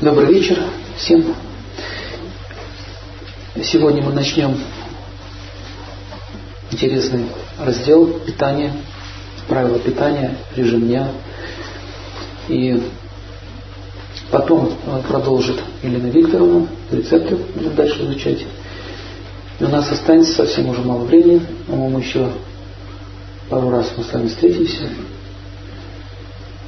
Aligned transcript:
Добрый 0.00 0.32
вечер 0.32 0.56
всем. 0.96 1.34
Сегодня 3.60 4.00
мы 4.00 4.12
начнем 4.12 4.56
интересный 6.70 7.24
раздел 7.58 8.06
питания, 8.20 8.74
правила 9.48 9.80
питания, 9.80 10.36
режим 10.54 10.82
дня. 10.82 11.08
И 12.46 12.80
потом 14.30 14.72
продолжит 15.08 15.58
Елена 15.82 16.06
Викторовна, 16.06 16.68
рецепты 16.92 17.34
будем 17.34 17.74
дальше 17.74 18.04
изучать. 18.04 18.46
И 19.58 19.64
у 19.64 19.68
нас 19.68 19.90
останется 19.90 20.32
совсем 20.32 20.68
уже 20.68 20.82
мало 20.82 21.02
времени, 21.06 21.42
по-моему, 21.66 21.98
еще 21.98 22.30
пару 23.50 23.70
раз 23.70 23.92
мы 23.96 24.04
с 24.04 24.12
вами 24.12 24.28
встретимся. 24.28 24.90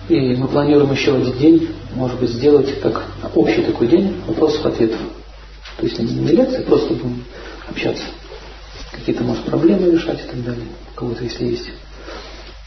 И 0.09 0.34
мы 0.34 0.48
планируем 0.48 0.91
еще 0.91 1.15
один 1.15 1.39
день, 1.39 1.69
может 1.95 2.19
быть, 2.21 2.30
сделать 2.30 2.80
как 2.80 3.05
общий 3.35 3.62
такой 3.62 3.89
день 3.89 4.21
вопросов-ответов. 4.27 5.01
То 5.77 5.87
есть 5.87 5.98
не 5.98 6.33
лекции, 6.33 6.62
просто 6.62 6.95
будем 6.95 7.25
общаться. 7.69 8.05
Какие-то, 8.93 9.25
может, 9.25 9.45
проблемы 9.45 9.91
решать 9.93 10.21
и 10.21 10.29
так 10.29 10.45
далее. 10.45 10.67
У 10.93 10.98
кого-то, 10.98 11.25
если 11.25 11.47
есть. 11.47 11.71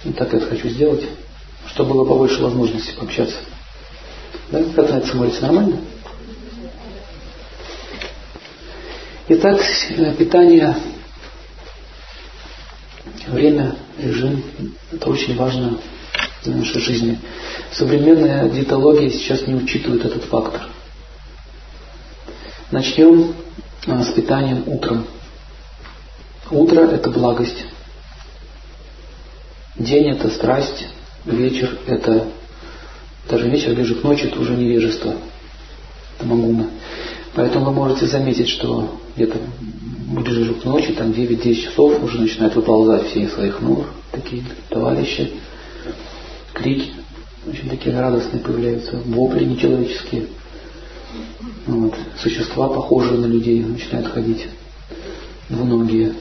И 0.04 0.12
так 0.12 0.34
я 0.34 0.40
хочу 0.40 0.68
сделать, 0.70 1.04
чтобы 1.68 1.94
было 1.94 2.06
побольше 2.06 2.42
возможностей 2.42 2.94
пообщаться. 2.98 3.38
Да? 4.52 4.64
Как 4.76 4.90
на 4.90 4.96
это 4.98 5.08
смотрится? 5.08 5.42
Нормально? 5.44 5.78
Итак, 9.30 9.62
питание, 10.18 10.76
время, 13.28 13.76
режим– 13.98 14.44
это 14.92 15.10
очень 15.10 15.36
важно 15.38 15.80
в 16.52 16.58
нашей 16.58 16.82
жизни. 16.82 17.20
Современная 17.72 18.50
диетология 18.50 19.10
сейчас 19.10 19.48
не 19.48 19.56
учитывает 19.56 20.06
этот 20.06 20.24
фактор. 20.26 20.62
Начнем 22.72 23.34
а, 23.88 24.04
с 24.04 24.10
питанием 24.10 24.64
утром. 24.68 25.06
Утро– 26.50 26.82
это 26.92 27.10
благость. 27.10 27.66
День– 29.78 30.10
это 30.12 30.30
страсть. 30.30 30.88
Вечер– 31.26 31.78
это 31.88 32.28
даже 33.30 33.50
вечер 33.50 33.74
ближе 33.74 33.96
к 33.96 34.04
ночи– 34.04 34.24
это 34.26 34.40
уже 34.40 34.54
невежество. 34.54 35.16
Это 36.18 36.28
магуна. 36.28 36.68
Поэтому 37.36 37.66
вы 37.66 37.72
можете 37.72 38.06
заметить, 38.06 38.50
что 38.50 39.00
где-то 39.16 39.38
ближе 39.60 40.54
к 40.56 40.64
ночи, 40.66 40.94
там 40.94 41.12
9-10 41.12 41.56
часов 41.56 42.04
уже 42.04 42.20
начинают 42.20 42.56
выползать 42.56 43.08
все 43.08 43.22
из 43.22 43.34
своих 43.34 43.62
нор, 43.62 43.86
такие 44.12 44.44
товарищи, 44.70 45.32
крики, 46.54 46.92
очень 47.48 47.70
такие 47.70 48.00
радостные 48.00 48.42
появляются, 48.42 48.98
вопли 49.06 49.44
нечеловеческие. 49.44 50.28
Вот. 51.68 51.94
Существа, 52.22 52.70
похожие 52.70 53.20
на 53.20 53.26
людей, 53.26 53.62
начинают 53.62 54.08
ходить 54.08 54.48
двуногие. 55.50 56.14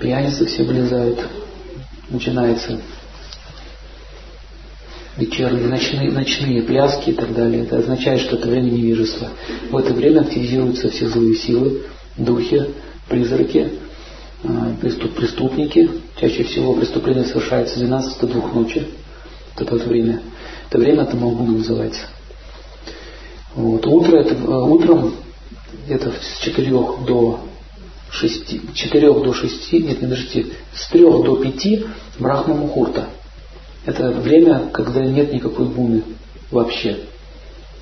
Пьяницы 0.00 0.46
все 0.46 0.62
влезают. 0.62 1.20
Начинается 2.08 2.80
вечерние, 5.16 5.68
ночные, 5.68 6.10
ночные 6.10 6.62
пляски 6.62 7.10
и 7.10 7.12
так 7.12 7.34
далее. 7.34 7.62
Это 7.62 7.78
означает, 7.78 8.20
что 8.20 8.36
это 8.36 8.48
время 8.48 8.70
невежества. 8.70 9.28
В 9.70 9.76
это 9.76 9.92
время 9.92 10.20
активизируются 10.20 10.90
все 10.90 11.08
злые 11.08 11.36
силы, 11.36 11.82
духи, 12.16 12.64
призраки, 13.08 13.70
преступники. 14.42 15.90
Чаще 16.20 16.44
всего 16.44 16.74
преступление 16.74 17.24
совершается 17.24 17.76
с 17.76 17.78
12 17.78 18.20
до 18.20 18.26
2 18.26 18.52
ночи. 18.52 18.86
Это 19.56 19.72
вот 19.74 19.84
время. 19.84 20.22
Это 20.68 20.78
время 20.78 21.02
это 21.02 21.16
Малгуна 21.16 21.58
называется. 21.58 22.02
Вот. 23.54 23.86
Утро 23.86 24.16
это, 24.16 24.36
а, 24.46 24.64
утром 24.64 25.14
это 25.88 26.12
с 26.12 26.42
4 26.42 26.70
до 27.06 27.40
6, 28.10 28.74
4 28.74 29.12
до 29.12 29.32
6, 29.32 29.72
нет, 29.72 30.00
не 30.00 30.08
подождите, 30.08 30.46
с 30.74 30.88
3 30.88 31.02
до 31.02 31.36
5 31.36 31.84
Брахма 32.18 32.54
Мухурта. 32.54 33.08
Это 33.86 34.10
время, 34.10 34.68
когда 34.72 35.04
нет 35.04 35.32
никакой 35.32 35.66
гуны 35.66 36.02
вообще. 36.50 36.98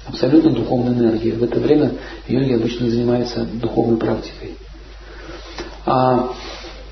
Абсолютно 0.06 0.50
духовная 0.50 0.94
энергия. 0.94 1.32
В 1.32 1.42
это 1.42 1.60
время 1.60 1.92
йоги 2.26 2.54
обычно 2.54 2.88
занимаются 2.88 3.44
духовной 3.44 3.98
практикой. 3.98 4.54
А 5.90 6.34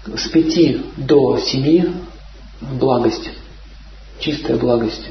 с 0.06 0.28
пяти 0.28 0.80
до 0.96 1.38
семи 1.38 1.84
благость, 2.80 3.28
чистая 4.20 4.56
благость. 4.56 5.02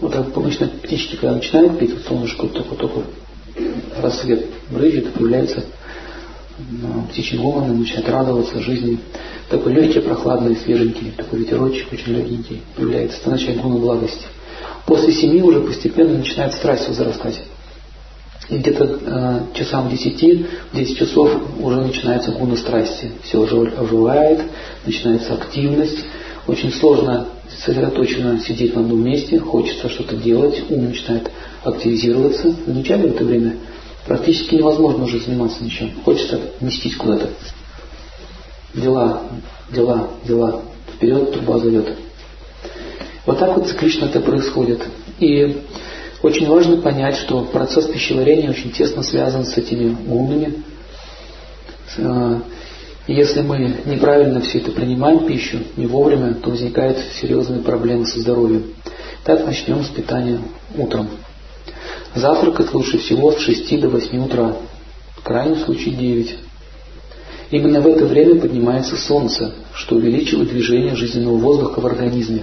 Вот 0.00 0.12
так 0.14 0.34
обычно 0.34 0.68
птички, 0.68 1.16
когда 1.16 1.34
начинают 1.34 1.78
петь, 1.78 1.92
вот 1.92 2.04
солнышко 2.04 2.46
только-только 2.46 3.02
рассвет 3.98 4.46
брызжет, 4.70 5.12
появляется 5.12 5.64
птичьи 7.10 7.38
головы, 7.38 7.74
начинают 7.74 8.08
радоваться 8.08 8.58
жизни. 8.60 9.00
Такой 9.50 9.74
легкий, 9.74 10.00
прохладный, 10.00 10.56
свеженький, 10.56 11.10
такой 11.10 11.40
ветерочек 11.40 11.92
очень 11.92 12.14
легенький 12.14 12.62
появляется. 12.74 13.18
Это 13.20 13.30
начинает 13.32 13.60
гуна 13.60 13.76
благости. 13.76 14.24
После 14.86 15.12
семи 15.12 15.42
уже 15.42 15.60
постепенно 15.60 16.16
начинает 16.16 16.54
страсть 16.54 16.88
возрастать. 16.88 17.42
И 18.48 18.58
где-то 18.58 18.84
э, 18.84 19.40
часам 19.54 19.88
10, 19.90 20.46
10 20.72 20.98
часов 20.98 21.30
уже 21.60 21.80
начинается 21.80 22.30
гуна 22.30 22.56
страсти. 22.56 23.10
Все 23.24 23.42
оживает, 23.42 24.40
начинается 24.84 25.34
активность. 25.34 26.04
Очень 26.46 26.72
сложно 26.72 27.26
сосредоточенно 27.56 28.38
сидеть 28.38 28.74
в 28.74 28.78
одном 28.78 29.02
месте, 29.02 29.40
хочется 29.40 29.88
что-то 29.88 30.16
делать, 30.16 30.62
ум 30.68 30.86
начинает 30.86 31.30
активизироваться. 31.64 32.54
Замечали 32.66 33.08
в 33.08 33.14
это 33.16 33.24
время? 33.24 33.56
Практически 34.06 34.54
невозможно 34.54 35.04
уже 35.04 35.18
заниматься 35.18 35.64
ничем. 35.64 35.90
Хочется 36.04 36.40
нестись 36.60 36.94
куда-то. 36.94 37.30
Дела, 38.74 39.22
дела, 39.72 40.10
дела. 40.24 40.62
Вперед 40.94 41.32
труба 41.32 41.58
зовет. 41.58 41.96
Вот 43.26 43.38
так 43.40 43.56
вот 43.56 43.66
циклично 43.66 44.04
это 44.04 44.20
происходит. 44.20 44.82
И 45.18 45.62
очень 46.26 46.48
важно 46.48 46.78
понять, 46.78 47.16
что 47.16 47.42
процесс 47.44 47.86
пищеварения 47.86 48.50
очень 48.50 48.72
тесно 48.72 49.02
связан 49.02 49.44
с 49.44 49.56
этими 49.56 49.90
гунами. 49.90 50.62
Э, 51.96 52.40
если 53.06 53.42
мы 53.42 53.76
неправильно 53.84 54.40
все 54.40 54.58
это 54.58 54.72
принимаем 54.72 55.26
пищу, 55.26 55.58
не 55.76 55.86
вовремя, 55.86 56.34
то 56.34 56.50
возникают 56.50 56.98
серьезные 57.20 57.60
проблемы 57.60 58.06
со 58.06 58.20
здоровьем. 58.20 58.74
Так 59.24 59.46
начнем 59.46 59.84
с 59.84 59.88
питания 59.88 60.40
утром. 60.76 61.08
Завтракать 62.14 62.72
лучше 62.74 62.98
всего 62.98 63.32
с 63.32 63.38
6 63.38 63.80
до 63.80 63.88
8 63.88 64.24
утра, 64.24 64.56
в 65.16 65.22
крайнем 65.22 65.56
случае 65.58 65.94
9. 65.94 66.36
Именно 67.52 67.80
в 67.80 67.86
это 67.86 68.06
время 68.06 68.40
поднимается 68.40 68.96
солнце, 68.96 69.52
что 69.74 69.96
увеличивает 69.96 70.48
движение 70.48 70.96
жизненного 70.96 71.36
воздуха 71.36 71.80
в 71.80 71.86
организме. 71.86 72.42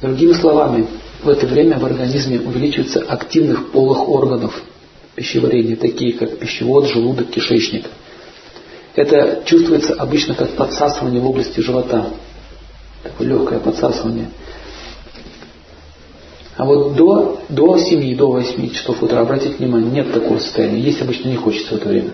Другими 0.00 0.34
словами, 0.34 0.86
в 1.22 1.28
это 1.28 1.46
время 1.46 1.78
в 1.78 1.84
организме 1.84 2.40
увеличивается 2.40 3.00
активных 3.00 3.72
полых 3.72 4.08
органов 4.08 4.62
пищеварения, 5.14 5.76
такие 5.76 6.12
как 6.12 6.38
пищевод, 6.38 6.86
желудок, 6.88 7.30
кишечник. 7.30 7.86
Это 8.94 9.42
чувствуется 9.44 9.94
обычно 9.94 10.34
как 10.34 10.50
подсасывание 10.50 11.20
в 11.20 11.26
области 11.28 11.60
живота. 11.60 12.10
Такое 13.02 13.28
легкое 13.28 13.58
подсасывание. 13.58 14.30
А 16.56 16.64
вот 16.64 16.96
до, 16.96 17.42
до 17.50 17.76
7, 17.76 18.16
до 18.16 18.30
8 18.30 18.70
часов 18.70 19.02
утра, 19.02 19.20
обратите 19.20 19.56
внимание, 19.56 19.90
нет 19.90 20.12
такого 20.12 20.38
состояния. 20.38 20.80
Есть 20.80 21.02
обычно 21.02 21.28
не 21.28 21.36
хочется 21.36 21.74
в 21.74 21.76
это 21.76 21.88
время. 21.88 22.12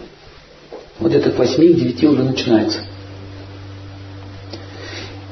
Вот 0.98 1.14
это 1.14 1.30
к 1.30 1.38
8-9 1.38 2.06
уже 2.06 2.24
начинается. 2.24 2.80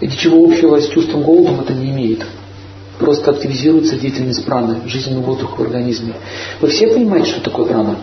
И 0.00 0.06
ничего 0.06 0.44
общего 0.44 0.80
с 0.80 0.88
чувством 0.88 1.22
голодом 1.22 1.60
это 1.60 1.74
не 1.74 1.90
имеет 1.90 2.24
просто 3.00 3.30
активизируется 3.30 3.96
деятельность 3.96 4.44
праны, 4.44 4.82
жизненный 4.86 5.22
воздух 5.22 5.58
в 5.58 5.62
организме. 5.62 6.14
Вы 6.60 6.68
все 6.68 6.86
понимаете, 6.86 7.30
что 7.30 7.40
такое 7.40 7.66
прана? 7.66 7.96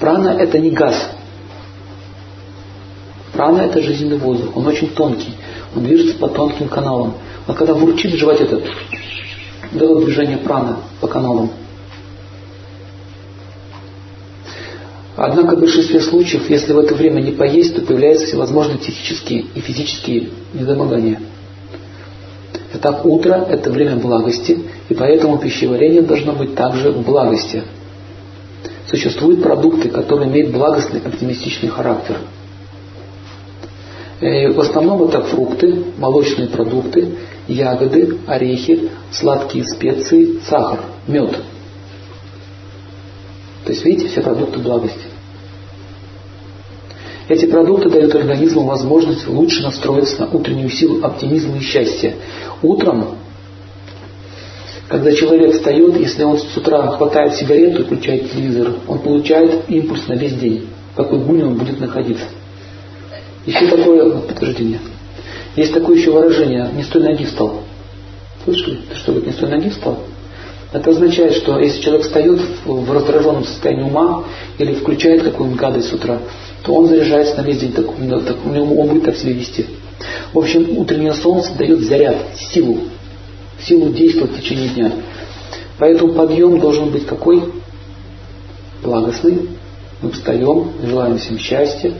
Прана– 0.00 0.36
это 0.40 0.58
не 0.58 0.70
газ. 0.70 1.10
Прана– 3.32 3.60
это 3.62 3.82
жизненный 3.82 4.16
воздух. 4.16 4.56
Он 4.56 4.66
очень 4.66 4.88
тонкий. 4.88 5.34
Он 5.76 5.84
движется 5.84 6.16
по 6.16 6.28
тонким 6.28 6.68
каналам. 6.68 7.14
Но 7.46 7.54
когда 7.54 7.74
вручит 7.74 8.12
в 8.12 8.16
животе, 8.16 8.44
это 8.44 8.62
дает 9.72 10.04
движение 10.04 10.38
праны 10.38 10.76
по 11.00 11.06
каналам. 11.06 11.50
Однако 15.16 15.54
в 15.54 15.60
большинстве 15.60 16.00
случаев, 16.00 16.50
если 16.50 16.72
в 16.72 16.78
это 16.78 16.94
время 16.94 17.20
не 17.20 17.32
поесть, 17.32 17.76
то 17.76 17.82
появляются 17.82 18.26
всевозможные 18.26 18.78
психические 18.78 19.46
и 19.54 19.60
физические 19.60 20.30
недомогания– 20.54 21.20
Итак, 22.74 23.04
утро– 23.04 23.46
это 23.48 23.70
время 23.70 23.96
благости, 23.96 24.58
и 24.88 24.94
поэтому 24.94 25.38
пищеварение 25.38 26.02
должно 26.02 26.32
быть 26.32 26.56
также 26.56 26.90
в 26.90 27.02
благости. 27.02 27.62
Существуют 28.90 29.42
продукты, 29.42 29.88
которые 29.88 30.28
имеют 30.28 30.50
благостный, 30.50 31.00
оптимистичный 31.00 31.68
характер. 31.68 32.18
И 34.20 34.48
в 34.48 34.60
основном 34.60 35.04
это 35.04 35.22
фрукты, 35.22 35.84
молочные 35.98 36.48
продукты 36.48 37.16
ягоды, 37.46 38.18
орехи, 38.26 38.90
сладкие 39.12 39.64
специи, 39.64 40.40
сахар, 40.48 40.80
мед. 41.06 41.30
То 43.64 43.70
есть, 43.70 43.84
видите, 43.84 44.08
все 44.08 44.20
продукты 44.20 44.58
благости. 44.58 45.13
Эти 47.28 47.46
продукты 47.46 47.88
дают 47.88 48.14
организму 48.14 48.64
возможность 48.64 49.26
лучше 49.26 49.62
настроиться 49.62 50.20
на 50.20 50.28
утреннюю 50.28 50.68
силу 50.68 51.02
оптимизма 51.02 51.56
и 51.56 51.60
счастья. 51.60 52.14
Утром, 52.62 53.16
когда 54.88 55.10
человек 55.12 55.54
встает, 55.54 55.98
если 55.98 56.22
он 56.22 56.38
с 56.38 56.56
утра 56.56 56.86
хватает 56.88 57.34
сигарету 57.34 57.82
и 57.82 57.84
включает 57.84 58.30
телевизор, 58.30 58.74
он 58.86 58.98
получает 58.98 59.70
импульс 59.70 60.06
на 60.06 60.14
весь 60.14 60.34
день, 60.34 60.66
в 60.92 60.96
какой 60.96 61.18
гуне 61.20 61.46
он 61.46 61.54
будет 61.54 61.80
находиться. 61.80 62.26
Еще 63.46 63.68
такое 63.68 64.20
подтверждение. 64.20 64.80
Есть 65.56 65.72
такое 65.72 65.96
еще 65.96 66.10
выражение 66.10 66.68
«не 66.74 66.82
стой 66.82 67.04
ноги 67.04 67.24
встал». 67.24 67.60
Слышали? 68.44 68.80
Ты 68.90 68.96
что, 68.96 69.12
не 69.12 69.32
стой 69.32 69.50
ноги 69.50 69.70
встал? 69.70 69.98
Это 70.72 70.90
означает, 70.90 71.34
что 71.34 71.58
если 71.60 71.80
человек 71.80 72.04
встает 72.04 72.40
в 72.64 72.92
раздраженном 72.92 73.44
состоянии 73.44 73.84
ума 73.84 74.24
или 74.58 74.74
включает 74.74 75.22
какую-нибудь 75.22 75.60
гадость 75.60 75.88
с 75.88 75.92
утра, 75.92 76.18
то 76.64 76.72
он 76.74 76.88
заряжается 76.88 77.36
на 77.36 77.42
весь 77.42 77.58
день, 77.58 77.72
так, 77.72 77.86
так, 77.86 78.36
он 78.46 78.88
будет 78.88 79.04
так 79.04 79.16
себя 79.16 79.34
вести. 79.34 79.66
В 80.32 80.38
общем, 80.38 80.78
утреннее 80.78 81.12
солнце 81.12 81.52
дает 81.58 81.80
заряд, 81.80 82.16
силу, 82.36 82.78
силу 83.60 83.90
действовать 83.90 84.32
в 84.32 84.40
течение 84.40 84.68
дня. 84.68 84.92
Поэтому 85.78 86.14
подъем 86.14 86.58
должен 86.58 86.90
быть 86.90 87.06
какой? 87.06 87.42
Благостный. 88.82 89.48
Мы 90.00 90.10
встаем, 90.10 90.70
желаем 90.82 91.18
всем 91.18 91.38
счастья, 91.38 91.92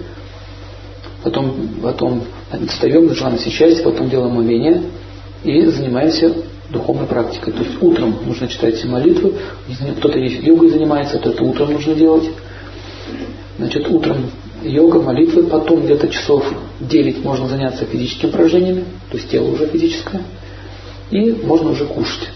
потом, 1.23 1.55
потом 1.83 2.23
встаем, 2.69 3.15
желаем 3.15 3.39
всем 3.39 3.53
счастья, 3.53 3.83
потом 3.83 4.09
делаем 4.09 4.37
умение 4.37 4.83
и 5.43 5.67
занимаемся 5.67 6.35
духовной 6.71 7.07
практикой. 7.07 7.53
То 7.53 7.63
есть 7.63 7.83
утром 7.83 8.17
нужно 8.27 8.49
читать 8.49 8.77
все 8.77 8.89
молитвы, 8.89 9.35
кто-то 9.99 10.19
йогой 10.19 10.71
занимается, 10.71 11.19
то 11.19 11.31
это 11.31 11.45
утром 11.45 11.73
нужно 11.73 11.95
делать. 11.95 12.31
Значит, 13.59 13.89
утром 13.89 14.31
йога, 14.65 15.01
молитвы, 15.01 15.45
потом 15.45 15.83
где-то 15.85 16.09
часов 16.09 16.45
9 16.81 17.25
можно 17.25 17.49
заняться 17.49 17.85
физическими 17.85 18.31
упражнениями, 18.31 18.85
то 19.11 19.17
есть 19.17 19.31
тело 19.31 19.51
уже 19.51 19.67
физическое, 19.67 20.23
и 21.11 21.33
можно 21.33 21.71
уже 21.71 21.87
кушать. 21.87 22.31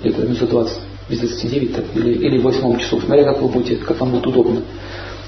Где-то 0.00 0.22
минут 0.22 0.48
20, 0.48 0.78
без 1.08 1.18
29 1.18 1.74
так, 1.74 1.84
или, 1.94 2.14
или 2.14 2.38
8 2.38 2.78
часов, 2.78 3.02
смотря 3.04 3.24
как 3.24 3.42
вы 3.42 3.48
будете, 3.48 3.76
как 3.76 4.00
вам 4.00 4.10
будет 4.10 4.26
удобно. 4.26 4.62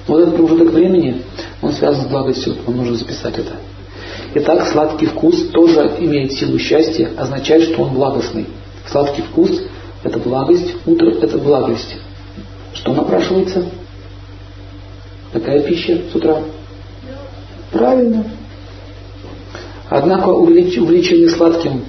Вот 0.06 0.20
этот 0.20 0.36
промежуток 0.36 0.72
времени, 0.72 1.22
он 1.62 1.72
связан 1.72 2.04
с 2.04 2.08
благостью, 2.08 2.56
вам 2.66 2.76
нужно 2.76 2.96
записать 2.96 3.38
это. 3.38 3.52
Итак, 4.34 4.66
сладкий 4.66 5.06
вкус 5.06 5.48
тоже 5.48 5.92
имеет 6.00 6.32
силу 6.32 6.58
счастья, 6.58 7.10
означает, 7.16 7.64
что 7.64 7.82
он 7.82 7.94
благостный. 7.94 8.46
Сладкий 8.90 9.22
вкус– 9.22 9.62
это 10.02 10.18
благость, 10.18 10.74
утро– 10.86 11.10
это 11.22 11.38
благость. 11.38 11.96
Что 12.74 12.92
напрашивается? 12.92 13.64
Какая 15.34 15.62
пища 15.62 16.00
с 16.12 16.14
утра? 16.14 16.44
Правильно. 17.72 18.24
Однако 19.90 20.28
увлечение 20.28 21.28
сладким 21.28 21.86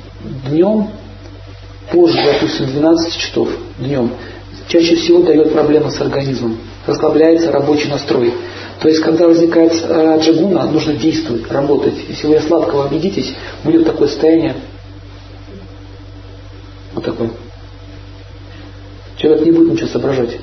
днем, 0.49 0.87
позже, 1.91 2.17
допустим, 2.25 2.65
12 2.65 3.15
часов 3.15 3.49
днем, 3.77 4.09
чаще 4.67 4.95
всего 4.95 5.21
дает 5.21 5.53
проблемы 5.53 5.91
с 5.91 6.01
организмом. 6.01 6.57
Расслабляется 6.87 7.51
рабочий 7.51 7.87
настрой. 7.87 8.33
То 8.81 8.87
есть, 8.87 9.01
когда 9.01 9.27
возникает 9.27 9.73
э, 9.73 10.19
джагуна, 10.21 10.65
нужно 10.65 10.93
действовать, 10.93 11.49
работать. 11.51 11.93
Если 12.09 12.25
вы 12.25 12.39
сладкого 12.39 12.87
обидитесь, 12.87 13.35
будет 13.63 13.85
такое 13.85 14.07
состояние, 14.07 14.55
вот 16.95 17.05
такое. 17.05 17.29
Человек 19.17 19.45
не 19.45 19.51
будет 19.51 19.73
ничего 19.73 19.87
соображать. 19.87 20.39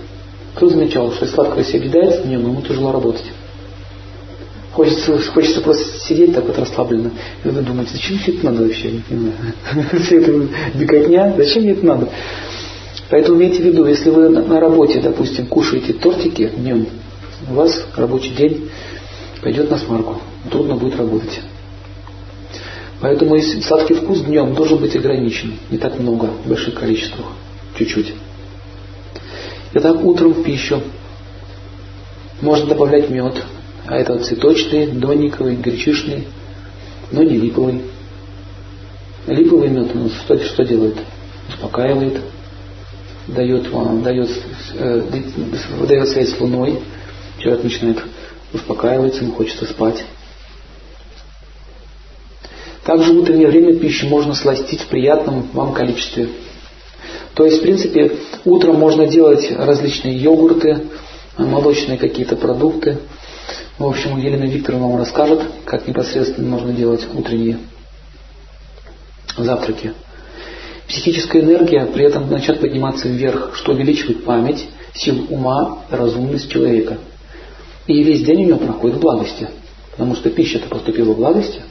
Кто 0.54 0.68
замечал, 0.68 1.12
что 1.12 1.24
если 1.24 1.34
сладкого 1.34 1.64
себе 1.64 1.80
обидается, 1.80 2.26
не, 2.26 2.34
ему 2.34 2.60
тяжело 2.62 2.92
работать. 2.92 3.24
Хочется, 4.72 5.18
хочется 5.32 5.60
просто 5.60 6.00
сидеть 6.00 6.34
так 6.34 6.46
вот 6.46 6.58
расслабленно. 6.58 7.10
И 7.44 7.48
вы 7.48 7.60
думаете, 7.60 7.92
зачем 7.92 8.18
все 8.18 8.32
это 8.32 8.46
надо 8.46 8.62
вообще. 8.62 9.02
Все 10.04 10.20
это 10.20 10.48
беготня, 10.74 11.34
зачем 11.36 11.62
мне 11.62 11.72
это 11.72 11.84
надо? 11.84 12.08
Поэтому 13.10 13.38
имейте 13.38 13.62
в 13.62 13.66
виду, 13.66 13.86
если 13.86 14.08
вы 14.08 14.30
на 14.30 14.60
работе, 14.60 15.00
допустим, 15.00 15.46
кушаете 15.46 15.92
тортики 15.92 16.50
днем, 16.56 16.86
у 17.50 17.54
вас 17.54 17.86
рабочий 17.96 18.30
день 18.30 18.70
пойдет 19.42 19.70
на 19.70 19.76
смарку. 19.76 20.22
Трудно 20.50 20.76
будет 20.76 20.96
работать. 20.96 21.40
Поэтому 23.02 23.38
сладкий 23.40 23.94
вкус 23.94 24.20
днем 24.20 24.54
должен 24.54 24.78
быть 24.78 24.96
ограничен. 24.96 25.54
Не 25.70 25.76
так 25.76 25.98
много, 25.98 26.30
в 26.44 26.48
больших 26.48 26.74
количествах. 26.74 27.26
Чуть-чуть. 27.76 28.14
Итак, 29.74 30.04
утром 30.04 30.34
в 30.34 30.42
пищу 30.42 30.82
можно 32.42 32.66
добавлять 32.66 33.08
мед. 33.08 33.42
А 33.86 33.96
это 33.96 34.18
цветочный, 34.18 34.86
дониковый, 34.86 35.56
гречишный, 35.56 36.28
но 37.10 37.22
не 37.22 37.38
липовый. 37.38 37.82
Липовый 39.26 39.68
мед 39.68 39.94
ну, 39.94 40.10
что, 40.10 40.38
что 40.38 40.64
делает? 40.64 40.96
Успокаивает, 41.48 42.20
дает, 43.28 43.70
вам, 43.70 44.02
дает, 44.02 44.30
э, 44.74 45.02
дает 45.86 46.08
связь 46.08 46.30
с 46.30 46.40
луной, 46.40 46.80
человек 47.38 47.64
начинает 47.64 48.02
успокаиваться, 48.52 49.24
ему 49.24 49.32
хочется 49.32 49.64
спать. 49.64 50.04
Также 52.84 53.12
в 53.12 53.18
утреннее 53.18 53.48
время 53.48 53.78
пищу 53.78 54.06
можно 54.06 54.34
сластить 54.34 54.80
в 54.80 54.86
приятном 54.86 55.48
вам 55.52 55.72
количестве. 55.72 56.28
То 57.34 57.44
есть, 57.44 57.58
в 57.58 57.62
принципе, 57.62 58.12
утром 58.44 58.76
можно 58.76 59.06
делать 59.06 59.50
различные 59.50 60.16
йогурты, 60.16 60.88
молочные 61.38 61.98
какие-то 61.98 62.36
продукты. 62.36 62.98
В 63.78 63.86
общем, 63.86 64.18
Елена 64.18 64.44
Викторовна 64.44 64.88
вам 64.88 64.98
расскажет, 64.98 65.40
как 65.64 65.88
непосредственно 65.88 66.48
можно 66.48 66.72
делать 66.72 67.06
утренние 67.14 67.58
завтраки. 69.36 69.94
Психическая 70.88 71.42
энергия 71.42 71.86
при 71.86 72.04
этом 72.04 72.30
начнет 72.30 72.60
подниматься 72.60 73.08
вверх, 73.08 73.52
что 73.54 73.72
увеличивает 73.72 74.24
память, 74.24 74.68
силу 74.94 75.26
ума, 75.30 75.84
разумность 75.90 76.50
человека– 76.50 76.98
и 77.86 78.02
весь 78.02 78.24
день 78.24 78.44
у 78.44 78.48
него 78.48 78.58
проходит 78.58 78.98
в 78.98 79.00
благости, 79.00 79.48
потому 79.90 80.14
что 80.14 80.30
пища-то 80.30 80.68
поступила 80.68 81.12
в 81.12 81.16
благости. 81.16 81.62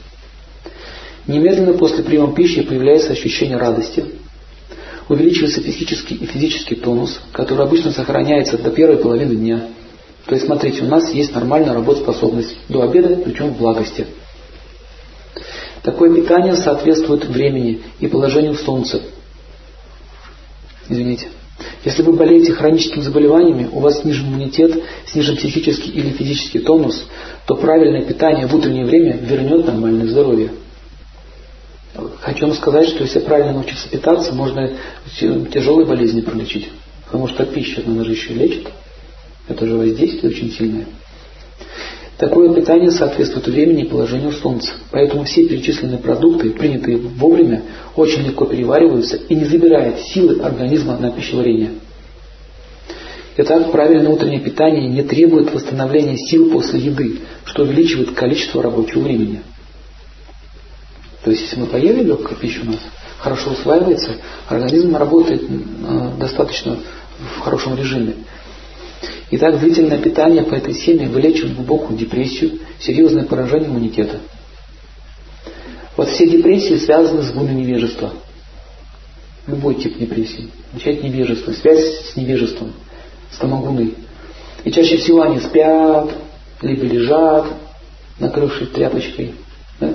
Немедленно 1.26 1.74
после 1.74 2.02
приема 2.04 2.34
пищи 2.34 2.62
появляется 2.62 3.12
ощущение 3.12 3.56
радости, 3.56 4.04
увеличивается 5.12 5.60
психический 5.60 6.14
и 6.14 6.26
физический 6.26 6.74
тонус, 6.74 7.20
который 7.32 7.64
обычно 7.64 7.92
сохраняется 7.92 8.58
до 8.58 8.70
первой 8.70 8.96
половины 8.96 9.36
дня. 9.36 9.68
То 10.26 10.34
есть, 10.34 10.46
смотрите, 10.46 10.82
у 10.82 10.86
нас 10.86 11.12
есть 11.12 11.34
нормальная 11.34 11.74
работоспособность 11.74 12.56
до 12.68 12.82
обеда, 12.82 13.16
причем 13.16 13.48
в 13.48 13.58
благости. 13.58 14.06
Такое 15.82 16.14
питание 16.14 16.54
соответствует 16.54 17.24
времени 17.26 17.82
и 17.98 18.06
положению 18.06 18.54
Солнца. 18.54 19.02
Извините. 20.88 21.28
Если 21.84 22.02
вы 22.02 22.12
болеете 22.12 22.52
хроническими 22.52 23.02
заболеваниями, 23.02 23.68
у 23.72 23.80
вас 23.80 24.00
снижен 24.00 24.28
иммунитет, 24.28 24.82
снижен 25.06 25.36
психический 25.36 25.90
или 25.90 26.10
физический 26.10 26.60
тонус, 26.60 27.04
то 27.46 27.56
правильное 27.56 28.02
питание 28.02 28.46
в 28.46 28.54
утреннее 28.54 28.84
время 28.84 29.16
вернет 29.16 29.66
нормальное 29.66 30.06
здоровье. 30.06 30.52
Хочу 32.20 32.46
вам 32.46 32.56
сказать, 32.56 32.88
что 32.88 33.04
если 33.04 33.20
правильно 33.20 33.52
научиться 33.52 33.88
питаться, 33.88 34.32
можно 34.32 34.70
тяжелые 35.18 35.86
болезни 35.86 36.22
пролечить. 36.22 36.70
Потому 37.04 37.28
что 37.28 37.44
пища, 37.44 37.82
она 37.86 38.04
же 38.04 38.12
еще 38.12 38.32
лечит. 38.32 38.68
Это 39.48 39.66
же 39.66 39.76
воздействие 39.76 40.32
очень 40.32 40.50
сильное. 40.52 40.86
Такое 42.16 42.54
питание 42.54 42.90
соответствует 42.90 43.48
времени 43.48 43.82
и 43.82 43.88
положению 43.88 44.32
Солнца. 44.32 44.72
Поэтому 44.90 45.24
все 45.24 45.46
перечисленные 45.46 45.98
продукты, 45.98 46.50
принятые 46.50 46.96
вовремя, 46.96 47.62
очень 47.96 48.22
легко 48.22 48.46
перевариваются 48.46 49.16
и 49.16 49.34
не 49.34 49.44
забирают 49.44 49.98
силы 50.00 50.40
организма 50.40 50.96
на 50.96 51.10
пищеварение. 51.10 51.72
Итак, 53.36 53.72
правильное 53.72 54.12
утреннее 54.12 54.40
питание 54.40 54.88
не 54.88 55.02
требует 55.02 55.52
восстановления 55.52 56.16
сил 56.16 56.50
после 56.50 56.80
еды, 56.80 57.18
что 57.44 57.64
увеличивает 57.64 58.12
количество 58.12 58.62
рабочего 58.62 59.00
времени. 59.00 59.42
То 61.22 61.30
есть, 61.30 61.42
если 61.42 61.60
мы 61.60 61.66
поели 61.66 62.02
легкую 62.02 62.36
пищу 62.36 62.62
у 62.62 62.70
нас, 62.70 62.80
хорошо 63.18 63.50
усваивается, 63.50 64.16
организм 64.48 64.96
работает 64.96 65.42
э, 65.42 66.10
достаточно 66.18 66.78
в 67.36 67.40
хорошем 67.40 67.76
режиме. 67.76 68.14
Итак, 69.30 69.58
длительное 69.60 69.98
питание 69.98 70.42
по 70.42 70.54
этой 70.54 70.74
схеме 70.74 71.08
вылечивает 71.08 71.54
глубокую 71.54 71.98
депрессию, 71.98 72.58
серьезное 72.80 73.24
поражение 73.24 73.68
иммунитета. 73.68 74.20
Вот 75.96 76.08
все 76.08 76.28
депрессии 76.28 76.76
связаны 76.76 77.22
с 77.22 77.30
гуной 77.32 77.54
невежества. 77.54 78.12
Любой 79.46 79.76
тип 79.76 79.98
депрессии. 79.98 80.50
Начать 80.72 81.02
невежество, 81.02 81.52
связь 81.52 82.10
с 82.10 82.16
невежеством, 82.16 82.72
с 83.30 83.36
тамагуной. 83.38 83.94
И 84.64 84.70
чаще 84.70 84.96
всего 84.96 85.22
они 85.22 85.40
спят, 85.40 86.10
либо 86.62 86.84
лежат, 86.84 87.46
накрывшись 88.18 88.70
тряпочкой, 88.70 89.34
да? 89.80 89.94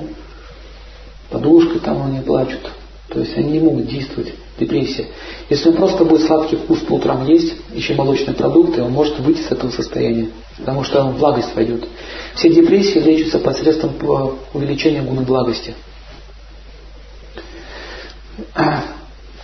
Подушкой 1.30 1.80
там 1.80 2.04
они 2.04 2.22
плачут, 2.22 2.62
То 3.10 3.20
есть 3.20 3.38
они 3.38 3.52
не 3.52 3.60
могут 3.60 3.88
действовать. 3.88 4.34
Депрессия. 4.60 5.06
Если 5.52 5.70
он 5.70 5.76
просто 5.76 6.04
будет 6.04 6.26
сладкий 6.26 6.56
вкус 6.56 6.80
по 6.80 6.94
утрам 6.94 7.28
есть, 7.28 7.54
еще 7.74 7.94
молочные 7.94 8.34
продукты, 8.34 8.82
он 8.82 8.92
может 8.92 9.20
выйти 9.20 9.42
с 9.42 9.52
этого 9.52 9.70
состояния, 9.70 10.30
потому 10.58 10.84
что 10.84 11.04
он 11.04 11.14
влагость 11.14 11.56
войдет. 11.56 11.88
Все 12.34 12.50
депрессии 12.50 12.98
лечатся 12.98 13.38
посредством 13.38 13.94
э, 14.02 14.30
увеличения 14.56 15.04
гуны 15.04 15.22
благости. 15.22 15.76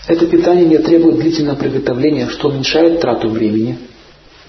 Это 0.07 0.25
питание 0.25 0.65
не 0.65 0.79
требует 0.79 1.17
длительного 1.17 1.55
приготовления, 1.57 2.27
что 2.29 2.49
уменьшает 2.49 2.99
трату 2.99 3.29
времени. 3.29 3.77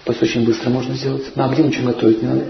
То 0.04 0.12
есть 0.12 0.22
очень 0.22 0.44
быстро 0.44 0.70
можно 0.70 0.94
сделать. 0.94 1.36
На 1.36 1.46
огне 1.46 1.64
ничего 1.64 1.88
готовить 1.88 2.22
не 2.22 2.28
надо. 2.28 2.44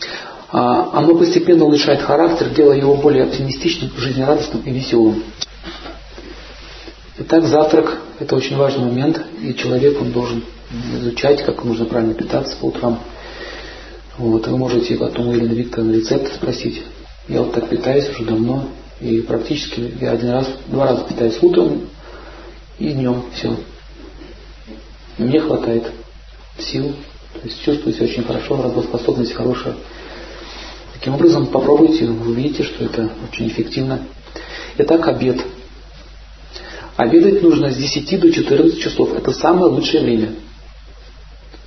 А, 0.00 0.36
оно 0.50 1.14
постепенно 1.16 1.64
улучшает 1.64 2.00
характер, 2.00 2.48
делая 2.50 2.78
его 2.78 2.96
более 2.96 3.24
оптимистичным, 3.24 3.90
жизнерадостным 3.96 4.62
и 4.62 4.70
веселым. 4.70 5.24
Итак, 7.18 7.44
завтрак– 7.44 8.00
это 8.18 8.36
очень 8.36 8.56
важный 8.56 8.84
момент, 8.84 9.20
и 9.42 9.54
человек 9.54 10.00
он 10.00 10.12
должен 10.12 10.44
изучать, 10.94 11.44
как 11.44 11.64
нужно 11.64 11.84
правильно 11.84 12.14
питаться 12.14 12.56
по 12.56 12.66
утрам. 12.66 13.00
Вот, 14.16 14.46
вы 14.46 14.56
можете 14.56 14.96
потом 14.96 15.28
у 15.28 15.32
Елены 15.32 15.52
Викторовны 15.52 15.96
рецепт 15.96 16.32
спросить. 16.34 16.82
Я 17.28 17.42
вот 17.42 17.52
так 17.52 17.68
питаюсь 17.68 18.08
уже 18.08 18.24
давно, 18.24 18.68
и 19.00 19.20
практически 19.20 19.94
я 20.00 20.12
один 20.12 20.30
раз, 20.30 20.48
два 20.68 20.86
раза 20.86 21.04
питаюсь 21.04 21.38
утром 21.42 21.88
и 22.78 22.88
днем. 22.90 23.24
Все. 23.34 23.54
Мне 25.18 25.40
хватает 25.40 25.90
сил, 26.58 26.94
то 27.34 27.40
есть 27.44 27.62
чувствую 27.62 27.94
себя 27.94 28.06
очень 28.06 28.24
хорошо, 28.24 28.62
работоспособность 28.62 29.34
хорошая. 29.34 29.74
Таким 30.98 31.14
образом, 31.14 31.46
попробуйте, 31.46 32.06
вы 32.06 32.32
увидите, 32.32 32.64
что 32.64 32.84
это 32.84 33.08
очень 33.30 33.46
эффективно. 33.46 34.00
Итак, 34.78 35.06
обед. 35.06 35.40
Обедать 36.96 37.40
нужно 37.40 37.70
с 37.70 37.76
10 37.76 38.20
до 38.20 38.32
14 38.32 38.80
часов. 38.80 39.14
Это 39.14 39.32
самое 39.32 39.70
лучшее 39.70 40.02
время. 40.02 40.30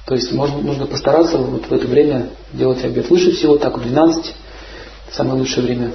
То 0.06 0.16
есть 0.16 0.34
можно, 0.34 0.58
нужно 0.58 0.86
постараться 0.86 1.38
вот 1.38 1.66
в 1.66 1.72
это 1.72 1.88
время 1.88 2.28
делать 2.52 2.84
обед. 2.84 3.10
Лучше 3.10 3.32
всего 3.32 3.58
так 3.58 3.78
в 3.78 3.82
12, 3.82 4.36
самое 5.12 5.40
лучшее 5.40 5.66
время. 5.66 5.92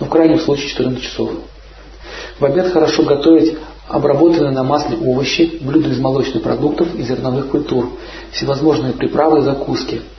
Но 0.00 0.06
в 0.06 0.08
крайнем 0.08 0.40
случае 0.40 0.70
14 0.70 1.00
часов. 1.04 1.30
В 2.40 2.44
обед 2.44 2.72
хорошо 2.72 3.04
готовить 3.04 3.56
обработанные 3.86 4.50
на 4.50 4.64
масле 4.64 4.96
овощи, 4.96 5.58
блюда 5.60 5.90
из 5.90 6.00
молочных 6.00 6.42
продуктов 6.42 6.92
и 6.96 7.02
зерновых 7.02 7.48
культур, 7.48 7.90
всевозможные 8.32 8.92
приправы 8.92 9.38
и 9.38 9.42
закуски– 9.42 10.02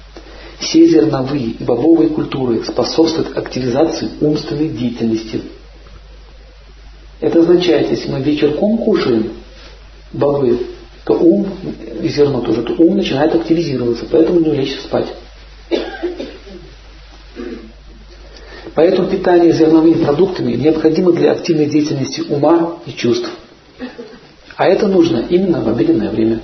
все 0.63 0.88
зерновые 0.88 1.51
и 1.51 1.63
бобовые 1.63 2.10
культуры 2.10 2.63
способствуют 2.63 3.38
активизации 3.38 4.10
умственной 4.22 4.70
деятельности. 4.70 5.41
Это 7.20 7.39
означает, 7.39 7.89
если 7.91 8.10
мы 8.10 8.22
вечерком 8.22 8.77
кушаем 8.77 9.34
бобы, 10.12 10.67
то 11.05 11.13
ум, 11.13 11.48
и 12.01 12.08
зерно 12.08 12.41
тоже, 12.41 12.63
то 12.63 12.74
ум 12.82 12.98
начинает 12.98 13.36
активизироваться, 13.36 14.05
поэтому 14.10 14.39
не 14.39 14.51
лечь 14.51 14.79
спать. 14.79 15.08
Поэтому 18.75 19.10
питание 19.10 19.51
зерновыми 19.51 20.03
продуктами 20.03 20.53
необходимо 20.53 21.12
для 21.12 21.34
активной 21.34 21.67
деятельности 21.67 22.22
ума 22.22 22.79
и 22.86 22.91
чувств. 22.91 23.29
А 24.55 24.65
это 24.65 24.88
нужно 24.88 25.25
именно 25.29 25.62
в 25.62 25.67
обеденное 25.67 26.10
время. 26.10 26.41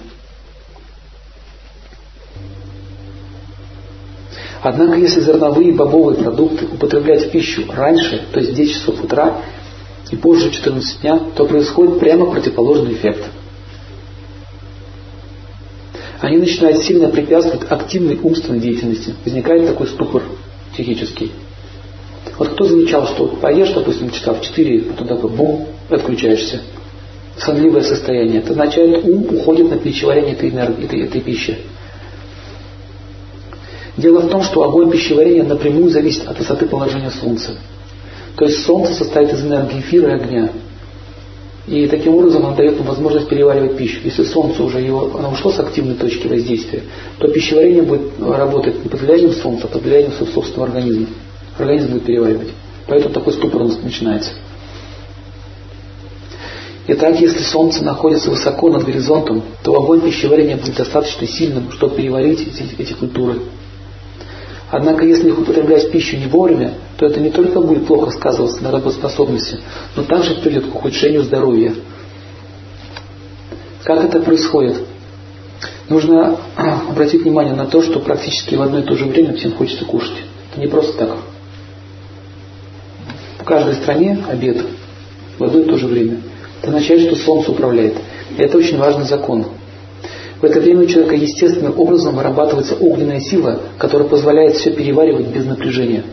Однако, 4.62 4.98
если 4.98 5.22
зерновые 5.22 5.70
и 5.70 5.74
бобовые 5.74 6.22
продукты 6.22 6.66
употреблять 6.66 7.28
в 7.28 7.32
пищу 7.32 7.64
раньше, 7.72 8.22
то 8.32 8.40
есть 8.40 8.52
в 8.52 8.56
10 8.56 8.74
часов 8.74 9.04
утра 9.04 9.42
и 10.12 10.16
позже 10.16 10.52
14 10.52 11.02
дня, 11.02 11.20
то 11.36 11.46
происходит 11.46 12.00
прямо 12.00 12.26
противоположный 12.26 12.94
эффект. 12.94 13.26
Они 16.20 16.38
начинают 16.38 16.84
сильно 16.84 17.08
препятствовать 17.08 17.72
активной 17.72 18.20
умственной 18.22 18.60
деятельности. 18.60 19.16
Возникает 19.24 19.68
такой 19.68 19.88
ступор 19.88 20.24
психический. 20.74 21.32
Вот 22.38 22.50
кто 22.50 22.66
замечал, 22.66 23.08
что 23.08 23.28
поешь, 23.28 23.72
допустим, 23.72 24.12
часа 24.12 24.34
в 24.34 24.42
4, 24.42 24.82
потом 24.82 25.08
такой 25.08 25.30
бум, 25.30 25.68
отключаешься. 25.90 26.62
Сонливое 27.38 27.84
состояние. 27.84 28.40
Это 28.40 28.52
означает, 28.52 29.06
ум 29.06 29.26
уходит 29.34 29.70
на 29.70 29.78
пищеварение 29.78 30.34
этой, 30.34 30.50
энергии, 30.50 30.84
этой, 30.84 31.02
этой 31.06 31.22
пищи. 31.22 31.58
Дело 34.00 34.22
в 34.22 34.30
том, 34.30 34.44
что 34.44 34.64
огонь 34.64 34.90
пищеварения 34.90 35.44
напрямую 35.44 35.90
зависит 35.90 36.26
от 36.26 36.40
высоты 36.40 36.68
положения 36.68 37.12
Солнца. 37.12 37.52
То 38.38 38.46
есть 38.46 38.64
Солнце 38.64 38.94
состоит 38.94 39.34
из 39.34 39.44
энергии 39.44 39.82
эфира 39.82 40.12
и 40.12 40.22
огня. 40.22 40.50
И 41.68 41.86
таким 41.88 42.16
образом 42.16 42.46
оно 42.46 42.56
дает 42.56 42.78
нам 42.78 42.88
возможность 42.88 43.28
переваривать 43.28 43.76
пищу. 43.76 44.00
Если 44.06 44.24
Солнце 44.24 44.64
уже 44.64 44.80
его, 44.80 45.12
оно 45.18 45.32
ушло 45.32 45.52
с 45.52 45.60
активной 45.60 45.96
точки 45.96 46.28
воздействия, 46.28 46.84
то 47.18 47.28
пищеварение 47.28 47.82
будет 47.82 48.18
работать 48.22 48.82
не 48.82 48.90
под 48.90 49.02
влиянием 49.02 49.34
Солнца, 49.34 49.66
а 49.66 49.68
под 49.68 49.84
влиянием 49.84 50.14
собственного 50.14 50.68
организма. 50.68 51.08
Организм 51.58 51.92
будет 51.92 52.06
переваривать. 52.06 52.50
Поэтому 52.88 53.14
такой 53.14 53.34
ступор 53.34 53.64
у 53.64 53.66
нас 53.66 53.78
начинается. 53.84 54.32
Итак, 56.88 57.20
если 57.20 57.44
Солнце 57.44 57.84
находится 57.84 58.30
высоко 58.32 58.70
над 58.70 58.86
горизонтом, 58.86 59.44
то 59.62 59.76
огонь 59.76 60.00
пищеварения 60.00 60.56
будет 60.56 60.78
достаточно 60.78 61.28
сильным, 61.28 61.70
чтобы 61.74 61.98
переварить 61.98 62.48
эти, 62.48 62.82
эти 62.82 62.94
культуры 62.94 63.40
Однако, 64.72 65.04
если 65.04 65.30
их 65.30 65.40
употреблять 65.40 65.88
в 65.88 65.92
пищу 65.92 66.18
не 66.18 66.28
вовремя, 66.28 66.74
то 66.98 67.06
это 67.06 67.20
не 67.20 67.32
только 67.32 67.60
будет 67.60 67.88
плохо 67.88 68.12
сказываться 68.12 68.64
на 68.64 68.72
работоспособности, 68.72 69.60
но 69.96 70.04
также 70.04 70.36
приведет 70.36 70.68
к 70.68 70.76
ухудшению 70.76 71.24
здоровья. 71.24 71.74
Как 73.84 74.04
это 74.04 74.20
происходит? 74.20 74.84
Нужно 75.88 76.38
обратить 76.90 77.24
внимание 77.24 77.56
на 77.56 77.66
то, 77.66 77.82
что 77.82 78.00
практически 78.00 78.54
в 78.54 78.62
одно 78.62 78.80
и 78.80 78.84
то 78.84 78.96
же 78.96 79.06
время 79.06 79.34
всем 79.36 79.54
хочется 79.54 79.86
кушать. 79.86 80.18
Это 80.52 80.62
не 80.62 80.68
просто 80.68 80.94
так. 80.98 81.18
В 83.40 83.44
каждой 83.44 83.74
стране 83.76 84.24
обед 84.30 84.64
в 85.40 85.44
одно 85.44 85.62
и 85.62 85.66
то 85.66 85.78
же 85.78 85.88
время. 85.88 86.22
Это 86.62 86.70
означает, 86.70 87.08
что 87.08 87.16
Солнце 87.16 87.52
управляет. 87.52 87.98
И 88.38 88.42
это 88.42 88.58
очень 88.58 88.78
важный 88.78 89.06
закон. 89.06 89.46
В 90.42 90.44
это 90.46 90.62
время 90.62 90.84
у 90.84 90.86
человека 90.86 91.16
естественным 91.16 91.78
образом 91.78 92.16
вырабатывается 92.16 92.76
огненная 92.76 93.20
сила, 93.20 93.60
которая 93.78 94.08
позволяет 94.08 94.56
все 94.56 94.72
переваривать 94.72 95.28
без 95.28 95.46
напряжения. 95.46 96.04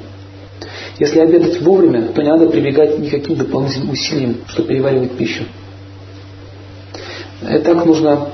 Если 0.99 1.21
обедать 1.21 1.61
вовремя, 1.61 2.09
то 2.09 2.23
не 2.23 2.29
надо 2.29 2.49
прибегать 2.49 2.99
никаким 2.99 3.37
дополнительным 3.37 3.91
усилиям, 3.91 4.37
чтобы 4.49 4.69
переваривать 4.69 5.13
пищу. 5.13 5.45
И 7.43 7.59
так 7.59 7.85
нужно 7.85 8.31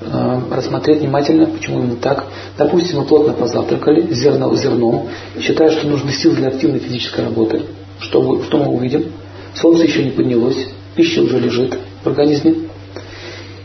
э, 0.00 0.40
рассмотреть 0.50 1.00
внимательно, 1.00 1.46
почему 1.46 1.80
именно 1.80 1.96
так. 1.96 2.26
Допустим, 2.56 3.00
мы 3.00 3.04
плотно 3.04 3.34
позавтракали 3.34 4.12
зерно, 4.12 4.54
зерном, 4.56 5.08
считая, 5.38 5.70
что 5.70 5.86
нужны 5.86 6.12
силы 6.12 6.36
для 6.36 6.48
активной 6.48 6.80
физической 6.80 7.24
работы. 7.24 7.62
Что, 8.00 8.42
что 8.42 8.58
мы 8.58 8.68
увидим? 8.68 9.12
Солнце 9.54 9.84
еще 9.84 10.02
не 10.02 10.10
поднялось, 10.10 10.66
пища 10.96 11.22
уже 11.22 11.38
лежит 11.38 11.78
в 12.02 12.06
организме. 12.08 12.63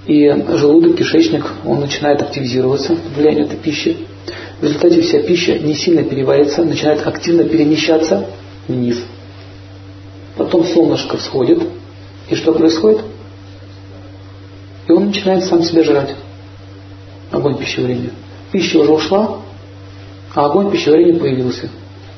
И 0.09 0.27
желудок, 0.57 0.97
кишечник, 0.97 1.45
он 1.63 1.81
начинает 1.81 2.19
активизироваться 2.19 2.95
под 2.95 3.15
влиянием 3.15 3.45
этой 3.45 3.57
пищи. 3.57 3.95
В 4.59 4.63
результате 4.63 5.01
вся 5.01 5.21
пища 5.21 5.59
не 5.59 5.75
сильно 5.75 6.01
переварится, 6.01 6.63
начинает 6.63 7.05
активно 7.05 7.43
перемещаться 7.43 8.25
вниз. 8.67 9.03
Потом 10.35 10.65
солнышко 10.65 11.17
всходит. 11.17 11.61
И 12.27 12.33
что 12.33 12.53
происходит? 12.53 13.01
И 14.87 14.91
он 14.91 15.05
начинает 15.05 15.43
сам 15.43 15.61
себя 15.61 15.83
жрать. 15.83 16.15
Огонь 17.29 17.59
пищеварения. 17.59 18.09
Пища 18.51 18.79
уже 18.79 18.91
ушла, 18.91 19.41
а 20.33 20.45
огонь 20.47 20.71
пищеварения 20.71 21.19
появился. 21.19 21.69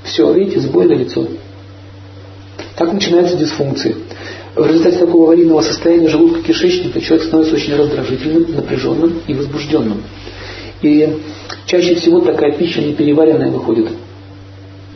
Все, 0.05 0.31
видите, 0.31 0.62
сбой 0.62 0.86
на 0.86 0.93
лицо. 0.93 1.27
Так 2.77 2.93
начинаются 2.93 3.36
дисфункции. 3.36 3.98
В 4.55 4.65
результате 4.65 4.98
такого 4.98 5.27
аварийного 5.27 5.62
состояния 5.62 6.10
желудка 6.10 6.41
кишечника 6.41 7.00
человек 7.00 7.25
становится 7.25 7.55
очень 7.55 7.74
раздражительным, 7.74 8.53
напряженным 8.53 9.22
и 9.25 9.34
возбужденным. 9.34 10.03
И 10.81 11.17
чаще 11.67 11.96
всего 11.96 12.20
такая 12.20 12.58
пища 12.58 12.81
непереваренная 12.81 13.50
выходит 13.50 13.91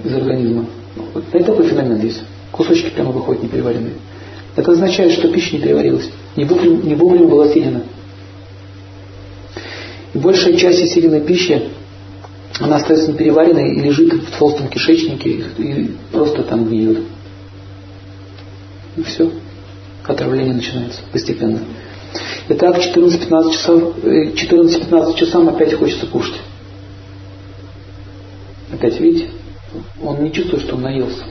из 0.03 0.13
организма. 0.13 0.65
Вот 1.13 1.23
это 1.31 1.45
такой 1.45 1.67
феномен 1.69 2.01
есть. 2.01 2.21
Кусочки 2.51 2.89
прямо 2.89 3.11
выходят 3.11 3.43
непереваренные. 3.43 3.93
Это 4.57 4.71
означает, 4.71 5.13
что 5.13 5.29
пища 5.29 5.55
не 5.55 5.61
переварилась, 5.61 6.09
не 6.35 6.43
вовремя, 6.43 6.83
не 6.83 6.95
вовремя 6.95 7.27
была 7.27 7.47
съедена. 7.47 7.83
И 10.13 10.17
большая 10.17 10.57
часть 10.57 10.91
съеденной 10.91 11.21
пищи, 11.21 11.69
она 12.59 12.77
остается 12.77 13.09
непереваренной 13.09 13.75
и 13.75 13.81
лежит 13.81 14.13
в 14.13 14.37
толстом 14.37 14.67
кишечнике 14.67 15.45
и 15.57 15.91
просто 16.11 16.43
там 16.43 16.65
гниет. 16.65 16.99
И 18.97 19.03
все 19.03 19.29
отравление 20.07 20.53
начинается 20.53 21.01
постепенно. 21.11 21.59
Итак, 22.49 22.77
14-15 22.77 23.51
часов, 23.51 23.95
14-15 24.03 25.13
э, 25.13 25.17
часам 25.17 25.49
опять 25.49 25.73
хочется 25.73 26.07
кушать. 26.07 26.35
Опять, 28.71 28.99
видите, 28.99 29.29
он 30.03 30.23
не 30.23 30.31
чувствует, 30.31 30.63
что 30.63 30.75
он 30.75 30.81
наелся. 30.81 31.23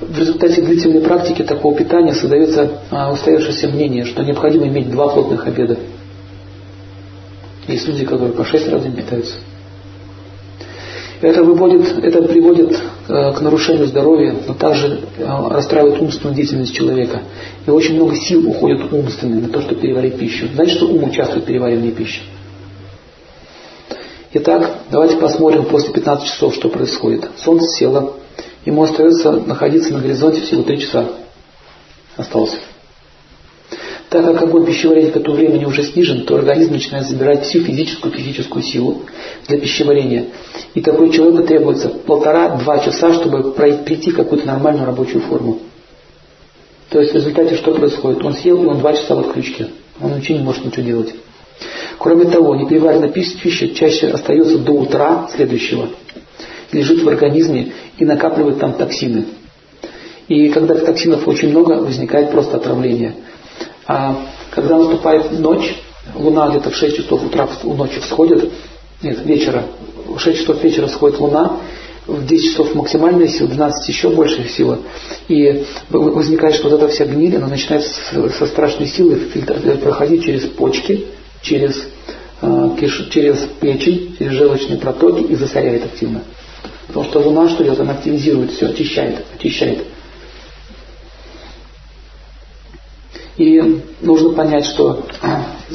в 0.00 0.18
результате 0.18 0.62
длительной 0.62 1.00
практики 1.02 1.42
такого 1.42 1.76
питания 1.76 2.14
создается 2.14 2.80
а, 2.90 3.12
устоявшееся 3.12 3.68
мнение, 3.68 4.04
что 4.04 4.22
необходимо 4.22 4.66
иметь 4.68 4.90
два 4.90 5.08
плотных 5.08 5.46
обеда. 5.46 5.78
Есть 7.68 7.86
люди, 7.86 8.04
которые 8.04 8.32
по 8.32 8.44
шесть 8.44 8.68
раз 8.68 8.80
в 8.80 8.84
день 8.84 8.96
питаются. 8.96 9.36
Это, 11.20 11.42
выводит, 11.42 12.02
это 12.02 12.22
приводит 12.22 12.72
э, 13.08 13.32
к 13.34 13.40
нарушению 13.42 13.86
здоровья, 13.86 14.34
но 14.46 14.54
также 14.54 15.00
э, 15.18 15.48
расстраивает 15.50 16.00
умственную 16.00 16.34
деятельность 16.34 16.74
человека. 16.74 17.22
И 17.66 17.70
очень 17.70 17.96
много 17.96 18.16
сил 18.16 18.48
уходит 18.48 18.90
умственные 18.90 19.42
на 19.42 19.48
то, 19.50 19.60
чтобы 19.60 19.82
переварить 19.82 20.18
пищу. 20.18 20.48
Знаете, 20.54 20.76
что 20.76 20.86
ум 20.86 21.04
участвует 21.04 21.44
в 21.44 21.46
переваривании 21.46 21.90
пищи? 21.90 22.22
Итак, 24.32 24.78
давайте 24.90 25.16
посмотрим 25.16 25.66
после 25.66 25.92
15 25.92 26.26
часов, 26.26 26.54
что 26.54 26.70
происходит. 26.70 27.28
Солнце 27.36 27.66
село, 27.68 28.16
ему 28.64 28.82
остается 28.82 29.32
находиться 29.32 29.92
на 29.92 30.00
горизонте 30.00 30.40
всего 30.40 30.62
3 30.62 30.80
часа. 30.80 31.04
Осталось. 32.16 32.56
Так 34.10 34.24
как 34.24 34.42
огонь 34.42 34.66
пищеварения 34.66 35.12
к 35.12 35.16
этому 35.16 35.36
времени 35.36 35.64
уже 35.64 35.84
снижен, 35.84 36.24
то 36.24 36.34
организм 36.34 36.72
начинает 36.72 37.06
забирать 37.06 37.44
всю 37.44 37.60
физическую 37.60 38.12
физическую 38.12 38.60
силу 38.64 39.02
для 39.46 39.56
пищеварения. 39.56 40.26
И 40.74 40.80
такой 40.80 41.12
человеку 41.12 41.44
требуется 41.44 41.90
полтора-два 41.90 42.80
часа, 42.80 43.12
чтобы 43.12 43.52
прийти 43.52 44.10
в 44.10 44.16
какую-то 44.16 44.48
нормальную 44.48 44.84
рабочую 44.84 45.22
форму. 45.22 45.60
То 46.88 46.98
есть 46.98 47.12
в 47.12 47.14
результате 47.14 47.54
что 47.54 47.72
происходит? 47.72 48.24
Он 48.24 48.34
съел, 48.34 48.60
и 48.64 48.66
он 48.66 48.80
два 48.80 48.94
часа 48.94 49.14
в 49.14 49.20
отключке. 49.20 49.68
Он 50.00 50.16
ничего 50.16 50.38
не 50.38 50.44
может 50.44 50.64
ничего 50.64 50.84
делать. 50.84 51.14
Кроме 51.98 52.24
того, 52.24 52.56
непереваренная 52.56 53.10
пища 53.10 53.68
чаще 53.68 54.08
остается 54.08 54.58
до 54.58 54.72
утра 54.72 55.28
следующего, 55.32 55.88
лежит 56.72 57.00
в 57.02 57.08
организме 57.08 57.74
и 57.96 58.04
накапливает 58.04 58.58
там 58.58 58.72
токсины. 58.72 59.26
И 60.26 60.48
когда 60.48 60.74
токсинов 60.74 61.28
очень 61.28 61.50
много, 61.50 61.74
возникает 61.74 62.32
просто 62.32 62.56
отравление. 62.56 63.14
А 63.92 64.16
когда 64.52 64.78
наступает 64.78 65.36
ночь, 65.40 65.74
луна 66.14 66.48
где-то 66.50 66.70
в 66.70 66.76
6 66.76 66.96
часов 66.96 67.24
утра 67.24 67.48
у 67.64 67.74
ночи 67.74 67.98
всходит, 67.98 68.48
нет, 69.02 69.26
вечера, 69.26 69.64
в 70.06 70.16
6 70.16 70.38
часов 70.38 70.62
вечера 70.62 70.86
сходит 70.86 71.18
луна, 71.18 71.56
в 72.06 72.24
10 72.24 72.52
часов 72.52 72.72
максимальная 72.76 73.26
сила, 73.26 73.48
в 73.48 73.50
12 73.50 73.88
еще 73.88 74.10
большая 74.10 74.46
сила. 74.46 74.78
И 75.26 75.64
возникает, 75.88 76.54
что 76.54 76.68
вот 76.68 76.80
эта 76.80 76.86
вся 76.86 77.04
гниль, 77.04 77.36
она 77.36 77.48
начинает 77.48 77.84
со 77.84 78.46
страшной 78.46 78.86
силой 78.86 79.16
проходить 79.82 80.24
через 80.24 80.42
почки, 80.44 81.06
через, 81.42 81.84
э, 82.42 82.68
через 83.10 83.38
печень, 83.60 84.14
через 84.20 84.32
желчные 84.34 84.78
протоки 84.78 85.22
и 85.22 85.34
засоряет 85.34 85.84
активно. 85.84 86.22
Потому 86.86 87.06
что 87.06 87.18
Луна 87.18 87.48
что 87.48 87.64
делает? 87.64 87.80
Она 87.80 87.94
активизирует 87.94 88.52
все, 88.52 88.66
очищает, 88.66 89.24
очищает. 89.34 89.78
И 93.36 93.82
нужно 94.00 94.30
понять, 94.30 94.66
что 94.66 95.06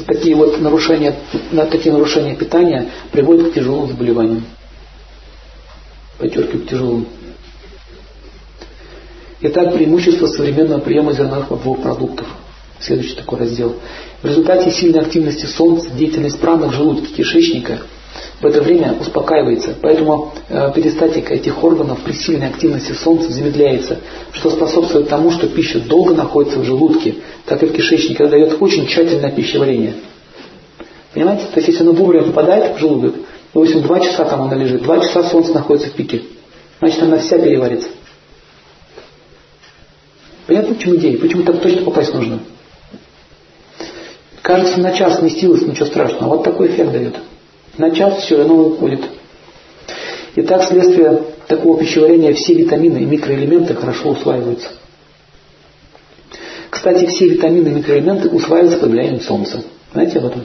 такие 0.06 0.36
вот 0.36 0.60
нарушения, 0.60 1.16
такие 1.70 1.92
нарушения 1.92 2.34
питания 2.34 2.90
приводят 3.12 3.50
к 3.50 3.54
тяжелым 3.54 3.88
заболеваниям. 3.88 4.44
Подчеркиваю, 6.18 6.64
к 6.64 6.68
тяжелым. 6.68 7.06
Итак, 9.40 9.74
преимущество 9.74 10.26
современного 10.26 10.80
приема 10.80 11.12
зерновых 11.12 11.48
продуктов. 11.48 12.26
Следующий 12.78 13.14
такой 13.16 13.40
раздел. 13.40 13.76
В 14.22 14.26
результате 14.26 14.70
сильной 14.70 15.00
активности 15.00 15.46
солнца 15.46 15.90
деятельность 15.90 16.38
праны 16.38 16.68
в 16.68 16.72
желудке 16.72 17.14
кишечника 17.14 17.80
в 18.40 18.46
это 18.46 18.62
время 18.62 18.94
успокаивается. 19.00 19.74
Поэтому 19.80 20.32
э, 20.48 20.72
перистатика 20.74 21.34
этих 21.34 21.62
органов 21.62 22.00
при 22.04 22.12
сильной 22.12 22.48
активности 22.48 22.92
солнца 22.92 23.30
замедляется, 23.30 23.98
что 24.32 24.50
способствует 24.50 25.08
тому, 25.08 25.30
что 25.30 25.48
пища 25.48 25.80
долго 25.80 26.14
находится 26.14 26.58
в 26.58 26.64
желудке, 26.64 27.16
так 27.46 27.62
и 27.62 27.66
в 27.66 27.72
кишечнике. 27.72 28.24
Это 28.24 28.30
дает 28.32 28.60
очень 28.60 28.86
тщательное 28.86 29.30
пищеварение. 29.30 29.94
Понимаете? 31.14 31.44
То 31.44 31.60
есть 31.60 31.68
если 31.68 31.82
оно 31.82 31.92
вовремя 31.92 32.24
попадает 32.24 32.76
в 32.76 32.78
желудок, 32.78 33.14
допустим, 33.54 33.82
два 33.82 34.00
часа 34.00 34.24
там 34.26 34.42
оно 34.42 34.54
лежит, 34.54 34.82
два 34.82 35.00
часа 35.00 35.22
солнце 35.24 35.52
находится 35.54 35.88
в 35.88 35.92
пике, 35.92 36.22
значит 36.78 37.02
она 37.02 37.18
вся 37.18 37.38
переварится. 37.38 37.88
Понятно, 40.46 40.74
в 40.74 40.78
чем 40.78 40.96
идея? 40.96 41.18
Почему 41.18 41.42
так 41.42 41.60
точно 41.60 41.82
попасть 41.82 42.14
нужно? 42.14 42.40
Кажется, 44.42 44.78
на 44.78 44.92
час 44.92 45.18
сместилось, 45.18 45.62
ничего 45.62 45.86
страшного. 45.86 46.36
Вот 46.36 46.44
такой 46.44 46.68
эффект 46.68 46.92
дает. 46.92 47.16
На 47.78 47.90
час 47.90 48.22
все 48.22 48.38
равно 48.38 48.68
уходит. 48.68 49.00
И 50.34 50.42
так 50.42 50.62
вследствие 50.62 51.22
такого 51.46 51.78
пищеварения 51.78 52.32
все 52.34 52.54
витамины 52.54 52.98
и 52.98 53.06
микроэлементы 53.06 53.74
хорошо 53.74 54.10
усваиваются. 54.10 54.68
Кстати, 56.70 57.06
все 57.06 57.28
витамины 57.28 57.68
и 57.68 57.72
микроэлементы 57.72 58.28
усваиваются 58.28 58.78
под 58.78 58.90
влиянием 58.90 59.20
солнца. 59.20 59.62
Знаете 59.92 60.18
об 60.18 60.26
этом? 60.26 60.44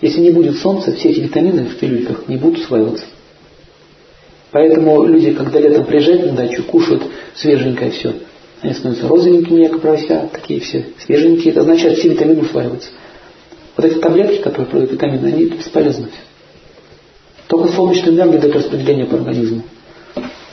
Если 0.00 0.20
не 0.20 0.30
будет 0.30 0.58
солнца, 0.58 0.92
все 0.92 1.10
эти 1.10 1.20
витамины 1.20 1.64
в 1.64 1.76
пилюльках 1.76 2.28
не 2.28 2.36
будут 2.36 2.60
усваиваться. 2.60 3.04
Поэтому 4.50 5.04
люди, 5.04 5.32
когда 5.32 5.58
летом 5.58 5.84
приезжают 5.84 6.26
на 6.26 6.32
дачу, 6.32 6.62
кушают 6.64 7.02
свеженькое 7.34 7.90
все. 7.90 8.14
Они 8.62 8.72
становятся 8.72 9.08
розовенькими, 9.08 9.66
как 9.66 9.80
пророся, 9.80 10.28
такие 10.32 10.60
все 10.60 10.86
свеженькие. 11.04 11.52
Это 11.52 11.60
означает, 11.60 11.98
все 11.98 12.08
витамины 12.08 12.42
усваиваются. 12.42 12.90
Вот 13.76 13.86
эти 13.86 13.98
таблетки, 13.98 14.42
которые 14.42 14.66
продают 14.66 14.92
витамины, 14.92 15.26
они 15.26 15.44
бесполезны 15.46 16.06
все. 16.06 16.33
Только 17.54 17.72
солнечная 17.72 18.14
энергия 18.14 18.38
дает 18.38 18.56
распределение 18.56 19.06
по 19.06 19.14
организму. 19.14 19.62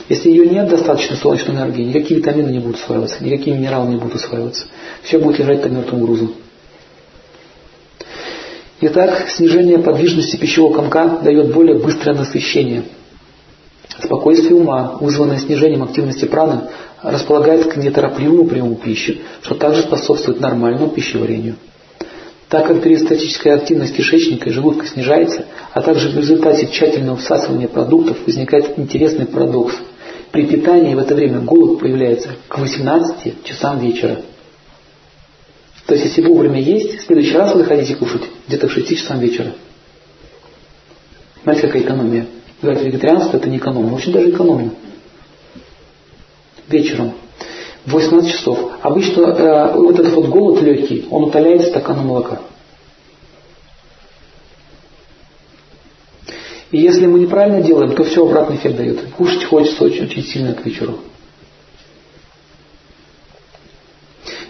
Если 0.08 0.30
ее 0.30 0.46
нет 0.46 0.68
достаточно 0.68 1.16
солнечной 1.16 1.56
энергии, 1.56 1.82
никакие 1.82 2.20
витамины 2.20 2.48
не 2.50 2.60
будут 2.60 2.76
усваиваться, 2.76 3.24
никакие 3.24 3.56
минералы 3.56 3.88
не 3.88 3.96
будут 3.96 4.14
усваиваться. 4.14 4.66
Все 5.02 5.18
будет 5.18 5.40
лежать 5.40 5.62
под 5.62 5.72
мертвым 5.72 6.02
грузом. 6.02 6.32
Итак, 8.82 9.30
снижение 9.30 9.80
подвижности 9.80 10.36
пищевого 10.36 10.74
комка 10.74 11.08
дает 11.24 11.52
более 11.52 11.76
быстрое 11.76 12.16
насыщение. 12.16 12.84
Спокойствие 14.00 14.54
ума, 14.54 14.96
вызванное 15.00 15.40
снижением 15.40 15.82
активности 15.82 16.26
праны, 16.26 16.68
располагает 17.02 17.66
к 17.66 17.76
неторопливому 17.78 18.44
приему 18.46 18.76
пищи, 18.76 19.22
что 19.42 19.56
также 19.56 19.82
способствует 19.82 20.38
нормальному 20.38 20.90
пищеварению. 20.90 21.56
Так 22.52 22.66
как 22.66 22.82
перистатическая 22.82 23.54
активность 23.54 23.96
кишечника 23.96 24.50
и 24.50 24.52
желудка 24.52 24.84
снижается, 24.84 25.46
а 25.72 25.80
также 25.80 26.10
в 26.10 26.18
результате 26.18 26.66
тщательного 26.66 27.16
всасывания 27.16 27.66
продуктов 27.66 28.18
возникает 28.26 28.78
интересный 28.78 29.24
парадокс. 29.24 29.74
При 30.32 30.44
питании 30.44 30.94
в 30.94 30.98
это 30.98 31.14
время 31.14 31.40
голод 31.40 31.80
появляется 31.80 32.28
к 32.48 32.58
18 32.58 33.42
часам 33.44 33.80
вечера. 33.80 34.20
То 35.86 35.94
есть, 35.94 36.04
если 36.04 36.20
вовремя 36.20 36.60
есть, 36.60 36.98
в 36.98 37.06
следующий 37.06 37.32
раз 37.32 37.54
вы 37.54 37.64
хотите 37.64 37.94
кушать 37.94 38.24
где-то 38.46 38.68
к 38.68 38.70
6 38.70 38.98
часам 38.98 39.18
вечера. 39.18 39.54
Знаете, 41.44 41.68
какая 41.68 41.84
экономия? 41.84 42.26
Говорят, 42.60 42.82
вегетарианство 42.82 43.38
это 43.38 43.48
не 43.48 43.56
экономно. 43.56 43.94
Очень 43.94 44.12
даже 44.12 44.28
экономно. 44.28 44.74
Вечером. 46.68 47.14
18 47.86 48.32
часов. 48.32 48.72
Обычно 48.82 49.22
э, 49.22 49.76
вот 49.76 49.98
этот 49.98 50.12
вот 50.12 50.26
голод 50.26 50.62
легкий, 50.62 51.06
он 51.10 51.24
утоляет 51.24 51.66
стаканом 51.66 52.06
молока. 52.06 52.40
И 56.70 56.78
если 56.78 57.06
мы 57.06 57.18
неправильно 57.18 57.60
делаем, 57.60 57.94
то 57.94 58.04
все 58.04 58.26
обратный 58.26 58.56
эффект 58.56 58.76
дает. 58.76 59.12
Кушать 59.16 59.44
хочется 59.44 59.84
очень, 59.84 60.04
очень 60.04 60.22
сильно 60.22 60.54
к 60.54 60.64
вечеру. 60.64 61.00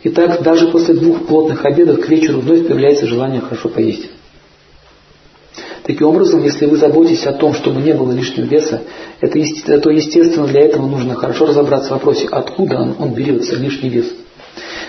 Итак, 0.04 0.42
даже 0.42 0.68
после 0.68 0.94
двух 0.94 1.26
плотных 1.26 1.64
обедов 1.64 2.00
к 2.00 2.08
вечеру 2.08 2.40
вновь 2.40 2.66
появляется 2.66 3.06
желание 3.06 3.40
хорошо 3.40 3.68
поесть. 3.68 4.08
Таким 5.84 6.06
образом, 6.06 6.44
если 6.44 6.66
вы 6.66 6.76
заботитесь 6.76 7.26
о 7.26 7.32
том, 7.32 7.54
чтобы 7.54 7.80
не 7.82 7.92
было 7.92 8.12
лишнего 8.12 8.46
веса, 8.46 8.82
это, 9.20 9.80
то 9.80 9.90
естественно 9.90 10.46
для 10.46 10.60
этого 10.62 10.86
нужно 10.86 11.14
хорошо 11.14 11.46
разобраться 11.46 11.88
в 11.88 11.92
вопросе, 11.92 12.28
откуда 12.30 12.76
он, 12.76 12.94
он 12.98 13.14
берется, 13.14 13.56
лишний 13.56 13.88
вес. 13.88 14.12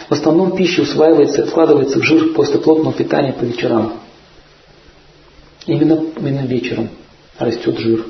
В 0.10 0.12
основном 0.12 0.56
пища 0.56 0.84
усваивается 0.84 1.42
и 1.42 1.44
откладывается 1.46 2.00
в 2.00 2.04
жир 2.04 2.34
после 2.34 2.60
плотного 2.60 2.94
питания 2.94 3.34
по 3.34 3.44
вечерам. 3.44 3.94
Именно, 5.66 6.04
именно 6.20 6.46
вечером 6.46 6.90
растет 7.40 7.80
жир. 7.80 8.06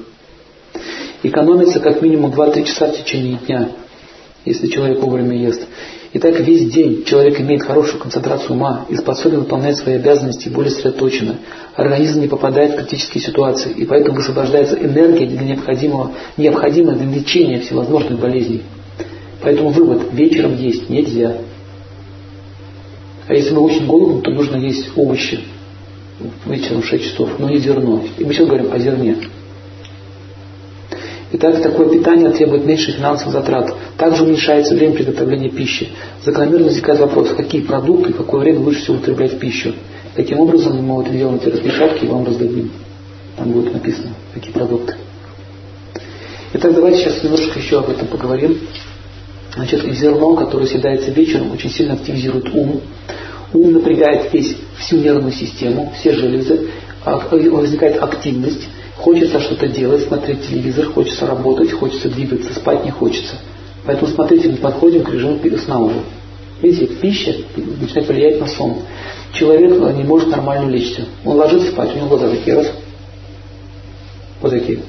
Экономится 1.22 1.80
как 1.80 2.02
минимум 2.02 2.32
2-3 2.32 2.66
часа 2.66 2.88
в 2.88 2.98
течение 2.98 3.38
дня, 3.38 3.70
если 4.44 4.68
человек 4.68 5.00
вовремя 5.00 5.38
ест. 5.38 5.66
И 6.14 6.20
так 6.20 6.40
весь 6.40 6.72
день 6.72 7.04
человек 7.06 7.42
имеет 7.42 7.64
хорошую 7.64 8.00
концентрацию 8.00 8.52
ума 8.52 8.86
и 8.88 8.96
способен 8.96 9.40
выполнять 9.40 9.78
свои 9.78 9.96
обязанности 9.96 10.48
более 10.48 10.70
сосредоточенно. 10.70 11.38
Организм 11.76 12.22
не 12.22 12.28
попадает 12.28 12.74
в 12.74 12.76
критические 12.76 13.24
ситуации, 13.24 13.72
и 13.72 13.86
поэтому 13.86 14.18
высвобождается 14.18 14.76
энергия 14.76 15.26
для 15.26 15.42
необходимого, 15.42 16.12
необходимой 16.38 16.96
для 16.96 17.08
лечения 17.08 17.62
всевозможных 17.62 18.20
болезней. 18.20 18.62
Поэтому 19.42 19.70
вывод, 19.70 20.14
вечером 20.14 20.56
есть 20.56 20.88
нельзя. 20.88 21.38
А 23.28 23.34
если 23.34 23.56
мы 23.56 23.62
очень 23.62 23.88
голодны, 23.88 24.22
то 24.22 24.30
нужно 24.30 24.58
есть 24.58 24.90
овощи 24.96 25.40
вечером 26.46 26.84
в 26.84 26.86
6 26.86 27.04
часов, 27.04 27.40
но 27.40 27.50
не 27.50 27.58
зерно. 27.58 28.04
И 28.20 28.24
мы 28.24 28.34
сейчас 28.34 28.46
говорим 28.46 28.72
о 28.72 28.78
зерне. 28.78 29.18
Итак, 31.36 31.64
такое 31.64 31.90
питание 31.90 32.30
требует 32.30 32.64
меньше 32.64 32.92
финансовых 32.92 33.34
затрат. 33.34 33.74
Также 33.98 34.24
уменьшается 34.24 34.76
время 34.76 34.94
приготовления 34.94 35.50
пищи. 35.50 35.90
Закономерно 36.24 36.66
возникает 36.66 37.00
вопрос, 37.00 37.30
какие 37.36 37.62
продукты 37.62 38.14
в 38.14 38.18
какое 38.18 38.42
время 38.42 38.60
лучше 38.60 38.82
всего 38.82 38.98
употреблять 38.98 39.34
в 39.34 39.40
пищу. 39.40 39.74
Таким 40.16 40.40
образом, 40.42 40.78
мы 40.78 40.94
вот 40.94 41.12
делаем 41.12 41.38
эти 41.38 41.50
распечатки 41.50 42.06
и 42.06 42.08
вам 42.08 42.24
раздадим. 42.24 42.72
Там 43.36 43.52
будет 43.52 43.74
написано, 43.74 44.12
какие 44.32 44.54
продукты. 44.54 44.94
Итак, 46.54 46.72
давайте 46.76 47.00
сейчас 47.00 47.24
немножко 47.24 47.58
еще 47.58 47.80
об 47.80 47.90
этом 47.90 48.08
поговорим. 48.10 48.60
Значит, 49.56 49.92
зерно, 49.92 50.36
которое 50.36 50.68
съедается 50.68 51.10
вечером, 51.10 51.52
очень 51.52 51.72
сильно 51.72 51.96
активизирует 51.96 52.54
ум. 52.54 52.80
Ум 53.54 53.74
напрягает 53.74 54.32
весь, 54.32 54.56
всю 54.78 54.98
нервную 54.98 55.32
систему, 55.32 55.92
все 56.00 56.14
железы, 56.14 56.70
а, 57.04 57.18
возникает 57.18 58.02
активность, 58.04 58.68
хочется 59.04 59.40
что-то 59.40 59.68
делать, 59.68 60.04
смотреть 60.04 60.48
телевизор, 60.48 60.86
хочется 60.88 61.28
работать, 61.28 61.72
хочется 61.72 62.10
двигаться, 62.10 62.54
спать 62.54 62.84
не 62.86 62.92
хочется. 62.92 63.36
Поэтому 63.86 64.12
смотрите, 64.12 64.50
мы 64.50 64.58
подходим 64.58 65.04
к 65.04 65.10
режиму 65.10 65.40
сна 65.58 65.80
уже. 65.80 66.02
Видите, 66.62 66.88
пища 66.88 67.36
начинает 67.56 68.08
влиять 68.08 68.40
на 68.40 68.48
сон. 68.48 68.78
Человек 69.34 69.72
не 69.96 70.04
может 70.04 70.30
нормально 70.30 70.70
лечься. 70.70 71.06
Он 71.26 71.38
ложится 71.38 71.72
спать, 71.72 71.94
у 71.94 71.98
него 71.98 72.08
глаза 72.08 72.30
такие 72.30 72.56
раз. 72.56 72.68
Вот 74.42 74.52
такие 74.52 74.80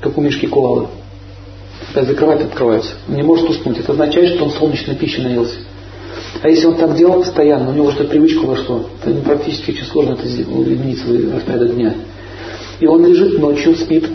как 0.00 0.16
у 0.18 0.20
мишки 0.20 0.46
куалы. 0.46 0.88
Опять 1.90 2.08
закрывает, 2.08 2.42
открывается. 2.42 2.92
Он 3.08 3.16
не 3.16 3.22
может 3.22 3.48
уснуть. 3.48 3.78
Это 3.78 3.92
означает, 3.92 4.34
что 4.34 4.44
он 4.44 4.50
солнечной 4.50 4.96
пищей 4.96 5.22
наелся. 5.22 5.56
А 6.42 6.48
если 6.48 6.66
он 6.66 6.76
так 6.76 6.96
делал 6.96 7.20
постоянно, 7.20 7.70
у 7.70 7.74
него 7.74 7.90
что-то 7.90 8.10
привычка 8.10 8.44
вошла, 8.44 8.80
то 9.04 9.10
практически 9.24 9.70
очень 9.70 9.84
сложно 9.86 10.12
это 10.12 10.26
изменить 10.26 11.00
свой 11.00 11.32
распорядок 11.32 11.74
дня. 11.74 11.94
И 12.80 12.86
он 12.86 13.06
лежит 13.06 13.38
ночью, 13.38 13.74
спит, 13.74 14.08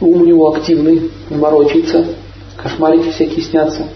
ум 0.00 0.22
у 0.22 0.24
него 0.24 0.54
активный, 0.54 1.10
морочится, 1.30 2.06
кошмарики 2.56 3.10
всякие 3.10 3.42
снятся. 3.42 3.88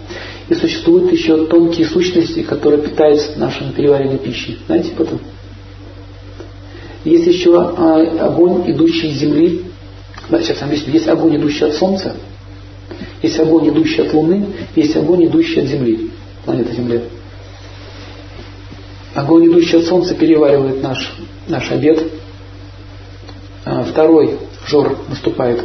И 0.49 0.53
существуют 0.53 1.11
еще 1.11 1.45
тонкие 1.45 1.87
сущности, 1.87 2.43
которые 2.43 2.81
питаются 2.81 3.39
нашей 3.39 3.71
переваренной 3.71 4.17
пищей. 4.17 4.59
Знаете 4.67 4.91
потом? 4.95 5.19
Есть 7.05 7.27
еще 7.27 7.59
а, 7.59 8.27
огонь, 8.27 8.69
идущий 8.69 9.09
из 9.09 9.19
земли, 9.19 9.63
Сейчас 10.29 10.61
объясню. 10.61 10.93
Есть 10.93 11.07
огонь, 11.07 11.35
идущий 11.35 11.65
от 11.65 11.73
Солнца, 11.73 12.15
есть 13.21 13.39
огонь, 13.39 13.69
идущий 13.69 14.01
от 14.01 14.13
Луны, 14.13 14.45
есть 14.75 14.95
огонь, 14.95 15.25
идущий 15.25 15.59
от 15.61 15.67
Земли, 15.67 16.11
планеты 16.45 16.73
Земля. 16.73 17.01
Огонь, 19.13 19.47
идущий 19.47 19.77
от 19.77 19.85
Солнца, 19.85 20.15
переваривает 20.15 20.81
наш, 20.81 21.13
наш 21.47 21.71
обед. 21.71 22.03
А 23.65 23.83
второй 23.83 24.39
жор 24.67 24.97
наступает 25.07 25.63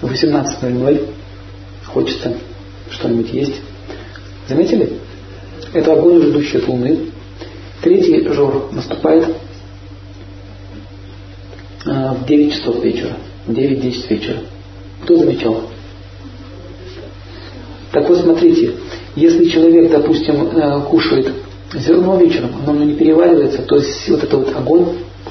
в 0.00 0.10
18.00. 0.10 1.08
Хочется 1.86 2.34
что-нибудь 2.90 3.32
есть. 3.32 3.60
Заметили? 4.48 4.92
Это 5.72 5.92
огонь, 5.92 6.20
идущий 6.20 6.58
от 6.58 6.68
Луны. 6.68 7.10
Третий 7.82 8.28
жор 8.28 8.68
наступает 8.72 9.28
а, 11.86 12.14
в 12.14 12.26
9 12.26 12.52
часов 12.52 12.84
вечера. 12.84 13.16
9-10 13.46 14.08
вечера. 14.08 14.38
Кто 15.02 15.16
замечал? 15.16 15.62
Так 17.92 18.08
вот, 18.08 18.20
смотрите, 18.20 18.74
если 19.16 19.48
человек, 19.48 19.90
допустим, 19.90 20.46
э, 20.46 20.80
кушает 20.88 21.32
зерно 21.74 22.16
вечером, 22.16 22.50
оно 22.66 22.84
не 22.84 22.94
переваривается, 22.94 23.62
то 23.62 23.76
есть 23.76 24.08
вот 24.08 24.22
этот 24.22 24.32
вот 24.32 24.56
огонь, 24.56 24.86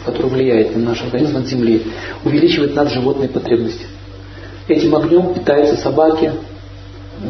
который 0.06 0.30
влияет 0.30 0.76
на 0.76 0.90
наш 0.90 1.02
организм 1.02 1.38
от 1.38 1.48
земли, 1.48 1.84
увеличивает 2.24 2.76
надживотные 2.76 3.30
потребности. 3.30 3.86
Этим 4.68 4.96
огнем 4.96 5.34
питаются 5.34 5.78
собаки, 5.78 6.32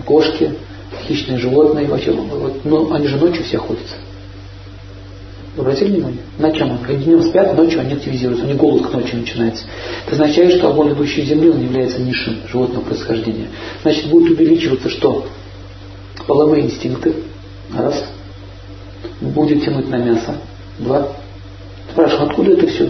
кошки, 0.06 0.54
хищные 1.08 1.38
животные, 1.38 1.88
вообще, 1.88 2.12
вот, 2.12 2.66
ну, 2.66 2.94
они 2.94 3.08
же 3.08 3.18
ночью 3.18 3.44
все 3.44 3.58
охотятся. 3.58 3.96
Обратили 5.58 5.92
внимание? 5.92 6.20
Ночам 6.38 6.80
они 6.88 7.04
днем 7.04 7.24
спят, 7.24 7.58
ночью 7.58 7.82
они 7.82 7.94
активизируются, 7.94 8.46
у 8.46 8.48
них 8.48 8.58
голод 8.58 8.88
к 8.88 8.94
ночи 8.94 9.16
начинается. 9.16 9.66
Это 10.06 10.16
означает, 10.16 10.54
что 10.54 10.70
огонь, 10.70 10.94
идущий 10.94 11.22
из 11.22 11.30
земли, 11.30 11.50
он 11.50 11.62
является 11.62 12.02
низшим 12.02 12.38
животного 12.50 12.84
происхождения. 12.84 13.48
Значит, 13.82 14.08
будет 14.08 14.38
увеличиваться 14.38 14.90
что? 14.90 15.26
Половые 16.28 16.66
инстинкты. 16.66 17.14
Раз. 17.76 18.06
Будет 19.20 19.64
тянуть 19.66 19.90
на 19.90 19.98
мясо. 19.98 20.36
Два. 20.78 21.10
Спрашиваю, 21.92 22.30
откуда 22.30 22.52
это 22.52 22.68
все? 22.68 22.90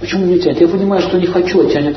Почему 0.00 0.26
не 0.26 0.38
тянет? 0.38 0.60
Я 0.60 0.68
понимаю, 0.68 1.02
что 1.02 1.18
не 1.18 1.26
хочу, 1.26 1.60
а 1.60 1.70
тянет. 1.70 1.96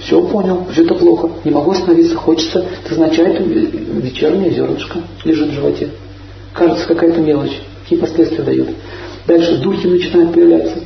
Все 0.00 0.22
понял, 0.22 0.66
все 0.72 0.84
это 0.84 0.94
плохо. 0.94 1.30
Не 1.44 1.50
могу 1.50 1.72
остановиться, 1.72 2.14
хочется. 2.16 2.64
Это 2.84 2.94
означает, 2.94 3.40
вечернее 3.46 4.52
зернышко 4.52 5.00
лежит 5.24 5.50
в 5.50 5.54
животе. 5.54 5.90
Кажется, 6.52 6.86
какая-то 6.86 7.20
мелочь. 7.20 7.60
Какие 7.82 7.98
последствия 7.98 8.44
дает. 8.44 8.68
Дальше 9.26 9.58
духи 9.58 9.86
начинают 9.86 10.32
появляться, 10.32 10.78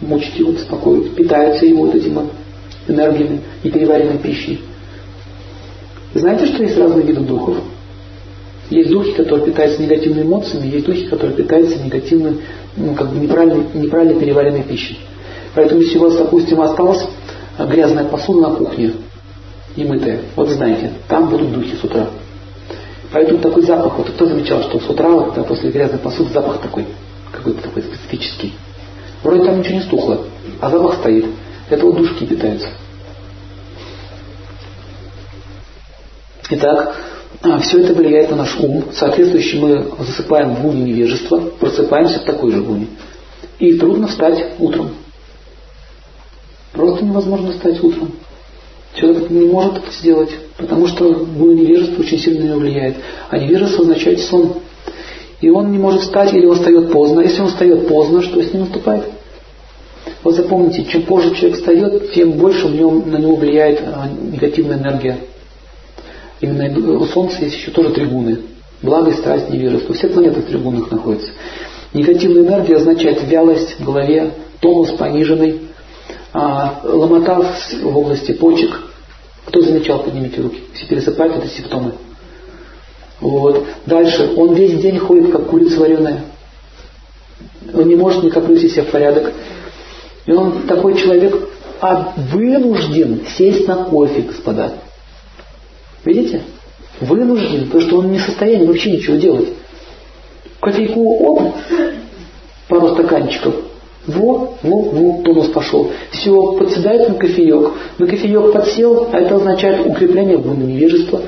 мучить 0.00 0.38
его, 0.38 0.52
беспокоить, 0.52 1.14
питаются 1.14 1.66
его 1.66 1.86
вот 1.86 1.94
этими 1.94 2.20
энергиями 2.88 3.40
и 3.62 3.70
переваренной 3.70 4.18
пищей. 4.18 4.60
Знаете, 6.14 6.46
что 6.46 6.62
есть 6.62 6.78
разные 6.78 7.04
виды 7.04 7.20
духов? 7.20 7.56
Есть 8.70 8.90
духи, 8.90 9.12
которые 9.12 9.46
питаются 9.46 9.82
негативными 9.82 10.24
эмоциями, 10.24 10.66
есть 10.66 10.86
духи, 10.86 11.06
которые 11.06 11.36
питаются 11.36 11.78
негативной, 11.78 12.38
ну, 12.76 12.94
как 12.94 13.10
бы 13.10 13.18
неправильной, 13.18 13.64
неправильно 13.74 14.18
переваренной 14.18 14.62
пищей. 14.62 14.98
Поэтому 15.54 15.80
если 15.80 15.98
у 15.98 16.02
вас, 16.02 16.16
допустим, 16.16 16.60
осталась 16.60 17.06
грязная 17.58 18.04
посуда 18.04 18.48
на 18.48 18.54
кухне, 18.56 18.92
немытая, 19.76 20.20
вот 20.34 20.48
знаете, 20.48 20.92
там 21.08 21.28
будут 21.28 21.52
духи 21.52 21.76
с 21.76 21.84
утра. 21.84 22.08
Поэтому 23.12 23.38
такой 23.38 23.62
запах, 23.62 23.98
вот 23.98 24.10
кто 24.10 24.26
замечал, 24.26 24.62
что 24.62 24.80
с 24.80 24.90
утра, 24.90 25.08
вот, 25.08 25.34
да, 25.34 25.44
после 25.44 25.70
грязной 25.70 26.00
посуды 26.00 26.32
запах 26.32 26.60
такой, 26.60 26.86
какой-то 27.30 27.62
такой 27.62 27.82
специфический. 27.82 28.52
Вроде 29.22 29.44
там 29.44 29.60
ничего 29.60 29.76
не 29.76 29.82
стухло, 29.82 30.24
а 30.60 30.70
запах 30.70 30.96
стоит. 30.96 31.26
Это 31.70 31.86
вот 31.86 31.96
душки 31.96 32.24
питаются. 32.24 32.68
Итак, 36.50 36.96
все 37.62 37.80
это 37.80 37.94
влияет 37.94 38.30
на 38.30 38.36
наш 38.36 38.56
ум. 38.58 38.84
Соответствующе 38.92 39.58
мы 39.58 39.86
засыпаем 39.98 40.54
в 40.54 40.62
гуне 40.62 40.82
невежества, 40.82 41.38
просыпаемся 41.60 42.20
в 42.20 42.24
такой 42.24 42.52
же 42.52 42.62
гуне. 42.62 42.86
И 43.58 43.74
трудно 43.74 44.08
встать 44.08 44.54
утром. 44.58 44.90
Просто 46.72 47.04
невозможно 47.04 47.52
встать 47.52 47.82
утром. 47.82 48.12
Человек 48.94 49.30
не 49.30 49.46
может 49.46 49.78
это 49.78 49.92
сделать, 49.92 50.30
потому 50.56 50.86
что 50.86 51.12
гуна 51.12 51.54
невежество 51.54 52.00
очень 52.00 52.18
сильно 52.18 52.40
на 52.40 52.48
него 52.48 52.58
влияет. 52.60 52.96
А 53.28 53.38
невежество 53.38 53.82
означает 53.82 54.20
сон. 54.20 54.54
И 55.40 55.50
он 55.50 55.70
не 55.70 55.78
может 55.78 56.02
встать 56.02 56.32
или 56.32 56.46
он 56.46 56.56
встает 56.56 56.90
поздно. 56.90 57.20
Если 57.20 57.40
он 57.40 57.48
встает 57.48 57.88
поздно, 57.88 58.22
что 58.22 58.42
с 58.42 58.52
ним 58.52 58.62
наступает? 58.62 59.04
Вот 60.22 60.34
запомните, 60.34 60.84
чем 60.84 61.02
позже 61.02 61.34
человек 61.34 61.58
встает, 61.58 62.12
тем 62.12 62.32
больше 62.32 62.66
в 62.66 62.74
нем, 62.74 63.10
на 63.10 63.16
него 63.16 63.36
влияет 63.36 63.80
а, 63.80 64.08
негативная 64.08 64.78
энергия. 64.78 65.18
Именно 66.40 66.98
у 66.98 67.06
Солнца 67.06 67.44
есть 67.44 67.56
еще 67.56 67.70
тоже 67.70 67.90
трибуны. 67.90 68.38
Благость, 68.82 69.20
страсть, 69.20 69.48
невежество. 69.48 69.94
Все 69.94 70.08
планеты 70.08 70.40
в 70.40 70.46
трибунах 70.46 70.90
находятся. 70.90 71.30
Негативная 71.94 72.42
энергия 72.42 72.76
означает 72.76 73.22
вялость 73.24 73.78
в 73.78 73.84
голове, 73.84 74.32
тонус 74.60 74.90
пониженный, 74.92 75.62
а, 76.32 76.80
ломота 76.84 77.42
в 77.82 77.96
области 77.96 78.32
почек. 78.32 78.80
Кто 79.46 79.62
замечал, 79.62 80.02
поднимите 80.02 80.42
руки. 80.42 80.60
Все 80.74 80.86
пересыпают, 80.86 81.36
это 81.36 81.48
симптомы. 81.48 81.92
Вот. 83.20 83.64
Дальше. 83.86 84.34
Он 84.36 84.54
весь 84.54 84.78
день 84.80 84.98
ходит, 84.98 85.32
как 85.32 85.46
курица 85.46 85.80
вареная. 85.80 86.24
Он 87.72 87.88
не 87.88 87.96
может 87.96 88.22
никак 88.22 88.44
привести 88.44 88.68
себя 88.68 88.84
в 88.84 88.90
порядок. 88.90 89.32
И 90.26 90.32
он 90.32 90.62
такой 90.66 90.96
человек 90.98 91.34
а 91.80 92.14
вынужден 92.16 93.20
сесть 93.36 93.66
на 93.68 93.76
кофе, 93.76 94.22
господа. 94.22 94.72
Видите? 96.06 96.40
Вынужден, 97.00 97.66
потому 97.66 97.82
что 97.82 97.98
он 97.98 98.12
не 98.12 98.18
в 98.18 98.22
состоянии 98.22 98.64
вообще 98.64 98.92
ничего 98.92 99.16
делать. 99.16 99.48
Кофейку 100.60 101.00
оп, 101.02 101.52
пару 102.68 102.94
стаканчиков, 102.94 103.54
во, 104.06 104.54
во, 104.62 104.82
во, 104.82 105.22
тонус 105.22 105.48
пошел. 105.48 105.90
Все, 106.12 106.52
подседает 106.52 107.08
на 107.08 107.14
кофеек. 107.16 107.72
На 107.98 108.06
кофеек 108.06 108.52
подсел, 108.52 109.08
а 109.12 109.18
это 109.18 109.34
означает 109.34 109.84
укрепление 109.84 110.38
гуна 110.38 110.62
невежества. 110.62 111.22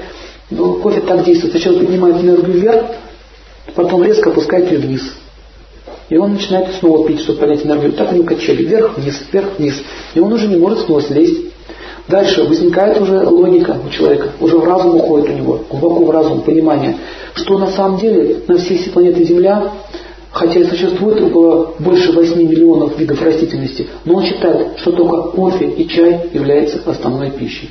Но 0.50 0.74
кофе 0.74 1.00
так 1.00 1.24
действует. 1.24 1.52
Сначала 1.52 1.78
поднимает 1.78 2.22
энергию 2.22 2.58
вверх, 2.58 2.86
потом 3.74 4.04
резко 4.04 4.30
опускает 4.30 4.70
ее 4.70 4.78
вниз. 4.78 5.12
И 6.08 6.16
он 6.16 6.34
начинает 6.34 6.74
снова 6.76 7.06
пить, 7.06 7.20
чтобы 7.20 7.40
поднять 7.40 7.66
энергию. 7.66 7.92
Так 7.92 8.12
они 8.12 8.22
качели. 8.22 8.64
Вверх-вниз, 8.64 9.24
вверх-вниз. 9.30 9.74
И 10.14 10.20
он 10.20 10.32
уже 10.32 10.46
не 10.46 10.56
может 10.56 10.86
снова 10.86 11.02
слезть. 11.02 11.48
Дальше 12.08 12.42
возникает 12.44 13.00
уже 13.00 13.20
логика 13.20 13.76
у 13.86 13.90
человека, 13.90 14.30
уже 14.40 14.56
в 14.56 14.64
разум 14.64 14.96
уходит 14.96 15.28
у 15.28 15.32
него, 15.34 15.60
глубоко 15.68 16.04
в 16.04 16.10
разум, 16.10 16.40
понимание, 16.40 16.96
что 17.34 17.58
на 17.58 17.70
самом 17.70 17.98
деле 17.98 18.42
на 18.48 18.56
всей 18.56 18.78
планете 18.90 19.24
Земля 19.24 19.72
хотя 20.30 20.60
и 20.60 20.64
существует 20.64 21.20
около 21.20 21.74
больше 21.78 22.12
8 22.12 22.36
миллионов 22.36 22.98
видов 22.98 23.20
растительности, 23.20 23.88
но 24.04 24.16
он 24.16 24.24
считает, 24.24 24.78
что 24.78 24.92
только 24.92 25.30
кофе 25.30 25.66
и 25.66 25.88
чай 25.88 26.30
являются 26.32 26.80
основной 26.88 27.30
пищей. 27.30 27.70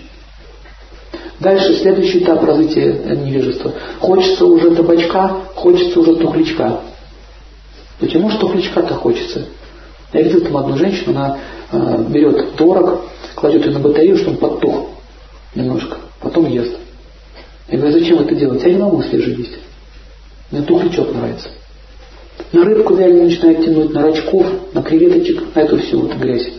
Дальше 1.40 1.76
следующий 1.76 2.20
этап 2.20 2.44
развития 2.44 3.16
невежества. 3.24 3.72
Хочется 4.00 4.46
уже 4.46 4.72
табачка, 4.72 5.38
хочется 5.56 6.00
уже 6.00 6.16
тухлячка. 6.16 6.82
Почему 8.00 8.30
же 8.32 8.38
тухлячка-то 8.38 8.96
хочется? 8.96 9.46
Я 10.14 10.24
видел 10.24 10.42
там 10.42 10.58
одну 10.58 10.78
женщину, 10.78 11.12
она 11.12 11.38
э, 11.72 12.06
берет 12.10 12.56
творог, 12.56 13.02
кладет 13.38 13.66
ее 13.66 13.72
на 13.72 13.80
батарею, 13.80 14.18
чтобы 14.18 14.32
он 14.32 14.38
подтух 14.38 14.90
немножко, 15.54 15.98
потом 16.20 16.50
ест. 16.50 16.76
Я 17.70 17.78
говорю, 17.78 18.00
зачем 18.00 18.20
это 18.20 18.34
делать? 18.34 18.64
Я 18.64 18.72
не 18.72 18.80
могу 18.80 19.02
свежий 19.04 19.36
есть. 19.36 19.60
Мне 20.50 20.64
тухлячок 20.64 21.14
нравится. 21.14 21.50
На 22.52 22.64
рыбку 22.64 22.96
реально 22.96 23.26
начинает 23.26 23.64
тянуть, 23.64 23.94
на 23.94 24.02
рачков, 24.02 24.48
на 24.74 24.82
креветочек, 24.82 25.56
на 25.56 25.60
эту 25.60 25.78
всю 25.78 26.00
вот 26.00 26.16
грязь. 26.16 26.50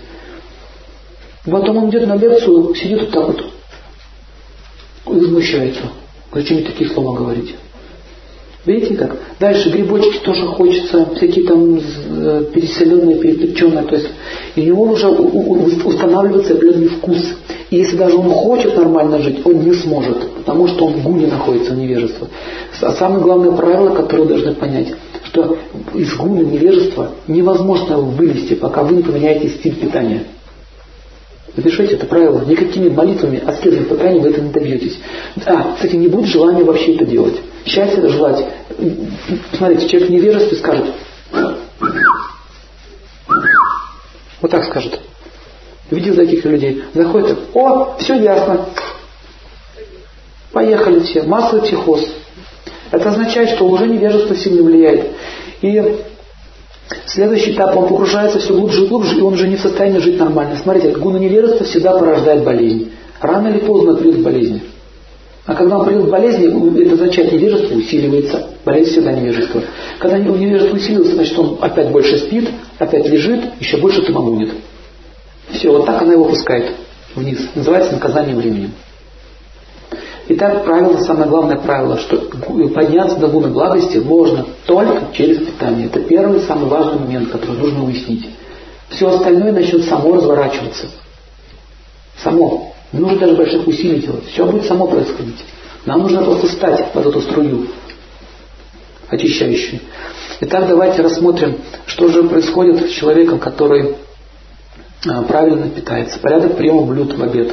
Потом 1.45 1.79
он 1.79 1.91
идет 1.91 2.07
на 2.07 2.15
лекцию, 2.15 2.75
сидит 2.75 3.01
вот 3.01 3.11
так 3.11 3.27
вот, 3.27 3.45
и 5.07 5.19
возмущается. 5.19 5.83
Говорит, 6.31 6.49
что 6.49 6.71
такие 6.71 6.91
слова 6.91 7.17
говорите? 7.17 7.55
Видите 8.67 8.97
как? 8.97 9.17
Дальше 9.39 9.71
грибочки 9.71 10.19
тоже 10.19 10.47
хочется, 10.47 11.09
всякие 11.17 11.47
там 11.47 11.79
э, 11.79 12.45
переселенные, 12.53 13.17
перепеченные. 13.17 13.85
То 13.85 13.95
есть 13.95 14.09
и 14.57 14.63
у 14.63 14.65
него 14.65 14.83
уже 14.83 15.09
устанавливается 15.09 16.55
определенный 16.55 16.89
вкус. 16.89 17.19
И 17.71 17.77
если 17.77 17.97
даже 17.97 18.17
он 18.17 18.31
хочет 18.31 18.77
нормально 18.77 19.21
жить, 19.21 19.45
он 19.45 19.61
не 19.61 19.73
сможет, 19.75 20.31
потому 20.33 20.67
что 20.69 20.87
он 20.87 20.95
в 20.95 21.03
гуне 21.05 21.27
находится, 21.27 21.73
в 21.73 21.79
невежестве. 21.79 22.27
А 22.81 22.93
самое 22.93 23.23
главное 23.23 23.53
правило, 23.53 23.95
которое 23.95 24.23
вы 24.23 24.29
должны 24.31 24.55
понять, 24.55 24.89
что 25.25 25.59
из 25.95 26.15
гуна 26.17 26.41
невежества 26.41 27.13
невозможно 27.29 27.99
вылезти, 27.99 28.55
пока 28.55 28.83
вы 28.83 28.97
не 28.97 29.03
поменяете 29.03 29.49
стиль 29.51 29.77
питания. 29.77 30.25
Запишите 31.57 31.95
это 31.95 32.07
правило. 32.07 32.45
Никакими 32.47 32.89
молитвами, 32.89 33.43
аскезами, 33.45 33.85
покаянием 33.85 34.23
вы 34.23 34.31
это 34.31 34.41
не 34.41 34.51
добьетесь. 34.51 34.99
А, 35.45 35.75
кстати, 35.75 35.97
не 35.97 36.09
будет 36.09 36.27
желания 36.27 36.65
вообще 36.65 36.95
это 36.95 37.05
делать. 37.05 37.35
Счастье 37.69 37.99
это 37.99 38.09
желать. 38.09 38.47
Смотрите, 39.53 39.89
человек 39.89 40.09
в 40.09 40.13
невежестве 40.13 40.57
скажет. 40.57 40.87
Вот 44.41 44.51
так 44.51 44.65
скажет. 44.65 45.01
Видел 45.91 46.17
таких 46.17 46.45
людей. 46.47 46.83
Заходит, 46.95 47.39
о, 47.55 47.97
все 47.99 48.15
ясно. 48.15 48.67
Поехали 50.53 51.01
все. 51.01 51.25
Массовый 51.25 51.63
психоз. 51.63 52.07
Это 52.91 53.11
означает, 53.11 53.51
что 53.51 53.67
уже 53.67 53.87
невежество 53.87 54.35
сильно 54.35 54.63
влияет. 54.63 55.13
И 55.61 56.05
Следующий 57.05 57.53
этап, 57.53 57.77
он 57.77 57.89
погружается 57.89 58.39
все 58.39 58.55
глубже 58.55 58.85
и 58.85 58.89
глубже, 58.89 59.19
и 59.19 59.21
он 59.21 59.35
уже 59.35 59.47
не 59.47 59.57
в 59.57 59.61
состоянии 59.61 59.99
жить 59.99 60.19
нормально. 60.19 60.57
Смотрите, 60.57 60.97
гуна 60.97 61.19
невежества 61.19 61.67
всегда 61.67 61.99
порождает 61.99 62.45
болезнь. 62.45 62.93
Рано 63.21 63.49
или 63.49 63.59
поздно 63.59 63.95
придет 63.95 64.23
болезнь. 64.23 64.63
А 65.49 65.55
когда 65.55 65.79
он 65.79 65.87
придет 65.87 66.09
к 66.09 66.11
болезни, 66.11 66.83
это 66.83 66.93
означает 66.93 67.33
невежество 67.33 67.75
усиливается. 67.75 68.49
Болезнь 68.67 68.91
всегда 68.91 69.13
невежество. 69.13 69.63
Когда 69.99 70.19
невежество 70.19 70.77
усиливается, 70.77 71.15
значит 71.15 71.39
он 71.39 71.57
опять 71.63 71.91
больше 71.91 72.19
спит, 72.19 72.51
опять 72.79 73.09
лежит, 73.09 73.41
еще 73.59 73.79
больше 73.79 74.03
туманунит. 74.03 74.53
Все, 75.53 75.73
вот 75.73 75.87
так 75.87 76.03
она 76.03 76.13
его 76.13 76.27
пускает 76.27 76.73
вниз. 77.15 77.49
Называется 77.55 77.95
наказание 77.95 78.37
временем. 78.37 78.73
Итак, 80.29 80.67
правило, 80.67 80.99
самое 80.99 81.31
главное 81.31 81.57
правило, 81.57 81.97
что 81.97 82.19
подняться 82.75 83.17
до 83.17 83.29
гуны 83.29 83.49
благости 83.49 83.97
можно 83.97 84.45
только 84.67 85.15
через 85.15 85.39
питание. 85.39 85.87
Это 85.87 86.01
первый, 86.01 86.43
самый 86.43 86.69
важный 86.69 86.99
момент, 87.01 87.31
который 87.31 87.57
нужно 87.57 87.87
уяснить. 87.87 88.29
Все 88.91 89.09
остальное 89.09 89.53
начнет 89.53 89.85
само 89.85 90.17
разворачиваться. 90.17 90.89
Само. 92.23 92.75
Не 92.93 93.01
нужно 93.01 93.19
даже 93.19 93.37
больших 93.37 93.67
усилий 93.67 94.01
делать. 94.01 94.27
Все 94.27 94.47
будет 94.47 94.67
само 94.67 94.87
происходить. 94.87 95.45
Нам 95.85 96.03
нужно 96.03 96.23
просто 96.23 96.47
встать 96.47 96.93
под 96.93 97.07
эту 97.07 97.21
струю 97.21 97.67
очищающую. 99.09 99.81
Итак, 100.41 100.69
давайте 100.69 101.03
рассмотрим, 101.03 101.57
что 101.87 102.09
же 102.09 102.23
происходит 102.25 102.91
с 102.91 102.93
человеком, 102.93 103.39
который 103.39 103.97
а, 105.07 105.23
правильно 105.23 105.69
питается. 105.69 106.19
Порядок 106.19 106.57
приема 106.57 106.83
блюд 106.83 107.17
в 107.17 107.23
обед. 107.23 107.53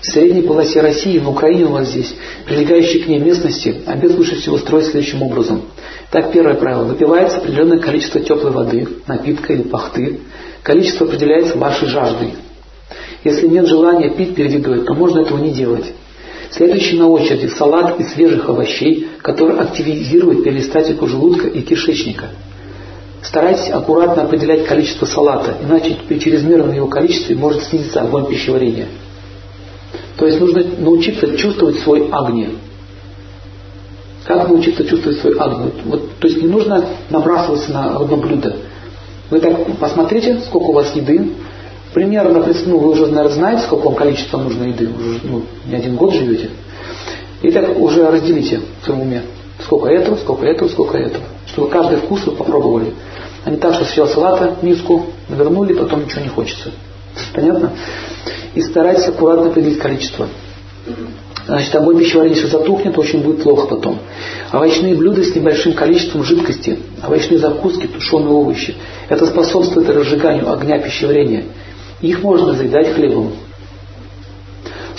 В 0.00 0.06
средней 0.06 0.42
полосе 0.42 0.80
России, 0.80 1.18
на 1.18 1.30
Украине 1.30 1.64
у 1.64 1.70
вас 1.70 1.88
здесь, 1.88 2.14
прилегающей 2.46 3.02
к 3.02 3.08
ней 3.08 3.18
местности, 3.18 3.82
обед 3.86 4.16
лучше 4.16 4.36
всего 4.36 4.58
строить 4.58 4.86
следующим 4.86 5.22
образом. 5.22 5.62
Так, 6.10 6.30
первое 6.30 6.54
правило. 6.54 6.84
Выпивается 6.84 7.38
определенное 7.38 7.78
количество 7.78 8.20
теплой 8.20 8.52
воды, 8.52 8.86
напитка 9.06 9.54
или 9.54 9.62
пахты. 9.62 10.20
Количество 10.62 11.06
определяется 11.06 11.56
вашей 11.56 11.88
жаждой. 11.88 12.34
Если 13.24 13.48
нет 13.48 13.66
желания 13.66 14.10
пить 14.10 14.34
перед 14.34 14.52
едой, 14.52 14.84
то 14.84 14.94
можно 14.94 15.20
этого 15.20 15.38
не 15.38 15.50
делать. 15.50 15.92
Следующий 16.50 16.98
на 16.98 17.08
очереди 17.08 17.46
салат 17.46 17.98
из 17.98 18.12
свежих 18.12 18.48
овощей, 18.48 19.08
который 19.22 19.58
активизирует 19.58 20.44
перистатику 20.44 21.06
желудка 21.06 21.48
и 21.48 21.62
кишечника. 21.62 22.26
Старайтесь 23.22 23.70
аккуратно 23.70 24.24
определять 24.24 24.66
количество 24.66 25.06
салата, 25.06 25.56
иначе 25.62 25.96
при 26.06 26.20
чрезмерном 26.20 26.74
его 26.74 26.86
количестве 26.86 27.34
может 27.34 27.64
снизиться 27.64 28.02
огонь 28.02 28.26
пищеварения. 28.26 28.86
То 30.18 30.26
есть 30.26 30.38
нужно 30.38 30.62
научиться 30.78 31.36
чувствовать 31.36 31.78
свой 31.78 32.08
агни. 32.12 32.50
Как 34.26 34.48
научиться 34.48 34.84
чувствовать 34.84 35.18
свой 35.18 35.36
агни? 35.38 35.72
Вот, 35.86 36.18
то 36.18 36.28
есть 36.28 36.42
не 36.42 36.48
нужно 36.48 36.84
набрасываться 37.08 37.72
на 37.72 37.96
одно 37.96 38.16
блюдо. 38.16 38.56
Вы 39.30 39.40
так 39.40 39.78
посмотрите, 39.78 40.40
сколько 40.46 40.66
у 40.66 40.72
вас 40.72 40.94
еды. 40.94 41.30
Примерно, 41.94 42.44
ну, 42.66 42.78
вы 42.78 42.90
уже, 42.90 43.06
наверное, 43.06 43.36
знаете, 43.36 43.62
сколько 43.62 43.84
вам 43.84 43.94
количества 43.94 44.38
нужно 44.38 44.64
еды. 44.64 44.88
Уже 44.88 45.20
ну, 45.22 45.42
не 45.64 45.76
один 45.76 45.94
год 45.94 46.12
живете. 46.12 46.50
И 47.40 47.52
так 47.52 47.78
уже 47.78 48.10
разделите 48.10 48.60
в 48.82 48.84
своем 48.84 49.02
уме. 49.02 49.22
Сколько 49.62 49.88
этого, 49.88 50.16
сколько 50.16 50.44
этого, 50.44 50.68
сколько 50.68 50.98
этого. 50.98 51.24
Чтобы 51.46 51.68
каждый 51.68 51.98
вкус 51.98 52.26
вы 52.26 52.32
попробовали. 52.32 52.92
А 53.44 53.50
не 53.50 53.58
так, 53.58 53.74
что 53.74 53.84
съел 53.84 54.08
салата, 54.08 54.56
миску, 54.60 55.06
навернули, 55.28 55.72
потом 55.72 56.04
ничего 56.04 56.22
не 56.22 56.28
хочется. 56.28 56.72
Понятно? 57.32 57.70
И 58.54 58.60
старайтесь 58.62 59.06
аккуратно 59.06 59.50
определить 59.50 59.78
количество. 59.78 60.26
Значит, 61.46 61.76
огонь 61.76 61.98
пищеварения, 61.98 62.36
если 62.36 62.48
затухнет, 62.48 62.98
очень 62.98 63.20
будет 63.20 63.42
плохо 63.42 63.68
потом. 63.68 63.98
Овощные 64.52 64.96
блюда 64.96 65.22
с 65.22 65.34
небольшим 65.34 65.74
количеством 65.74 66.24
жидкости, 66.24 66.78
овощные 67.06 67.38
закуски, 67.38 67.86
тушеные 67.86 68.32
овощи. 68.32 68.74
Это 69.08 69.26
способствует 69.26 69.88
разжиганию 69.90 70.50
огня 70.50 70.78
пищеварения. 70.78 71.44
Их 72.04 72.22
можно 72.22 72.52
заедать 72.52 72.92
хлебом. 72.92 73.32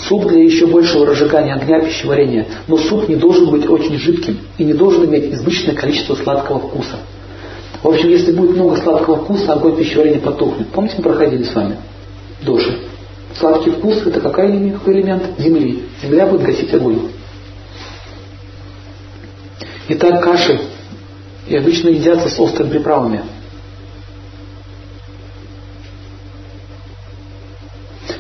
Суп 0.08 0.26
для 0.28 0.44
еще 0.44 0.66
большего 0.66 1.06
разжигания 1.06 1.54
огня 1.54 1.80
пищеварения. 1.80 2.48
Но 2.68 2.78
суп 2.78 3.08
не 3.08 3.16
должен 3.16 3.52
быть 3.52 3.70
очень 3.70 4.00
жидким 4.00 4.40
и 4.58 4.64
не 4.64 4.74
должен 4.74 5.06
иметь 5.06 5.32
избыточное 5.32 5.76
количество 5.76 6.16
сладкого 6.16 6.60
вкуса. 6.60 6.98
В 7.84 7.88
общем, 7.88 8.10
если 8.10 8.32
будет 8.32 8.56
много 8.56 8.78
сладкого 8.78 9.18
вкуса, 9.18 9.54
огонь 9.54 9.78
пищеварения 9.78 10.20
потухнет. 10.20 10.68
Помните, 10.70 10.96
мы 10.98 11.04
проходили 11.04 11.44
с 11.44 11.54
вами? 11.54 11.78
Доши. 12.42 12.80
Сладкий 13.40 13.70
вкус– 13.70 14.02
это 14.06 14.20
какой 14.20 14.48
элемент? 14.48 15.24
Земли. 15.38 15.84
Земля 16.02 16.26
будет 16.26 16.42
гасить 16.42 16.74
огонь. 16.74 17.12
Итак, 19.90 20.24
каши 20.24 20.60
и 21.48 21.56
обычно 21.56 21.90
едятся 21.90 22.30
с 22.30 22.40
острыми 22.40 22.72
приправами. 22.72 23.22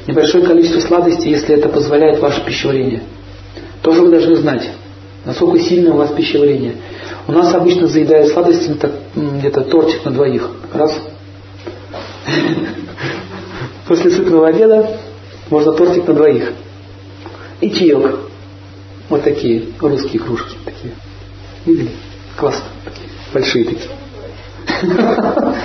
Небольшое 0.08 0.46
количество 0.46 0.80
сладостей, 0.82 1.32
если 1.32 1.56
это 1.56 1.70
позволяет 1.70 2.20
ваше 2.20 2.46
пищеварение. 2.46 3.04
Тоже 3.82 4.02
вы 4.02 4.12
должны 4.12 4.36
знать, 4.36 4.70
насколько 5.26 5.60
сильно 5.60 5.94
у 5.94 5.98
вас 5.98 6.12
пищеварение. 6.12 6.76
У 7.28 7.32
нас 7.32 7.54
обычно 7.54 7.88
заедают 7.88 8.32
сладостями 8.32 8.78
где-то 9.16 9.62
тортик 9.62 10.06
на 10.06 10.12
двоих. 10.12 10.48
Раз. 10.74 11.00
После 13.88 14.12
сытного 14.12 14.48
обеда 14.48 15.00
можно 15.50 15.72
тортик 15.72 16.08
на 16.08 16.14
двоих. 16.14 16.54
И 17.62 17.72
чаек. 17.72 18.20
Вот 19.10 19.24
такие 19.24 19.66
русские 19.80 20.22
кружки. 20.22 20.56
Такие. 20.66 20.94
Видели? 21.66 21.92
Классно. 22.38 22.66
Такие. 22.84 23.10
Большие 23.34 23.66
такие. 23.66 23.90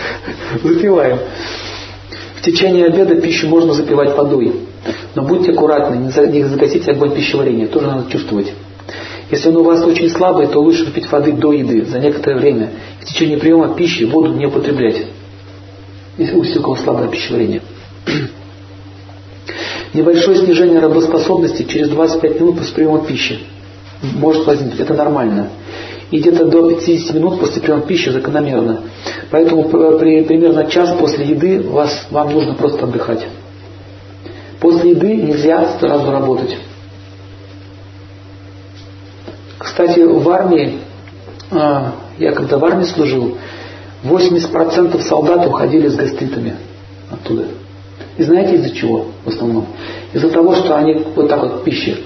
Запиваем. 0.63 1.19
В 2.41 2.43
течение 2.43 2.87
обеда 2.87 3.17
пищу 3.17 3.49
можно 3.49 3.75
запивать 3.75 4.17
водой. 4.17 4.53
Но 5.15 5.23
будьте 5.23 5.53
аккуратны, 5.53 5.97
не 5.97 6.43
загасите 6.45 6.91
огонь 6.91 7.15
пищеварения. 7.15 7.67
Тоже 7.67 7.87
надо 7.87 8.11
чувствовать. 8.11 8.55
Если 9.31 9.51
он 9.51 9.59
у 9.59 9.63
вас 9.63 9.85
очень 9.85 10.09
слабый, 10.09 10.47
то 10.47 10.59
лучше 10.59 10.85
выпить 10.85 11.11
воды 11.13 11.33
до 11.33 11.53
еды, 11.53 11.85
за 11.85 11.99
некоторое 11.99 12.39
время. 12.39 12.71
В 13.01 13.05
течение 13.05 13.37
приема 13.37 13.75
пищи 13.75 14.05
воду 14.05 14.33
не 14.33 14.47
употреблять. 14.47 15.07
Если 16.17 16.59
у 16.59 16.63
кого 16.63 16.77
слабое 16.77 17.09
пищеварение. 17.09 17.61
Небольшое 19.95 20.39
снижение 20.39 20.81
работоспособности 20.81 21.65
через 21.65 21.91
25 21.91 22.41
минут 22.41 22.59
после 22.59 22.75
приема 22.75 23.05
пищи. 23.05 23.39
Может 24.03 24.47
возникнуть. 24.47 24.81
Это 24.81 24.95
нормально. 24.95 25.49
И 26.11 26.19
где-то 26.19 26.47
до 26.47 26.69
50 26.69 27.15
минут 27.15 27.41
после 27.41 27.63
приема 27.63 27.83
пищи 27.83 28.09
закономерно. 28.11 28.83
Поэтому 29.31 29.65
при, 29.69 30.23
примерно 30.25 30.67
час 30.67 30.97
после 30.99 31.27
еды 31.27 31.63
вас, 31.63 32.07
вам 32.11 32.33
нужно 32.33 32.55
просто 32.55 32.85
отдыхать. 32.85 33.27
После 34.61 34.91
еды 34.91 35.15
нельзя 35.15 35.79
сразу 35.79 36.11
работать. 36.11 36.57
Кстати, 39.59 40.01
в 40.01 40.29
армии, 40.29 40.79
а, 41.51 41.93
я 42.19 42.33
когда 42.33 42.59
в 42.59 42.65
армии 42.65 42.85
служил, 42.85 43.37
80% 44.03 45.01
солдат 45.03 45.47
уходили 45.47 45.89
с 45.89 45.95
гастритами 45.95 46.57
оттуда. 47.11 47.45
И 48.17 48.23
знаете 48.23 48.57
из-за 48.57 48.71
чего 48.71 49.07
в 49.25 49.29
основном? 49.29 49.67
Из-за 50.13 50.31
того, 50.31 50.55
что 50.57 50.77
они 50.77 50.95
вот 51.15 51.29
так 51.29 51.41
вот 51.41 51.65
пищи. 51.65 51.97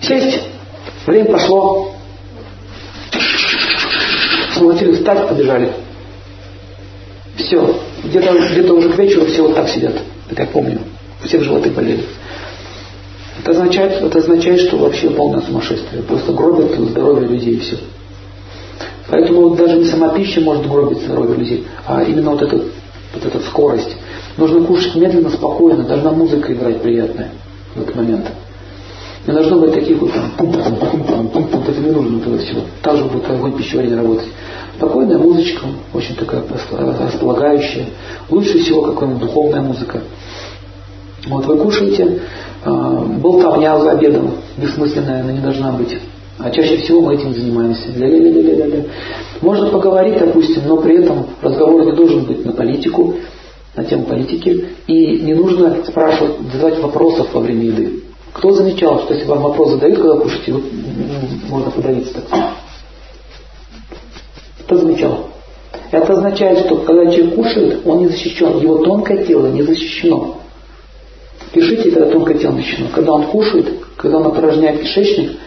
Сесть, 0.00 0.42
время 1.12 1.32
пошло, 1.32 1.92
схватили, 4.52 4.94
встать, 4.94 5.28
побежали. 5.28 5.72
Все. 7.36 7.80
Где-то 8.04 8.32
где 8.50 8.70
уже 8.70 8.90
к 8.90 8.98
вечеру 8.98 9.26
все 9.26 9.42
вот 9.42 9.54
так 9.54 9.68
сидят. 9.68 9.94
Это 10.30 10.42
я 10.42 10.48
помню. 10.48 10.80
У 11.22 11.26
всех 11.26 11.42
животы 11.42 11.70
болели. 11.70 12.04
Это 13.40 13.50
означает, 13.52 14.02
это 14.02 14.18
означает, 14.18 14.60
что 14.60 14.76
вообще 14.78 15.10
полное 15.10 15.40
сумасшествие. 15.42 16.02
Просто 16.02 16.32
гробят 16.32 16.76
здоровье 16.76 17.28
людей 17.28 17.54
и 17.54 17.60
все. 17.60 17.78
Поэтому 19.08 19.48
вот 19.48 19.58
даже 19.58 19.76
не 19.76 19.84
сама 19.84 20.08
пища 20.08 20.40
может 20.40 20.68
гробить 20.68 21.02
здоровье 21.02 21.36
людей, 21.36 21.66
а 21.86 22.02
именно 22.02 22.32
вот, 22.32 22.42
этот, 22.42 22.64
вот 23.14 23.24
эта 23.24 23.38
скорость. 23.40 23.96
Нужно 24.36 24.64
кушать 24.64 24.96
медленно, 24.96 25.30
спокойно, 25.30 25.84
должна 25.84 26.10
музыка 26.10 26.52
играть 26.52 26.82
приятная 26.82 27.30
в 27.74 27.82
этот 27.82 27.94
момент. 27.94 28.26
Не 29.26 29.32
должно 29.32 29.58
быть 29.58 29.72
таких 29.72 30.00
вот 30.00 30.12
там 30.12 30.30
пум 30.38 30.52
пум 30.52 30.76
пум 30.76 31.04
пум 31.04 31.28
пум 31.28 31.48
пум 31.48 31.62
это 31.66 31.80
не 31.80 31.90
нужно 31.90 32.18
этого 32.18 32.38
всего. 32.38 32.60
Так 32.82 32.96
же 32.96 33.04
будет 33.06 33.28
огонь 33.28 33.56
пищеварения 33.56 33.96
работать. 33.96 34.28
Спокойная 34.76 35.18
музычка, 35.18 35.66
очень 35.92 36.14
такая 36.14 36.44
располагающая. 37.00 37.86
Лучше 38.30 38.58
всего 38.58 38.82
какая-нибудь 38.82 39.22
духовная 39.22 39.62
музыка. 39.62 40.02
Вот 41.26 41.44
вы 41.46 41.56
кушаете, 41.56 42.20
э, 42.64 43.04
болтовня 43.20 43.76
за 43.80 43.92
обедом, 43.92 44.30
бессмысленная, 44.58 45.22
она 45.22 45.32
не 45.32 45.40
должна 45.40 45.72
быть. 45.72 45.98
А 46.38 46.50
чаще 46.50 46.76
всего 46.76 47.00
мы 47.00 47.14
этим 47.14 47.34
занимаемся. 47.34 47.88
Ля-ля-ля-ля-ля. 47.96 48.84
Можно 49.40 49.70
поговорить, 49.70 50.18
допустим, 50.20 50.62
но 50.68 50.76
при 50.76 51.02
этом 51.02 51.26
разговор 51.42 51.84
не 51.84 51.92
должен 51.92 52.26
быть 52.26 52.44
на 52.44 52.52
политику, 52.52 53.14
на 53.74 53.82
тему 53.82 54.04
политики. 54.04 54.66
И 54.86 55.18
не 55.20 55.34
нужно 55.34 55.78
спрашивать, 55.84 56.34
задавать 56.52 56.80
вопросов 56.80 57.26
во 57.32 57.40
время 57.40 57.64
еды. 57.64 58.05
Кто 58.36 58.52
замечал, 58.52 59.00
что 59.00 59.14
если 59.14 59.26
вам 59.26 59.40
вопрос 59.40 59.70
задают, 59.70 59.98
когда 59.98 60.18
кушаете, 60.18 60.52
вот, 60.52 60.64
можно 61.48 61.70
подавиться 61.70 62.20
так? 62.20 62.50
Кто 64.60 64.76
замечал? 64.76 65.30
Это 65.90 66.12
означает, 66.12 66.66
что 66.66 66.76
когда 66.76 67.10
человек 67.10 67.34
кушает, 67.34 67.86
он 67.86 68.00
не 68.00 68.08
защищен, 68.08 68.58
его 68.58 68.84
тонкое 68.84 69.24
тело 69.24 69.46
не 69.46 69.62
защищено. 69.62 70.36
Пишите, 71.52 71.90
когда 71.90 72.10
тонкое 72.10 72.36
тело 72.36 72.56
защищено. 72.56 72.88
Когда 72.94 73.12
он 73.12 73.24
кушает, 73.28 73.72
когда 73.96 74.18
он 74.18 74.26
опорожняет 74.26 74.82
кишечник, 74.82 75.38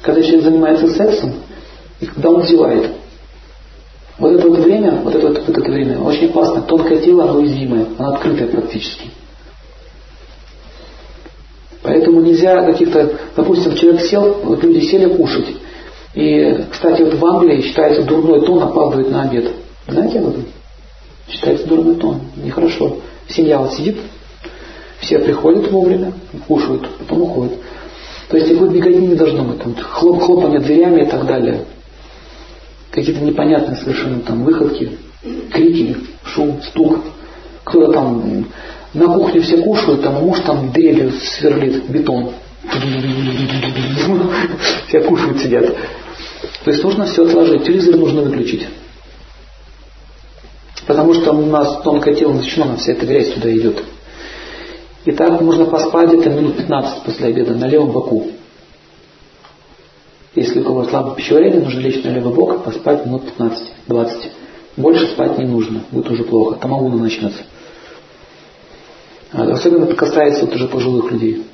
когда 0.00 0.22
человек 0.22 0.44
занимается 0.44 0.88
сексом, 0.88 1.34
и 2.00 2.06
когда 2.06 2.30
он 2.30 2.46
зевает. 2.46 2.92
Вот 4.18 4.32
это 4.32 4.48
вот 4.48 4.60
время, 4.60 5.02
вот 5.04 5.14
это 5.14 5.28
вот, 5.28 5.46
вот 5.46 5.58
это 5.58 5.70
время 5.70 6.00
очень 6.00 6.32
классно. 6.32 6.62
Тонкое 6.62 6.98
тело, 7.00 7.24
оно 7.24 7.40
уязвимое, 7.40 7.88
оно 7.98 8.14
открытое 8.14 8.46
практически. 8.46 9.10
Поэтому 12.16 12.20
нельзя 12.32 12.64
каких-то, 12.64 13.12
допустим, 13.36 13.74
человек 13.74 14.00
сел, 14.02 14.38
вот 14.42 14.64
люди 14.64 14.86
сели 14.86 15.06
кушать. 15.06 15.48
И, 16.14 16.64
кстати, 16.70 17.02
вот 17.02 17.14
в 17.14 17.26
Англии 17.26 17.60
считается 17.60 18.04
дурной 18.04 18.40
тон 18.46 18.62
опаздывать 18.62 19.10
на 19.10 19.24
обед. 19.24 19.52
Знаете 19.86 20.20
об 20.20 20.28
этом? 20.28 20.44
Считается 21.28 21.66
дурной 21.66 21.96
тон. 21.96 22.20
Нехорошо. 22.36 22.96
Семья 23.28 23.58
вот 23.58 23.74
сидит, 23.74 23.98
все 25.00 25.18
приходят 25.18 25.70
вовремя, 25.70 26.14
кушают, 26.48 26.88
потом 27.00 27.22
уходят. 27.22 27.52
То 28.30 28.38
есть 28.38 28.50
такой 28.50 28.70
беготни 28.70 29.08
не 29.08 29.14
должно 29.14 29.44
быть. 29.44 29.62
Там, 29.62 29.74
хлоп, 29.74 30.22
хлопание 30.22 30.60
дверями 30.60 31.02
и 31.02 31.06
так 31.06 31.26
далее. 31.26 31.66
Какие-то 32.92 33.22
непонятные 33.22 33.76
совершенно 33.76 34.20
там 34.20 34.42
выходки, 34.42 34.92
крики, 35.52 35.98
шум, 36.24 36.62
стук. 36.62 36.98
Кто-то 37.64 37.92
там 37.92 38.46
на 38.96 39.08
кухне 39.12 39.40
все 39.40 39.58
кушают, 39.58 40.02
там 40.02 40.14
муж 40.14 40.40
там 40.40 40.72
дрелью 40.72 41.12
сверлит 41.12 41.84
бетон. 41.88 42.30
Все 44.88 45.00
кушают, 45.00 45.38
сидят. 45.40 45.76
То 46.64 46.70
есть 46.70 46.82
нужно 46.82 47.04
все 47.04 47.26
отложить. 47.26 47.64
Телевизор 47.64 47.96
нужно 47.96 48.22
выключить. 48.22 48.66
Потому 50.86 51.14
что 51.14 51.32
у 51.32 51.46
нас 51.46 51.82
тонкое 51.82 52.14
тело 52.14 52.34
защищено, 52.34 52.76
вся 52.76 52.92
эта 52.92 53.06
грязь 53.06 53.32
туда 53.32 53.54
идет. 53.54 53.82
И 55.04 55.12
так 55.12 55.40
нужно 55.40 55.66
поспать 55.66 56.08
где-то 56.08 56.30
минут 56.30 56.56
15 56.56 57.02
после 57.02 57.26
обеда 57.28 57.54
на 57.54 57.66
левом 57.66 57.90
боку. 57.90 58.28
Если 60.34 60.60
у 60.60 60.64
кого 60.64 60.84
слабое 60.84 61.14
пищеварение, 61.14 61.60
нужно 61.60 61.80
лечь 61.80 62.02
на 62.02 62.08
левый 62.08 62.32
бок, 62.32 62.64
поспать 62.64 63.04
минут 63.04 63.22
15-20. 63.38 64.30
Больше 64.76 65.06
спать 65.08 65.38
не 65.38 65.44
нужно, 65.44 65.82
будет 65.90 66.10
уже 66.10 66.24
плохо. 66.24 66.56
Тамагуна 66.56 66.96
начнется. 66.96 67.42
А 69.32 69.42
особенно 69.42 69.84
это 69.84 69.94
касается 69.94 70.44
вот 70.44 70.54
уже 70.54 70.68
пожилых 70.68 71.10
людей. 71.10 71.44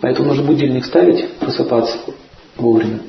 Поэтому 0.00 0.28
нужно 0.28 0.44
будильник 0.44 0.84
ставить, 0.84 1.28
просыпаться 1.34 1.98
вовремя. 2.56 3.00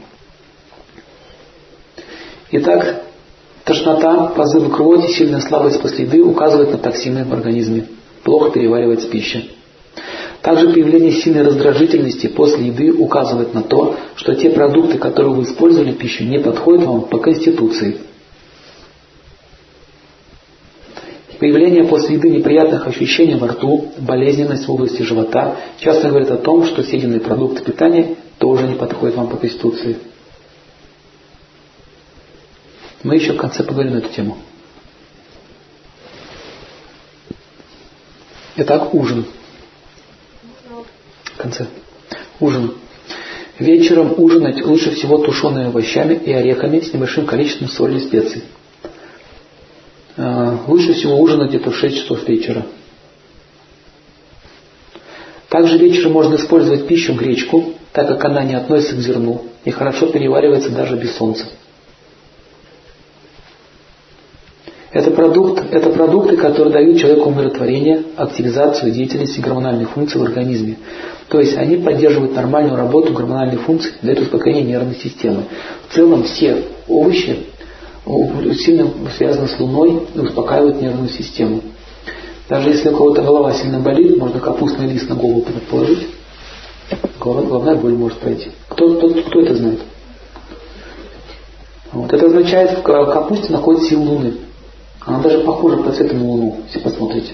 Итак, 2.52 3.04
тошнота, 3.63 4.28
позывы 4.28 4.70
крови, 4.70 5.08
сильная 5.08 5.39
слабость 5.39 5.82
после 5.82 6.06
еды 6.06 6.22
указывают 6.22 6.72
на 6.72 6.78
токсины 6.78 7.24
в 7.24 7.34
организме. 7.34 7.88
Плохо 8.24 8.52
переваривается 8.52 9.08
пища. 9.08 9.44
Также 10.41 10.70
появление 10.70 11.12
сильной 11.12 11.44
раздражительности 11.44 12.28
после 12.28 12.67
еды 12.67 12.91
указывает 12.91 13.54
на 13.54 13.62
то, 13.62 13.96
что 14.15 14.34
те 14.36 14.50
продукты, 14.50 14.98
которые 14.98 15.34
вы 15.34 15.44
использовали 15.44 15.91
в 15.91 15.98
пищу, 15.98 16.24
не 16.24 16.39
подходят 16.39 16.86
вам 16.86 17.02
по 17.02 17.20
конституции. 17.20 18.00
Появление 21.41 21.86
после 21.86 22.17
еды 22.17 22.30
неприятных 22.30 22.86
ощущений 22.86 23.34
во 23.34 23.47
рту, 23.47 23.91
болезненность 23.97 24.67
в 24.67 24.71
области 24.71 25.01
живота 25.01 25.58
часто 25.80 26.10
говорит 26.10 26.30
о 26.30 26.38
том, 26.38 26.67
что 26.67 26.84
съеденные 26.84 27.19
продукты 27.19 27.63
питания 27.63 28.15
тоже 28.38 28.67
не 28.67 28.75
подходят 28.75 29.15
вам 29.15 29.27
по 29.27 29.38
конституции. 29.38 29.97
Мы 33.01 33.15
еще 33.15 33.34
в 33.34 33.38
конце 33.38 33.63
поговорим 33.63 33.93
на 33.93 33.97
эту 33.97 34.10
тему. 34.10 34.38
Итак, 38.58 38.93
ужин. 38.93 39.25
В 41.23 41.38
конце. 41.38 41.65
Ужин. 42.39 42.75
Вечером 43.58 44.13
ужинать 44.15 44.63
лучше 44.63 44.91
всего 44.91 45.17
тушеными 45.17 45.69
овощами 45.69 46.13
и 46.13 46.32
орехами 46.32 46.82
с 46.82 46.93
небольшим 46.93 47.25
количеством 47.25 47.67
соли 47.67 47.97
и 47.97 48.01
специй. 48.01 48.43
Э, 50.17 50.58
лучше 50.67 50.93
всего 50.93 51.19
ужинать 51.19 51.50
где-то 51.50 51.71
в 51.71 51.76
6 51.76 51.97
часов 51.97 52.28
вечера. 52.28 52.65
Также 55.50 55.78
вечером 55.78 56.13
можно 56.13 56.36
использовать 56.36 56.88
пищу 56.88 57.13
гречку, 57.13 57.74
так 57.91 58.08
как 58.08 58.24
она 58.26 58.43
не 58.43 58.56
относится 58.56 58.95
к 58.95 59.00
зерну 59.00 59.43
и 59.65 59.71
хорошо 59.71 60.08
переваривается 60.08 60.69
даже 60.69 60.95
без 60.95 61.15
солнца. 61.15 61.45
Это, 64.91 65.12
продукт, 65.12 65.63
это 65.71 65.89
продукты, 65.89 66.36
которые 66.36 66.74
дают 66.74 67.00
человеку 67.00 67.30
умиротворение, 67.30 68.04
активизацию 68.17 68.91
деятельности 68.91 69.39
гормональных 69.39 69.91
функций 69.91 70.19
в 70.19 70.24
организме. 70.24 70.78
То 71.30 71.39
есть 71.39 71.56
они 71.56 71.78
поддерживают 71.78 72.36
нормальную 72.36 72.76
работу 72.76 73.13
гормональных 73.13 73.62
функций, 73.62 73.93
дают 74.02 74.19
успокоение 74.19 74.63
нервной 74.63 74.95
системы. 74.95 75.45
В 75.88 75.95
целом 75.95 76.24
все 76.24 76.63
овощи 76.89 77.45
сильно 78.06 78.92
связано 79.17 79.48
с 79.48 79.60
Луной 79.60 80.08
и 80.13 80.19
успокаивает 80.19 80.82
нервную 80.82 81.10
систему. 81.10 81.62
Даже 82.50 82.69
если 82.69 82.90
у 82.90 82.98
кого-то 82.98 83.21
голова 83.21 83.54
сильно 83.54 83.80
болит, 83.80 84.17
можно 84.17 84.40
капустный 84.40 84.88
лист 84.88 85.08
на 85.08 85.15
голову 85.15 85.46
положить. 85.69 86.08
Голова, 87.19 87.44
головная 87.44 87.75
боль 87.75 87.94
может 87.94 88.17
пройти. 88.19 88.52
Кто, 88.67 88.96
кто, 88.96 89.10
кто 89.10 89.42
это 89.42 89.56
знает? 89.56 89.80
Вот. 91.94 92.12
Это 92.12 92.25
означает, 92.25 92.80
в 92.80 92.82
капусте 92.82 93.52
находится 93.52 93.90
сила 93.90 94.02
Луны. 94.02 94.34
Она 95.06 95.19
даже 95.19 95.40
похожа 95.40 95.78
по 95.78 95.92
цвету 95.92 96.15
на 96.15 96.25
Луну, 96.25 96.58
если 96.65 96.80
посмотрите. 96.80 97.34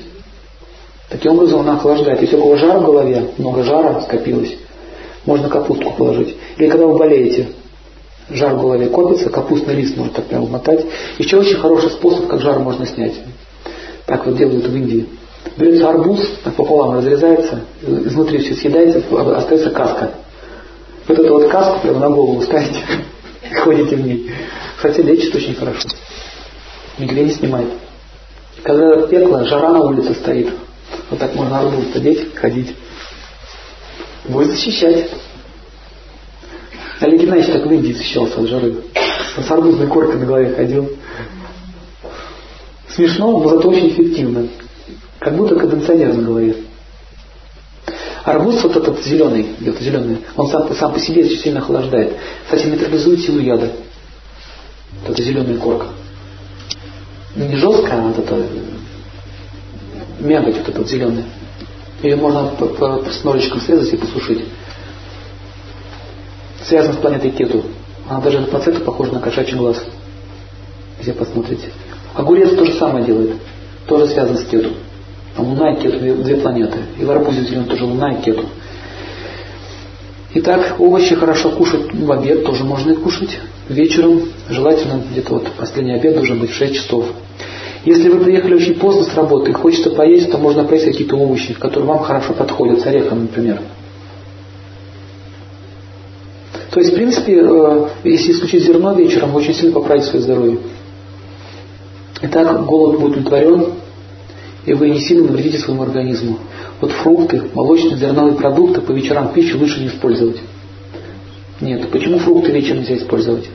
Таким 1.10 1.34
образом 1.34 1.62
она 1.62 1.78
охлаждает. 1.78 2.22
Если 2.22 2.36
у 2.36 2.42
кого 2.42 2.58
жар 2.58 2.80
в 2.80 2.86
голове, 2.86 3.32
много 3.38 3.64
жара 3.64 4.02
скопилось, 4.02 4.58
можно 5.26 5.50
капустку 5.50 5.92
положить. 5.92 6.36
Или 6.58 6.70
когда 6.70 6.86
вы 6.86 6.98
болеете, 6.98 7.50
жар 8.30 8.56
в 8.56 8.62
голове 8.62 8.88
копится, 8.88 9.30
капустный 9.30 9.76
лист 9.76 9.96
можно 9.96 10.14
так 10.14 10.26
прямо 10.26 10.48
мотать. 10.48 10.86
Еще 11.18 11.38
очень 11.38 11.58
хороший 11.58 11.92
способ, 11.92 12.28
как 12.28 12.42
жар 12.42 12.60
можно 12.60 12.86
снять. 12.86 13.14
Так 14.06 14.26
вот 14.26 14.38
делают 14.38 14.68
в 14.68 14.76
Индии. 14.76 15.08
Берется 15.56 15.90
арбуз, 15.90 16.20
пополам 16.44 16.98
разрезается, 16.98 17.62
изнутри 17.82 18.40
все 18.40 18.54
съедается, 18.56 19.02
остается 19.36 19.70
каска. 19.70 20.12
Вот 21.08 21.18
эту 21.18 21.34
вот 21.34 21.50
каску 21.50 21.80
прямо 21.80 22.00
на 22.00 22.10
голову 22.10 22.42
ставите, 22.42 22.84
ходите 23.64 23.96
в 23.96 24.06
ней. 24.06 24.30
Кстати, 24.76 25.02
лечит 25.02 25.34
очень 25.34 25.56
хорошо. 25.56 25.88
Мигрень 26.98 27.32
снимает. 27.32 27.70
Когда 28.64 29.08
пекло, 29.08 29.46
жара 29.46 29.72
на 29.72 29.86
улице 29.86 30.14
стоит, 30.16 30.50
вот 31.10 31.20
так 31.20 31.34
можно 31.36 31.60
арбуз 31.60 31.86
садить, 31.94 32.36
ходить. 32.36 32.76
Будет 34.26 34.52
защищать. 34.52 35.10
Олег 37.00 37.22
Геннадьевич 37.22 37.54
так 37.54 37.66
в 37.66 37.72
Индии 37.72 37.94
защищался 37.94 38.42
от 38.42 38.48
жары. 38.48 38.76
С 39.38 39.52
арбузной 39.52 39.88
коркой 39.88 40.20
на 40.20 40.26
голове 40.26 40.56
ходил. 40.56 40.90
Смешно, 42.90 43.40
но 43.40 43.50
зато 43.50 43.70
очень 43.70 43.90
эффективно. 43.90 44.48
Как 45.20 45.36
будто 45.36 45.56
кондиционер 45.56 46.14
на 46.14 46.24
голове. 46.24 46.56
Арбуз 48.24 48.64
вот 48.64 48.76
этот 48.76 49.06
зеленый, 49.06 49.56
где-то 49.60 49.82
зеленый, 49.82 50.18
он 50.36 50.50
сам, 50.50 50.74
сам 50.74 50.92
по 50.92 51.00
себе 51.00 51.24
очень 51.24 51.38
сильно 51.38 51.60
охлаждает. 51.60 52.18
Кстати, 52.44 52.66
нейтрализует 52.68 53.22
силу 53.22 53.40
яда. 53.40 53.72
Вот 55.04 55.12
эта 55.12 55.22
зеленая 55.22 55.58
корка. 55.58 55.88
Не 57.36 57.56
жесткая, 57.56 58.02
а 58.02 58.08
вот 58.08 58.20
эта 58.20 58.44
мякоть 60.20 60.58
вот 60.58 60.70
эта 60.70 60.78
вот 60.80 60.90
зеленая. 60.90 61.26
Ее 62.02 62.16
можно 62.16 62.48
по, 62.60 62.66
по, 62.66 63.04
с 63.10 63.24
ножичком 63.24 63.62
срезать 63.62 63.94
и 63.94 63.98
посушить. 63.98 64.46
Связано 66.68 66.96
с 66.96 66.98
планетой 66.98 67.32
Кету. 67.32 67.64
Она 68.10 68.20
даже 68.20 68.42
по 68.42 68.60
цвету 68.60 68.82
похожа 68.82 69.14
на 69.14 69.20
кошачий 69.22 69.58
глаз. 69.58 69.82
Где 71.02 71.14
посмотрите. 71.14 71.70
Огурец 72.14 72.50
то 72.56 72.66
же 72.66 72.74
самое 72.74 73.06
делает. 73.06 73.36
Тоже 73.88 74.08
связан 74.08 74.38
с 74.38 74.44
Кету. 74.44 74.72
Там 75.36 75.48
Луна 75.48 75.74
и 75.74 75.82
Кету, 75.82 76.00
две, 76.00 76.14
две 76.14 76.36
планеты. 76.36 76.80
И 77.00 77.06
в 77.06 77.12
арбузе 77.12 77.42
зеленый 77.44 77.68
тоже 77.68 77.86
Луна 77.86 78.14
и 78.14 78.22
Кету. 78.22 78.44
Итак, 80.34 80.76
овощи 80.80 81.16
хорошо 81.16 81.52
кушать 81.52 81.94
в 81.94 82.12
обед, 82.12 82.44
тоже 82.44 82.66
можно 82.66 82.92
их 82.92 83.02
кушать. 83.02 83.40
Вечером, 83.70 84.24
желательно 84.50 85.02
где-то 85.10 85.36
вот 85.36 85.48
последний 85.58 85.94
обед 85.94 86.16
должен 86.16 86.40
быть 86.40 86.52
в 86.52 86.56
6 86.56 86.76
часов. 86.76 87.06
Если 87.86 88.10
вы 88.10 88.26
приехали 88.26 88.56
очень 88.56 88.76
поздно 88.76 89.04
с 89.04 89.16
работы 89.16 89.52
и 89.52 89.54
хочется 89.54 89.92
поесть, 89.92 90.30
то 90.32 90.38
можно 90.38 90.66
поесть 90.66 90.86
какие-то 90.86 91.16
овощи, 91.16 91.54
которые 91.54 91.88
вам 91.88 92.00
хорошо 92.00 92.34
подходят, 92.34 92.82
с 92.82 92.86
орехом, 92.86 93.22
например. 93.22 93.62
То 96.78 96.82
есть, 96.82 96.94
в 96.94 96.96
принципе, 96.96 97.42
э, 97.42 97.88
если 98.04 98.34
исключить 98.34 98.66
зерно 98.66 98.94
вечером, 98.94 99.32
вы 99.32 99.40
очень 99.40 99.56
сильно 99.56 99.74
поправите 99.74 100.10
свое 100.10 100.24
здоровье. 100.24 100.60
Итак, 102.22 102.68
голод 102.68 103.00
будет 103.00 103.18
удовлетворен, 103.18 103.74
и 104.64 104.74
вы 104.76 104.92
не 104.92 105.00
сильно 105.00 105.32
навредите 105.32 105.58
своему 105.58 105.82
организму. 105.82 106.38
Вот 106.80 106.92
фрукты, 106.92 107.42
молочные, 107.56 107.98
зерновые 107.98 108.36
продукты 108.36 108.82
по 108.82 108.92
вечерам 108.92 109.34
пищу 109.34 109.58
лучше 109.58 109.80
не 109.80 109.88
использовать. 109.88 110.38
Нет, 111.62 111.90
почему 111.90 112.20
фрукты 112.20 112.52
вечером 112.52 112.82
нельзя 112.82 112.98
использовать? 112.98 113.50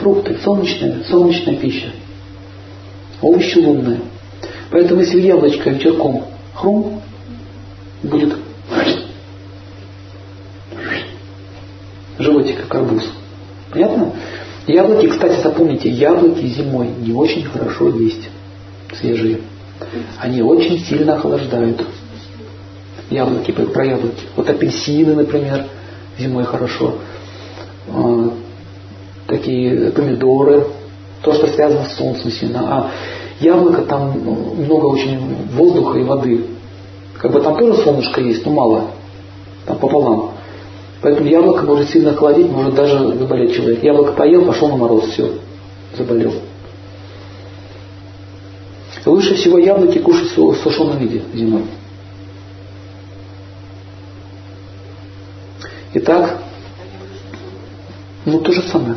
Фрукты, 0.00 0.36
солнечная, 0.44 1.04
солнечная 1.08 1.56
пища. 1.56 1.90
Овощи 3.22 3.56
лунные. 3.56 4.00
Поэтому 4.70 5.00
если 5.00 5.22
яблочко 5.22 5.70
вечерком 5.70 6.24
хрум, 6.52 7.00
будет 8.02 8.34
животик, 12.18 12.62
как 12.62 12.74
арбуз. 12.74 13.04
Понятно? 13.70 14.12
Яблоки, 14.66 15.08
кстати, 15.08 15.40
запомните, 15.40 15.88
яблоки 15.88 16.46
зимой 16.46 16.88
не 16.88 17.12
очень 17.12 17.44
хорошо 17.44 17.88
есть 17.88 18.28
свежие. 18.98 19.40
Они 20.18 20.42
очень 20.42 20.78
сильно 20.80 21.14
охлаждают. 21.14 21.84
Яблоки, 23.10 23.52
про 23.52 23.84
яблоки. 23.86 24.24
Вот 24.36 24.50
апельсины, 24.50 25.14
например, 25.14 25.64
зимой 26.18 26.44
хорошо. 26.44 26.96
А, 27.88 28.30
такие 29.26 29.90
помидоры, 29.92 30.66
то, 31.22 31.32
что 31.32 31.46
связано 31.46 31.86
с 31.86 31.96
солнцем 31.96 32.30
сильно. 32.30 32.60
А 32.60 32.90
яблоко 33.40 33.82
там 33.82 34.20
ну, 34.22 34.54
много 34.64 34.86
очень 34.86 35.18
воздуха 35.54 35.98
и 35.98 36.02
воды. 36.02 36.44
Как 37.18 37.32
бы 37.32 37.40
там 37.40 37.56
тоже 37.56 37.82
солнышко 37.82 38.20
есть, 38.20 38.44
но 38.44 38.52
мало. 38.52 38.90
Там 39.64 39.78
пополам. 39.78 40.32
Поэтому 41.00 41.28
яблоко 41.28 41.64
может 41.64 41.90
сильно 41.90 42.10
охладить, 42.10 42.50
может 42.50 42.74
даже 42.74 42.98
заболеть 43.16 43.54
человек. 43.54 43.82
Яблоко 43.82 44.12
поел, 44.12 44.44
пошел 44.44 44.68
на 44.68 44.76
мороз, 44.76 45.04
все, 45.10 45.32
заболел. 45.96 46.34
Лучше 49.06 49.36
всего 49.36 49.58
яблоки 49.58 49.98
кушать 49.98 50.36
в 50.36 50.56
сушеном 50.56 50.98
виде 50.98 51.22
зимой. 51.32 51.62
Итак, 55.94 56.42
ну 58.26 58.40
то 58.40 58.52
же 58.52 58.60
самое. 58.62 58.96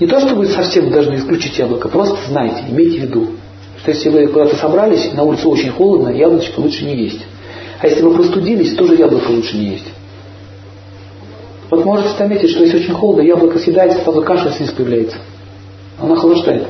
Не 0.00 0.06
то, 0.06 0.20
что 0.20 0.34
вы 0.34 0.46
совсем 0.46 0.90
должны 0.90 1.16
исключить 1.16 1.58
яблоко, 1.58 1.88
просто 1.88 2.18
знайте, 2.28 2.64
имейте 2.68 3.00
в 3.00 3.02
виду, 3.02 3.30
что 3.78 3.90
если 3.90 4.08
вы 4.08 4.26
куда-то 4.28 4.56
собрались, 4.56 5.12
на 5.12 5.22
улице 5.22 5.46
очень 5.46 5.70
холодно, 5.70 6.08
яблочко 6.08 6.60
лучше 6.60 6.84
не 6.86 6.96
есть. 6.96 7.20
А 7.80 7.86
если 7.86 8.02
вы 8.02 8.14
простудились, 8.14 8.74
тоже 8.74 8.94
яблоко 8.94 9.28
лучше 9.30 9.56
не 9.56 9.70
есть. 9.70 9.86
Вот 11.70 11.84
можете 11.84 12.16
заметить, 12.16 12.50
что 12.50 12.62
если 12.62 12.78
очень 12.78 12.94
холодно, 12.94 13.22
яблоко 13.22 13.58
съедается, 13.58 14.02
сразу 14.04 14.22
каша 14.22 14.52
слиз 14.52 14.70
появляется. 14.70 15.16
Она 15.98 16.14
охлаждает. 16.14 16.66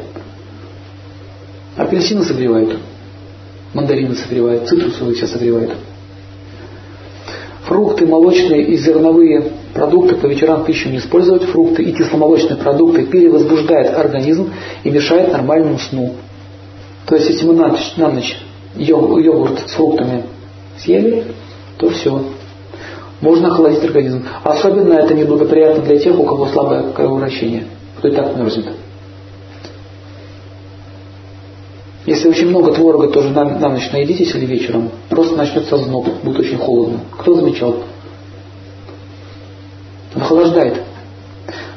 Апельсины 1.77 2.23
согревают. 2.23 2.79
Мандарины 3.75 4.15
согревают. 4.15 4.69
Цитрусовые 4.69 5.17
все 5.17 5.27
согревают. 5.27 5.73
Фрукты, 7.65 8.07
молочные 8.07 8.63
и 8.63 8.77
зерновые 8.77 9.53
продукты 9.73 10.17
по 10.17 10.27
вечерам 10.27 10.65
пищу 10.65 10.89
не 10.91 10.99
использовать. 10.99 11.43
Фрукты 11.45 11.83
и 11.83 11.93
кисломолочные 11.93 12.57
продукты 12.57 13.07
перевозбуждают 13.07 13.95
организм 13.95 14.53
и 14.85 14.91
мешают 14.91 15.33
нормальному 15.33 15.79
сну. 15.79 16.15
То 17.07 17.17
есть, 17.17 17.31
если 17.31 17.47
мы 17.47 17.55
на 17.55 17.69
ночь, 17.69 17.95
на 17.97 18.11
ночь 18.11 18.39
йогурт 18.77 19.61
с 19.67 19.73
фруктами 19.73 20.25
съели, 20.79 21.25
то 21.79 21.91
все. 21.91 22.23
Можно 23.21 23.49
охладить 23.49 23.85
организм. 23.85 24.25
Особенно 24.43 24.95
это 24.95 25.15
неблагоприятно 25.15 25.83
для 25.83 25.99
тех, 25.99 26.19
у 26.19 26.25
кого 26.25 26.47
слабое 26.49 26.91
кровообращение, 26.93 27.65
кто 27.99 28.09
и 28.09 28.13
так 28.13 28.37
мерзнет. 28.37 28.67
Если 32.07 32.29
очень 32.29 32.49
много 32.49 32.73
творога 32.73 33.09
тоже 33.09 33.31
на, 33.31 33.45
на 33.45 33.71
ночь 33.71 33.91
наедитесь 33.93 34.35
или 34.35 34.45
вечером, 34.45 34.91
просто 35.09 35.37
начнется 35.37 35.79
зноб, 35.79 36.07
будет 36.23 36.41
очень 36.41 36.59
холодно. 36.59 37.01
Кто 37.19 37.35
замечал? 37.35 37.77
Охлаждает. 40.15 40.83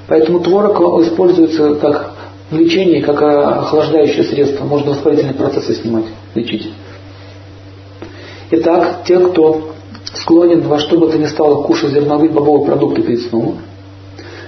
Поэтому 0.08 0.42
творог 0.42 1.02
используется 1.02 1.76
как 1.76 2.14
в 2.52 2.58
лечении, 2.58 3.02
как 3.02 3.22
охлаждающее 3.22 4.24
средство. 4.26 4.66
Можно 4.66 4.92
воспалительные 4.92 5.34
процессы 5.34 5.76
снимать, 5.76 6.06
лечить. 6.36 6.72
Итак, 8.50 9.04
те, 9.06 9.20
кто 9.20 9.74
склонен 10.14 10.62
во 10.62 10.80
что 10.80 10.98
бы 10.98 11.12
то 11.12 11.18
ни 11.18 11.26
стало 11.26 11.64
кушать 11.64 11.92
зерновые 11.92 12.32
бобовые 12.32 12.66
продукты 12.66 13.02
перед 13.02 13.22
сном, 13.22 13.58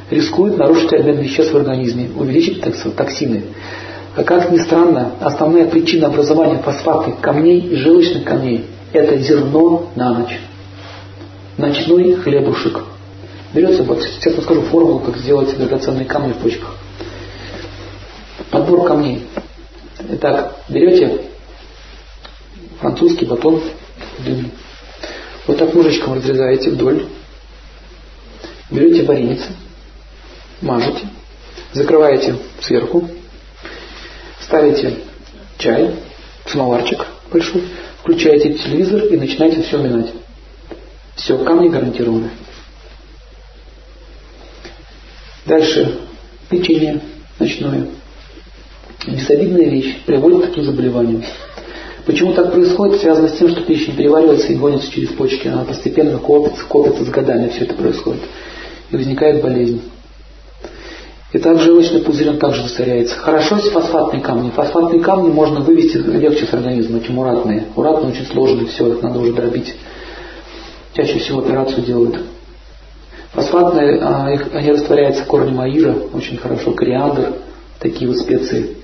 рискуют 0.09 0.57
нарушить 0.57 0.93
обмен 0.93 1.17
веществ 1.17 1.53
в 1.53 1.57
организме, 1.57 2.09
увеличить 2.15 2.63
токсины. 2.95 3.43
А 4.15 4.23
как 4.23 4.51
ни 4.51 4.57
странно, 4.57 5.11
основная 5.19 5.65
причина 5.65 6.07
образования 6.07 6.59
фосфатных 6.59 7.19
камней 7.19 7.59
и 7.59 7.75
желчных 7.75 8.23
камней– 8.23 8.65
это 8.93 9.17
зерно 9.17 9.89
на 9.95 10.19
ночь. 10.19 10.39
Ночной 11.57 12.13
хлебушек. 12.13 12.79
Берется, 13.53 13.83
вот 13.83 14.01
сейчас 14.01 14.37
расскажу 14.37 14.61
формулу, 14.61 14.99
как 14.99 15.17
сделать 15.17 15.55
драгоценные 15.57 16.05
камни 16.05 16.31
в 16.31 16.37
почках. 16.37 16.75
Подбор 18.49 18.87
камней. 18.87 19.25
Итак, 20.11 20.55
берете 20.69 21.21
французский 22.79 23.25
батон 23.25 23.61
Вот 25.47 25.57
так 25.57 25.73
ножичком 25.73 26.13
разрезаете 26.15 26.71
вдоль. 26.71 27.07
Берете 28.69 29.03
вареницы, 29.03 29.47
мажете, 30.61 31.07
закрываете 31.73 32.35
сверху, 32.61 33.09
ставите 34.41 34.99
чай, 35.57 35.95
самоварчик 36.45 37.05
большой, 37.31 37.63
включаете 38.01 38.53
телевизор 38.53 39.05
и 39.05 39.17
начинаете 39.17 39.63
все 39.63 39.77
минать. 39.77 40.13
Все, 41.15 41.37
камни 41.43 41.69
гарантированы. 41.69 42.29
Дальше 45.45 45.99
печенье 46.49 47.01
ночное. 47.39 47.87
Бесобидная 49.07 49.69
вещь 49.69 50.03
приводит 50.05 50.43
к 50.43 50.47
таким 50.49 50.63
заболеваниям. 50.63 51.23
Почему 52.09 52.33
так 52.33 52.51
происходит? 52.51 53.01
Связано 53.01 53.27
с 53.29 53.33
тем, 53.33 53.49
что 53.49 53.61
пища 53.61 53.91
не 53.91 53.97
переваривается 53.97 54.51
и 54.51 54.55
гонится 54.55 54.91
через 54.91 55.09
почки. 55.09 55.47
Она 55.47 55.63
постепенно 55.63 56.17
копится, 56.17 56.65
копится 56.65 57.05
с 57.05 57.09
годами, 57.09 57.49
все 57.49 57.65
это 57.65 57.75
происходит. 57.75 58.21
И 58.89 58.95
возникает 58.95 59.43
болезнь. 59.43 59.79
И 61.33 61.37
также 61.37 61.65
желчный 61.65 62.01
пузырь, 62.01 62.29
он 62.29 62.39
также 62.39 62.63
засоряется. 62.63 63.15
Хорошо, 63.15 63.57
если 63.57 63.69
фосфатные 63.69 64.23
камни. 64.23 64.49
Фосфатные 64.49 65.01
камни 65.01 65.29
можно 65.29 65.59
вывести 65.59 65.97
легче 65.97 66.47
с 66.47 66.53
организма, 66.55 66.99
чем 67.01 67.19
уратные. 67.19 67.65
Уратные 67.75 68.13
очень 68.13 68.25
сложные, 68.25 68.65
все, 68.65 68.91
их 68.91 69.03
надо 69.03 69.19
уже 69.19 69.31
дробить. 69.33 69.75
Чаще 70.95 71.19
всего 71.19 71.41
операцию 71.41 71.85
делают. 71.85 72.21
Фосфатные, 73.33 73.99
а, 74.01 74.25
они 74.53 74.71
растворяются 74.71 75.25
в 75.25 75.27
корне 75.27 75.51
маира, 75.51 75.93
очень 76.11 76.37
хорошо, 76.37 76.71
кориандр, 76.71 77.33
такие 77.79 78.09
вот 78.09 78.17
специи. 78.17 78.78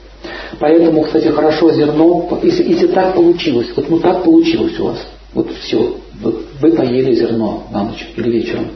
Поэтому, 0.59 1.03
кстати, 1.03 1.27
хорошо 1.27 1.71
зерно, 1.71 2.39
если, 2.43 2.63
если 2.63 2.87
так 2.87 3.15
получилось, 3.15 3.67
вот 3.75 3.89
ну 3.89 3.99
так 3.99 4.23
получилось 4.23 4.79
у 4.79 4.85
вас, 4.85 5.07
вот 5.33 5.49
все, 5.61 5.95
вот 6.21 6.45
вы 6.61 6.71
поели 6.71 7.13
зерно 7.13 7.67
на 7.71 7.83
ночь 7.83 8.07
или 8.15 8.29
вечером. 8.29 8.67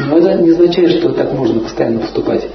Но 0.00 0.18
это 0.18 0.40
не 0.42 0.50
означает, 0.50 0.98
что 0.98 1.12
так 1.12 1.32
можно 1.32 1.60
постоянно 1.60 2.00
поступать. 2.00 2.48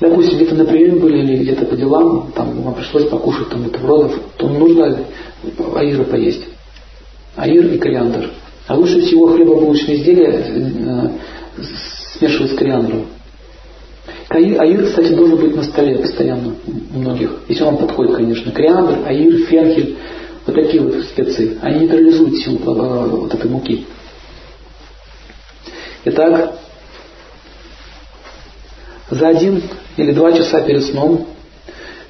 Допустим, 0.00 0.36
где-то 0.36 0.54
на 0.54 0.64
приеме 0.66 1.00
были 1.00 1.18
или 1.18 1.36
где-то 1.36 1.64
по 1.64 1.74
делам, 1.74 2.32
там 2.34 2.60
вам 2.62 2.74
пришлось 2.74 3.08
покушать 3.08 3.48
там 3.48 3.62
бутербродов, 3.62 4.12
то 4.36 4.48
нужно 4.48 4.98
аира 5.74 6.04
поесть. 6.04 6.42
Аир 7.34 7.66
и 7.66 7.78
кориандр. 7.78 8.30
А 8.66 8.74
лучше 8.74 9.00
всего 9.00 9.28
хлебобулочные 9.28 9.96
изделия 9.96 10.44
э, 10.48 11.08
смешивать 12.18 12.52
с 12.52 12.56
кориандром. 12.56 13.06
Аир, 14.28 14.86
кстати, 14.86 15.12
должен 15.12 15.38
быть 15.38 15.54
на 15.54 15.62
столе 15.62 15.98
постоянно 15.98 16.54
у 16.94 16.98
многих, 16.98 17.30
если 17.48 17.62
он 17.62 17.76
подходит, 17.76 18.16
конечно. 18.16 18.50
Кориандр, 18.50 19.06
аир, 19.06 19.46
фенхель, 19.46 19.96
вот 20.44 20.54
такие 20.54 20.82
вот 20.82 20.94
специи. 21.04 21.58
Они 21.62 21.80
нейтрализуют 21.80 22.36
силу 22.38 22.58
э, 22.58 23.08
вот 23.08 23.34
этой 23.34 23.48
муки. 23.48 23.86
Итак, 26.06 26.54
за 29.10 29.28
один 29.28 29.62
или 29.96 30.12
два 30.12 30.32
часа 30.32 30.60
перед 30.60 30.84
сном 30.84 31.26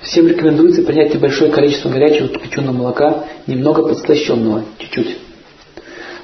всем 0.01 0.27
рекомендуется 0.29 0.83
принять 0.83 1.15
небольшое 1.15 1.51
количество 1.51 1.91
горячего 1.91 2.29
кипяченого 2.29 2.73
молока, 2.73 3.25
немного 3.47 3.87
подслащенного, 3.87 4.65
чуть-чуть. 4.79 5.19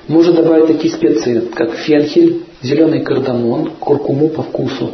Можно 0.08 0.32
добавить 0.32 0.66
такие 0.68 0.92
специи, 0.92 1.40
как 1.54 1.74
фенхель, 1.74 2.44
зеленый 2.62 3.02
кардамон, 3.02 3.72
куркуму 3.78 4.28
по 4.30 4.42
вкусу. 4.42 4.92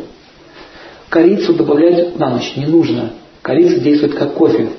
Корицу 1.08 1.54
добавлять 1.54 2.18
на 2.18 2.30
ночь 2.30 2.54
не 2.56 2.66
нужно. 2.66 3.12
Корица 3.42 3.80
действует 3.80 4.14
как 4.14 4.34
кофе, 4.34 4.70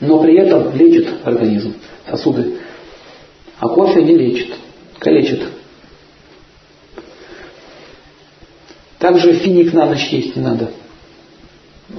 но 0.00 0.20
при 0.20 0.36
этом 0.36 0.74
лечит 0.74 1.08
организм, 1.22 1.74
сосуды. 2.08 2.56
А 3.58 3.68
кофе 3.68 4.02
не 4.02 4.16
лечит, 4.16 4.54
калечит. 4.98 5.42
Также 8.98 9.34
финик 9.34 9.72
на 9.72 9.86
ночь 9.86 10.08
есть 10.08 10.34
не 10.34 10.42
надо. 10.42 10.70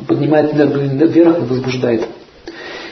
Поднимает 0.08 0.54
нервы 0.54 0.88
вверх 0.88 1.38
и 1.38 1.42
возбуждает. 1.42 2.08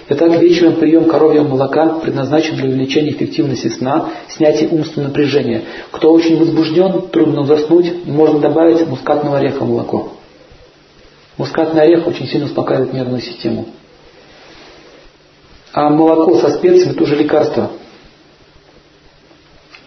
Итак, 0.09 0.39
вечером 0.41 0.75
прием 0.75 1.09
коровьего 1.09 1.45
молока 1.45 1.99
предназначен 1.99 2.55
для 2.55 2.69
увеличения 2.69 3.11
эффективности 3.11 3.67
сна, 3.67 4.11
снятия 4.29 4.69
умственного 4.69 5.09
напряжения. 5.09 5.63
Кто 5.91 6.13
очень 6.13 6.37
возбужден, 6.37 7.09
трудно 7.09 7.43
заснуть, 7.43 8.05
можно 8.05 8.39
добавить 8.39 8.87
мускатного 8.87 9.39
ореха 9.39 9.65
в 9.65 9.69
молоко. 9.69 10.16
Мускатный 11.37 11.83
орех 11.83 12.07
очень 12.07 12.27
сильно 12.27 12.47
успокаивает 12.47 12.93
нервную 12.93 13.21
систему. 13.21 13.67
А 15.71 15.89
молоко 15.89 16.39
со 16.39 16.49
специями– 16.49 16.91
это 16.93 17.03
уже 17.03 17.15
лекарство. 17.15 17.71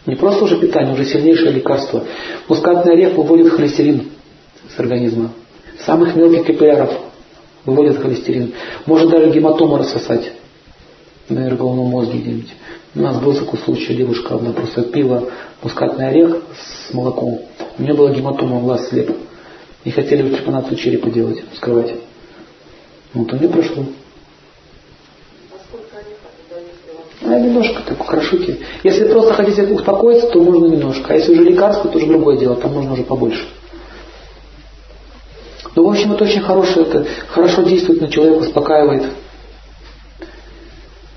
Не 0.07 0.14
просто 0.14 0.44
уже 0.44 0.59
питание, 0.59 0.94
уже 0.94 1.05
сильнейшее 1.05 1.53
лекарство. 1.53 2.05
Мускатный 2.48 2.94
орех 2.94 3.14
выводит 3.14 3.53
холестерин 3.53 4.11
с 4.74 4.78
организма. 4.78 5.32
Самых 5.84 6.14
мелких 6.14 6.46
капилляров 6.46 6.92
выводит 7.64 8.01
холестерин. 8.01 8.55
Может 8.86 9.11
даже 9.11 9.30
гематому 9.30 9.76
рассосать 9.76 10.32
на 11.28 11.51
головном 11.51 11.86
мозге 11.86 12.18
где-нибудь. 12.18 12.55
У 12.94 13.01
нас 13.01 13.20
был 13.20 13.34
такой 13.34 13.59
случай, 13.61 13.94
девушка 13.94 14.34
одна 14.34 14.53
просто 14.53 14.82
пила 14.82 15.24
мускатный 15.62 16.09
орех 16.09 16.42
с 16.88 16.92
молоком. 16.94 17.42
У 17.78 17.82
нее 17.82 17.94
была 17.94 18.11
гематома, 18.11 18.61
глаз 18.61 18.88
слеп. 18.88 19.11
И 19.85 19.91
хотели 19.91 20.28
трепанацию 20.28 20.76
черепа 20.76 21.11
делать, 21.11 21.43
вскрывать. 21.53 21.95
Вот 23.14 23.33
у 23.33 23.37
нее 23.37 23.49
прошло. 23.49 23.85
А 27.22 27.39
немножко 27.39 27.83
так 27.83 28.05
хорошите. 28.07 28.59
Если 28.83 29.05
просто 29.09 29.35
хотите 29.35 29.62
успокоиться, 29.64 30.28
то 30.28 30.41
можно 30.41 30.66
немножко. 30.66 31.12
А 31.12 31.16
если 31.16 31.33
уже 31.33 31.45
лекарство, 31.45 31.91
то 31.91 31.99
уже 31.99 32.07
другое 32.07 32.37
дело, 32.37 32.57
там 32.57 32.72
можно 32.72 32.93
уже 32.93 33.05
побольше. 33.05 33.47
Ну, 35.76 35.85
в 35.87 35.91
общем, 35.91 36.12
это 36.12 36.24
очень 36.24 36.41
хорошее, 36.41 36.87
это 36.87 37.07
хорошо 37.28 37.62
действует 37.62 38.01
на 38.01 38.09
человека, 38.09 38.39
успокаивает. 38.39 39.05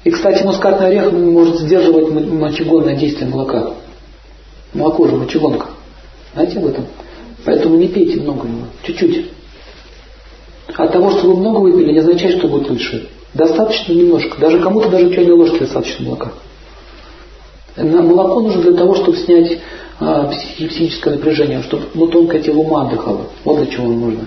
И, 0.03 0.11
кстати, 0.11 0.43
мускатный 0.43 0.87
орех 0.87 1.11
может 1.11 1.59
сдерживать 1.61 2.09
мочегонное 2.09 2.95
действие 2.95 3.29
молока. 3.29 3.73
Молоко 4.73 5.07
же 5.07 5.15
мочегонка. 5.15 5.67
Знаете 6.33 6.59
об 6.59 6.67
этом? 6.67 6.85
Поэтому 7.45 7.75
не 7.75 7.87
пейте 7.87 8.21
много 8.21 8.47
его, 8.47 8.67
чуть-чуть. 8.83 9.25
От 10.75 10.91
того, 10.91 11.11
что 11.11 11.27
вы 11.27 11.37
много 11.37 11.59
выпили, 11.59 11.91
не 11.91 11.99
означает, 11.99 12.39
что 12.39 12.47
будет 12.47 12.69
лучше. 12.69 13.09
Достаточно 13.33 13.93
немножко. 13.93 14.39
Даже 14.39 14.59
кому-то 14.59 14.89
даже 14.89 15.13
чайной 15.13 15.33
ложки 15.33 15.59
достаточно 15.59 16.05
молока. 16.05 16.31
Молоко 17.75 18.41
нужно 18.41 18.61
для 18.61 18.73
того, 18.73 18.95
чтобы 18.95 19.17
снять 19.17 19.59
а, 19.99 20.27
психическое 20.27 21.11
напряжение, 21.15 21.63
чтобы 21.63 21.85
ну, 21.93 22.07
тонкое 22.07 22.41
тело 22.41 22.59
ума 22.59 22.87
отдыхало. 22.87 23.27
Вот 23.43 23.57
для 23.57 23.65
чего 23.67 23.85
оно 23.85 23.95
нужно. 23.95 24.25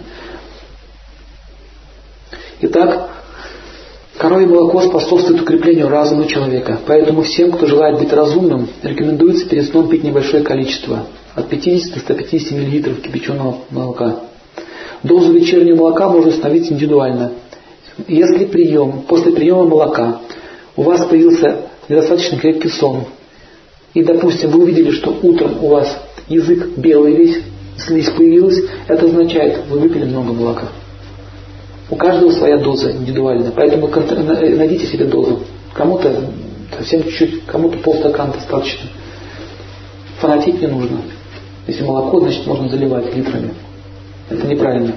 Итак, 2.60 3.10
коровье 4.18 4.48
молоко 4.48 4.82
способствует 4.82 5.42
укреплению 5.42 5.88
разума 5.88 6.26
человека. 6.26 6.80
Поэтому 6.86 7.22
всем, 7.22 7.52
кто 7.52 7.66
желает 7.66 7.98
быть 7.98 8.12
разумным, 8.12 8.68
рекомендуется 8.82 9.48
перед 9.48 9.68
сном 9.70 9.88
пить 9.88 10.02
небольшое 10.02 10.42
количество. 10.42 11.06
От 11.36 11.48
50 11.48 11.94
до 11.94 12.00
150 12.00 12.52
мл 12.52 12.94
кипяченого 12.96 13.58
молока. 13.70 14.20
Дозу 15.04 15.32
вечернего 15.32 15.76
молока 15.76 16.08
можно 16.08 16.30
установить 16.30 16.72
индивидуально– 16.72 17.32
если 18.08 18.44
прием, 18.44 19.04
после 19.08 19.32
приема 19.32 19.64
молока 19.64 20.20
у 20.76 20.82
вас 20.82 21.06
появился 21.06 21.62
недостаточно 21.88 22.38
крепкий 22.38 22.68
сон, 22.68 23.04
и, 23.94 24.04
допустим, 24.04 24.50
вы 24.50 24.64
увидели, 24.64 24.90
что 24.90 25.18
утром 25.22 25.64
у 25.64 25.68
вас 25.68 25.98
язык 26.28 26.76
белый 26.76 27.16
весь, 27.16 27.42
слизь 27.78 28.10
появилась, 28.10 28.62
это 28.86 29.06
означает, 29.06 29.64
вы 29.70 29.78
выпили 29.78 30.04
много 30.04 30.34
молока. 30.34 30.68
У 31.88 31.96
каждого 31.96 32.32
своя 32.32 32.58
доза 32.58 32.92
индивидуальная, 32.92 33.52
поэтому 33.52 33.88
найдите 33.88 34.86
себе 34.86 35.06
дозу. 35.06 35.40
Кому-то 35.72 36.30
совсем 36.76 37.02
чуть-чуть, 37.04 37.46
кому-то 37.46 37.78
полстакана 37.78 38.34
достаточно. 38.34 38.90
Фанатить 40.18 40.60
не 40.60 40.66
нужно. 40.66 41.00
Если 41.66 41.82
молоко, 41.82 42.20
значит 42.20 42.46
можно 42.46 42.68
заливать 42.68 43.14
литрами. 43.14 43.54
Это 44.30 44.46
неправильно. 44.46 44.94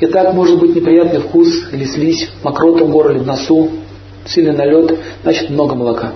И 0.00 0.06
так 0.06 0.34
может 0.34 0.58
быть 0.58 0.74
неприятный 0.74 1.20
вкус 1.20 1.72
или 1.72 1.84
слизь, 1.84 2.28
мокрота 2.42 2.84
в 2.84 2.90
горле, 2.90 3.20
в 3.20 3.26
носу, 3.26 3.70
сильный 4.26 4.52
налет, 4.52 4.98
значит 5.22 5.48
много 5.50 5.74
молока. 5.74 6.12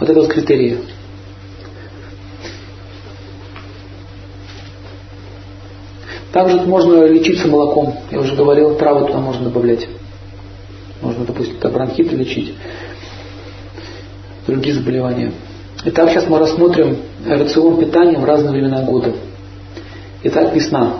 Вот 0.00 0.08
это 0.08 0.20
вот 0.20 0.32
критерии. 0.32 0.78
Также 6.32 6.62
можно 6.62 7.04
лечиться 7.04 7.46
молоком. 7.46 7.94
Я 8.10 8.20
уже 8.20 8.34
говорил, 8.34 8.76
травы 8.76 9.06
туда 9.06 9.18
можно 9.18 9.44
добавлять. 9.44 9.86
Можно, 11.02 11.26
допустим, 11.26 11.58
бронхиты 11.60 12.16
лечить, 12.16 12.54
другие 14.46 14.74
заболевания. 14.74 15.32
Итак, 15.84 16.10
сейчас 16.10 16.28
мы 16.28 16.38
рассмотрим 16.38 16.98
рацион 17.26 17.76
питания 17.78 18.16
в 18.16 18.24
разные 18.24 18.52
времена 18.52 18.82
года. 18.82 19.14
Итак, 20.22 20.54
весна. 20.54 20.98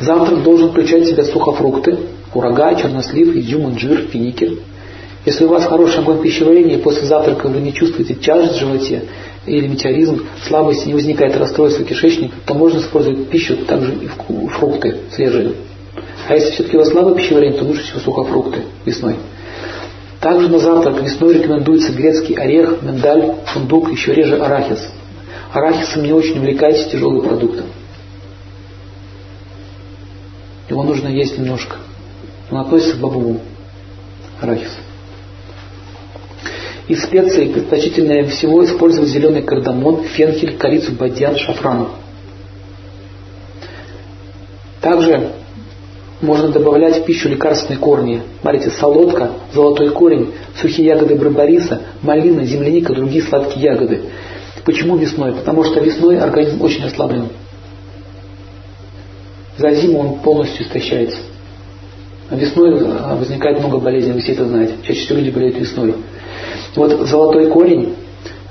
Завтрак 0.00 0.42
должен 0.42 0.70
включать 0.70 1.02
в 1.02 1.10
себя 1.10 1.24
сухофрукты, 1.24 1.98
курага, 2.32 2.74
чернослив, 2.74 3.36
изюм, 3.36 3.72
инжир, 3.72 4.06
финики. 4.10 4.58
Если 5.26 5.44
у 5.44 5.48
вас 5.48 5.66
хороший 5.66 5.98
огонь 5.98 6.22
пищеварения 6.22 6.78
и 6.78 6.80
после 6.80 7.06
завтрака 7.06 7.48
вы 7.48 7.60
не 7.60 7.74
чувствуете 7.74 8.14
тяжесть 8.14 8.54
в 8.54 8.60
животе 8.60 9.02
или 9.44 9.66
метеоризм, 9.66 10.24
слабость, 10.46 10.86
не 10.86 10.94
возникает 10.94 11.36
расстройство 11.36 11.84
кишечника, 11.84 12.36
то 12.46 12.54
можно 12.54 12.78
использовать 12.78 13.28
пищу 13.28 13.56
также 13.66 13.96
и 13.96 14.08
фрукты 14.48 14.96
свежие. 15.14 15.52
А 16.26 16.34
если 16.34 16.52
все-таки 16.52 16.76
у 16.76 16.80
вас 16.80 16.88
слабое 16.88 17.16
пищеварение, 17.16 17.58
то 17.58 17.66
лучше 17.66 17.82
всего 17.82 18.00
сухофрукты 18.00 18.60
весной. 18.86 19.16
Также 20.20 20.48
на 20.48 20.58
завтрак 20.58 21.02
весной 21.02 21.34
рекомендуется 21.34 21.92
грецкий 21.92 22.34
орех, 22.34 22.82
миндаль, 22.82 23.34
фундук, 23.46 23.90
еще 23.92 24.14
реже 24.14 24.36
арахис. 24.36 24.90
Арахисом 25.52 26.02
не 26.02 26.12
очень 26.12 26.38
увлекайтесь 26.38 26.90
тяжелые 26.90 27.22
продукты. 27.22 27.64
Его 30.68 30.82
нужно 30.82 31.08
есть 31.08 31.38
немножко. 31.38 31.76
Он 32.50 32.58
относится 32.58 32.96
к 32.96 33.00
бобовому 33.00 33.40
арахису. 34.40 34.78
Из 36.88 37.02
специй 37.02 37.48
предпочтительнее 37.48 38.24
всего 38.26 38.64
использовать 38.64 39.10
зеленый 39.10 39.42
кардамон, 39.42 40.04
фенхель, 40.04 40.56
корицу, 40.56 40.92
бадьян, 40.92 41.36
шафран. 41.36 41.88
Также 44.80 45.32
можно 46.26 46.48
добавлять 46.48 46.98
в 46.98 47.04
пищу 47.04 47.28
лекарственные 47.28 47.78
корни. 47.78 48.22
Смотрите, 48.42 48.70
солодка, 48.70 49.30
золотой 49.54 49.90
корень, 49.90 50.32
сухие 50.60 50.88
ягоды 50.88 51.14
барбариса, 51.14 51.80
малина, 52.02 52.44
земляника, 52.44 52.92
другие 52.92 53.22
сладкие 53.22 53.64
ягоды. 53.64 54.02
Почему 54.64 54.96
весной? 54.96 55.32
Потому 55.32 55.64
что 55.64 55.80
весной 55.80 56.18
организм 56.18 56.60
очень 56.60 56.84
ослаблен. 56.84 57.28
За 59.56 59.72
зиму 59.72 60.00
он 60.00 60.18
полностью 60.18 60.66
истощается. 60.66 61.18
А 62.28 62.34
весной 62.34 62.76
а, 62.80 63.14
возникает 63.16 63.60
много 63.60 63.78
болезней, 63.78 64.12
вы 64.12 64.20
все 64.20 64.32
это 64.32 64.44
знаете. 64.44 64.74
Чаще 64.82 65.00
всего 65.00 65.18
люди 65.18 65.30
болеют 65.30 65.56
весной. 65.56 65.94
Вот 66.74 67.06
золотой 67.06 67.46
корень, 67.48 67.94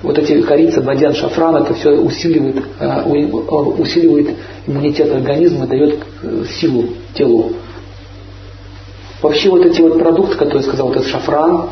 вот 0.02 0.18
эти 0.18 0.42
корица, 0.42 0.82
бадьян, 0.82 1.14
шафран, 1.14 1.58
это 1.58 1.74
все 1.74 1.92
усиливает, 1.92 2.64
а, 2.80 3.02
а, 3.02 3.10
усиливает 3.10 4.30
иммунитет 4.66 5.12
организма, 5.12 5.68
дает 5.68 6.00
э, 6.24 6.44
силу 6.60 6.86
телу. 7.14 7.54
Вообще 9.22 9.50
вот 9.50 9.66
эти 9.66 9.82
вот 9.82 9.98
продукты, 9.98 10.36
которые 10.36 10.62
я 10.62 10.68
сказал, 10.68 10.88
вот 10.88 10.98
этот 10.98 11.10
шафран, 11.10 11.70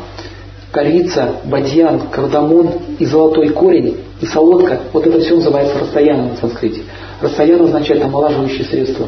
корица, 0.72 1.36
бадьян, 1.44 2.08
кардамон 2.10 2.70
и 2.98 3.06
золотой 3.06 3.50
корень, 3.50 3.98
и 4.20 4.26
солодка, 4.26 4.80
вот 4.92 5.06
это 5.06 5.20
все 5.20 5.36
называется 5.36 5.78
расстоянием 5.78 6.30
на 6.30 6.36
санскрите. 6.36 6.82
Расстояние 7.20 7.66
означает 7.66 8.02
омолаживающее 8.02 8.64
средство. 8.64 9.06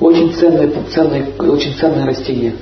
Очень 0.00 0.32
ценное, 0.34 0.70
ценное, 0.92 1.26
очень 1.38 1.74
ценное 1.74 2.06
растение. 2.06 2.54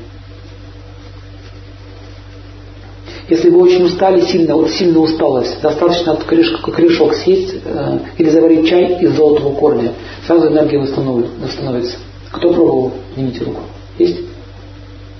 Если 3.28 3.48
вы 3.48 3.62
очень 3.62 3.84
устали, 3.84 4.20
сильно, 4.22 4.56
вот 4.56 4.70
сильно 4.70 4.98
усталость, 4.98 5.60
достаточно 5.62 6.16
корешок, 6.16 6.74
корешок 6.74 7.14
съесть 7.14 7.54
э, 7.64 7.98
или 8.18 8.28
заварить 8.28 8.68
чай 8.68 9.00
из 9.00 9.16
золотого 9.16 9.54
корня. 9.54 9.92
Сразу 10.26 10.48
энергия 10.48 10.78
восстановится. 10.78 11.96
Кто 12.30 12.52
пробовал? 12.52 12.92
Поднимите 13.14 13.44
руку. 13.44 13.60
Есть? 13.98 14.20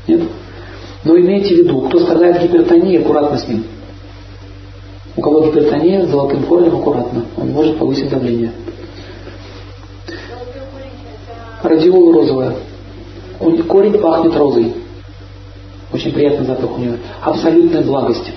Нет? 0.07 0.23
Но 1.05 1.19
имейте 1.19 1.55
в 1.55 1.59
виду, 1.59 1.81
кто 1.83 2.01
страдает 2.01 2.43
гипертонией, 2.43 3.01
аккуратно 3.01 3.39
с 3.39 3.49
ним. 3.49 3.65
У 5.17 5.21
кого 5.21 5.47
гипертония, 5.47 6.07
с 6.07 6.11
золотым 6.11 6.45
корнем 6.45 6.77
аккуратно. 6.77 7.25
Он 7.37 7.51
может 7.51 7.79
повысить 7.79 8.09
давление. 8.09 8.53
Радиола 11.63 12.15
розовая. 12.15 12.57
Корень 13.69 13.99
пахнет 13.99 14.37
розой. 14.37 14.73
Очень 15.93 16.13
приятный 16.13 16.47
запах 16.47 16.77
у 16.77 16.81
нее. 16.81 16.99
Абсолютная 17.21 17.83
благость. 17.83 18.33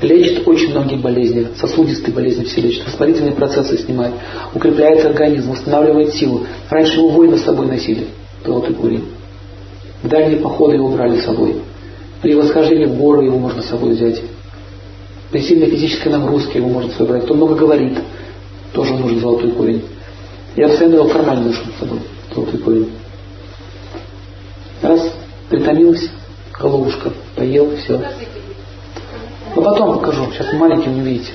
Лечит 0.00 0.48
очень 0.48 0.70
многие 0.70 0.96
болезни, 0.96 1.48
сосудистые 1.58 2.14
болезни 2.14 2.44
все 2.44 2.62
лечит, 2.62 2.86
воспалительные 2.86 3.34
процессы 3.34 3.76
снимает, 3.76 4.14
укрепляет 4.54 5.04
организм, 5.04 5.50
восстанавливает 5.50 6.14
силу. 6.14 6.46
Раньше 6.70 7.00
его 7.00 7.10
воины 7.10 7.36
с 7.36 7.44
собой 7.44 7.66
носили, 7.66 8.06
золотой 8.42 8.74
курень. 8.74 9.04
Дальние 10.02 10.40
походы 10.40 10.76
его 10.76 10.88
брали 10.88 11.20
с 11.20 11.24
собой. 11.24 11.56
При 12.22 12.34
восхождении 12.34 12.86
в 12.86 12.96
горы 12.96 13.24
его 13.24 13.38
можно 13.38 13.62
с 13.62 13.66
собой 13.66 13.92
взять. 13.92 14.22
При 15.30 15.40
сильной 15.40 15.70
физической 15.70 16.08
нагрузке 16.08 16.58
его 16.58 16.68
можно 16.68 16.90
с 16.90 16.94
собой 16.94 17.08
брать. 17.08 17.24
Кто 17.24 17.34
много 17.34 17.54
говорит, 17.54 17.98
тоже 18.72 18.94
нужен 18.94 19.20
золотой 19.20 19.50
курень. 19.52 19.84
Я 20.56 20.68
постоянно 20.68 20.94
его 20.96 21.04
в 21.04 21.12
кармане 21.12 21.42
ношу 21.42 21.62
с 21.76 21.80
собой, 21.80 22.00
золотой 22.34 22.60
курень. 22.60 22.90
Раз, 24.82 25.12
притомился, 25.48 26.10
головушка, 26.58 27.12
поел, 27.36 27.76
все. 27.76 28.02
Но 29.54 29.62
потом 29.62 29.98
покажу, 29.98 30.26
сейчас 30.32 30.52
маленький 30.54 30.90
не 30.90 31.00
видите. 31.00 31.32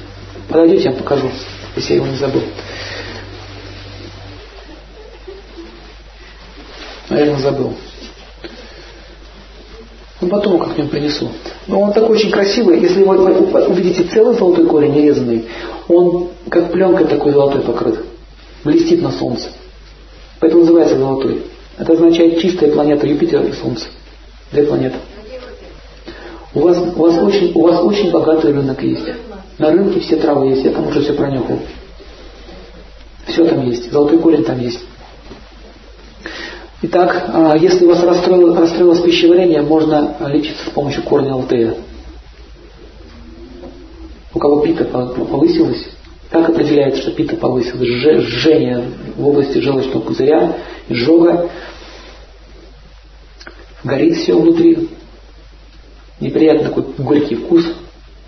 Подойдите, 0.47 0.86
я 0.86 0.91
покажу, 0.91 1.30
если 1.76 1.93
я 1.93 1.95
его 1.97 2.07
не 2.07 2.18
забыл. 2.18 2.41
Наверное, 7.09 7.39
забыл. 7.39 7.74
Ну, 10.22 10.30
потом 10.30 10.53
его 10.53 10.66
как-нибудь 10.66 10.91
принесу. 10.91 11.30
Но 11.68 11.82
он 11.82 11.93
такой 11.93 12.18
очень 12.18 12.32
красивый. 12.32 12.80
Если 12.80 13.03
вы 13.03 13.18
увидите 13.68 14.03
целый 14.03 14.38
золотой 14.38 14.66
корень 14.66 14.93
нерезанный, 14.93 15.45
он 15.88 16.30
как 16.49 16.72
пленкой 16.72 17.07
такой 17.07 17.34
золотой 17.34 17.61
покрыт. 17.61 17.99
Блестит 18.63 19.01
на 19.01 19.11
солнце. 19.11 19.49
Поэтому 20.39 20.61
называется 20.61 20.97
золотой. 20.97 21.43
Это 21.78 21.93
означает 21.93 22.39
чистая 22.39 22.72
планета 22.72 23.05
Юпитер 23.05 23.43
и 23.43 23.51
Солнце. 23.51 23.88
Две 24.51 24.63
планеты. 24.63 24.95
У 26.53 26.61
вас, 26.61 26.78
у 26.78 27.01
вас, 27.01 27.18
очень, 27.18 27.51
у 27.53 27.61
вас 27.63 27.82
очень 27.84 28.11
богатый 28.11 28.53
рынок 28.53 28.82
есть. 28.82 29.05
На 29.57 29.72
рынке 29.72 29.99
все 29.99 30.16
травы 30.16 30.47
есть, 30.47 30.63
я 30.63 30.72
там 30.72 30.88
уже 30.88 31.01
все 31.01 31.13
пронюхал. 31.13 31.59
Все 33.28 33.45
там 33.45 33.66
есть, 33.66 33.91
золотой 33.91 34.20
корень 34.20 34.43
там 34.43 34.59
есть. 34.59 34.80
Итак, 36.88 37.32
а, 37.34 37.58
если 37.58 37.84
у 37.84 37.88
вас 37.88 38.04
расстроилось, 38.04 38.60
расстроилось 38.60 39.02
пищеварение, 39.02 39.64
можно 39.64 40.18
лечиться 40.28 40.68
с 40.68 40.70
помощью 40.70 41.02
корня 41.02 41.32
алтея. 41.34 41.78
У 44.32 44.38
кого 44.38 44.62
пита 44.62 44.86
повысилась, 44.86 45.84
как 46.30 46.48
определяется, 46.50 47.02
что 47.02 47.12
пита 47.12 47.38
повысилась? 47.38 47.88
Жжение 48.28 48.84
в 49.18 49.28
области 49.28 49.58
желчного 49.58 50.02
пузыря, 50.02 50.58
изжога, 50.88 51.50
горит 53.84 54.18
все 54.18 54.40
внутри, 54.40 54.88
неприятный 56.20 56.66
такой 56.66 56.84
горький 57.00 57.36
вкус 57.36 57.66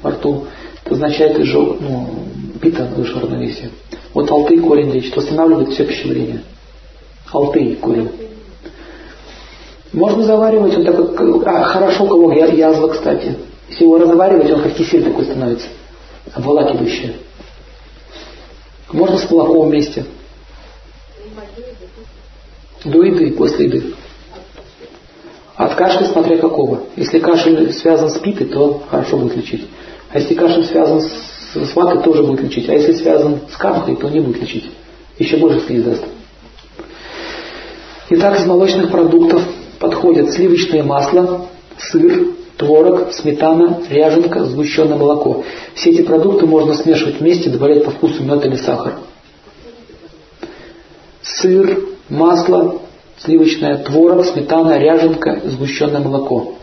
во 0.02 0.10
рту, 0.10 0.48
это 0.84 0.96
означает 0.96 1.40
изжог, 1.40 1.80
ну, 1.80 2.24
пита 2.60 2.86
выше 2.86 3.20
равновесия. 3.20 3.70
Вот 4.16 4.32
алтый 4.32 4.58
корень 4.58 4.92
лечит, 4.92 5.16
восстанавливает 5.16 5.70
все 5.70 5.86
пищеварение. 5.86 6.42
Алтый 7.32 7.76
корень. 7.76 8.10
Можно 9.94 10.24
заваривать, 10.24 10.76
он 10.76 10.86
такой, 10.86 11.44
а, 11.46 11.64
хорошо 11.64 12.06
у 12.06 12.08
кого 12.08 12.32
язва, 12.34 12.90
кстати. 12.90 13.38
Если 13.70 13.84
его 13.84 13.98
разваривать, 13.98 14.52
он 14.52 14.62
как 14.62 14.74
кисель 14.74 15.04
такой 15.04 15.26
становится, 15.26 15.68
обволакивающий. 16.34 17.16
Можно 18.92 19.18
с 19.18 19.30
молоком 19.30 19.70
вместе. 19.70 20.06
До 22.86 23.04
еды, 23.04 23.32
после 23.34 23.66
еды. 23.66 23.94
От 25.56 25.76
кашля 25.76 26.06
смотря 26.06 26.38
какого. 26.38 26.84
Если 26.96 27.20
кашель 27.20 27.74
связан 27.74 28.10
с 28.10 28.20
питой, 28.20 28.48
то 28.48 28.84
хорошо 28.90 29.18
будет 29.18 29.36
лечить. 29.36 29.68
А 30.12 30.20
если 30.20 30.36
кашель 30.36 30.66
связан 30.66 31.02
с, 31.02 31.54
с 31.54 31.76
ватой, 31.76 32.04
тоже 32.04 32.24
будет 32.24 32.42
лечить. 32.42 32.70
А 32.70 32.74
если 32.74 32.94
связан 32.94 33.40
с 33.52 33.58
капхой, 33.58 33.96
то 33.96 34.08
не 34.08 34.20
будет 34.20 34.42
лечить. 34.42 34.72
Еще 35.18 35.38
больше 35.38 35.62
слиз 35.62 35.84
даст. 35.84 36.04
Итак, 38.10 38.40
из 38.40 38.46
молочных 38.46 38.92
продуктов 38.92 39.42
подходят 39.98 40.32
сливочное 40.32 40.84
масло, 40.84 41.48
сыр, 41.80 42.36
творог, 42.58 43.14
сметана, 43.14 43.82
ряженка, 43.90 44.46
сгущенное 44.46 44.96
молоко. 44.98 45.44
Все 45.74 45.90
эти 45.90 46.04
продукты 46.04 46.46
можно 46.46 46.76
смешивать 46.76 47.20
вместе, 47.20 47.50
добавлять 47.50 47.84
по 47.84 47.92
вкусу 47.92 48.24
мед 48.24 48.46
или 48.46 48.56
сахар. 48.58 49.00
Сыр, 51.24 51.80
масло, 52.10 52.82
сливочное, 53.18 53.78
творог, 53.78 54.26
сметана, 54.26 54.78
ряженка, 54.78 55.42
сгущенное 55.46 56.02
молоко. 56.02 56.56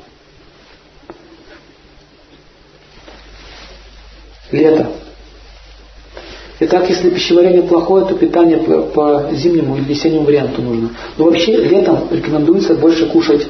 Лето. 4.52 4.92
Итак, 6.60 6.88
если 6.88 7.10
пищеварение 7.10 7.62
плохое, 7.62 8.04
то 8.04 8.14
питание 8.14 8.58
по, 8.58 8.82
по 8.82 9.30
зимнему 9.32 9.76
или 9.76 9.84
весеннему 9.84 10.24
варианту 10.24 10.62
нужно. 10.62 10.90
Но 11.18 11.24
вообще 11.24 11.56
летом 11.56 12.08
рекомендуется 12.10 12.74
больше 12.74 13.06
кушать 13.06 13.48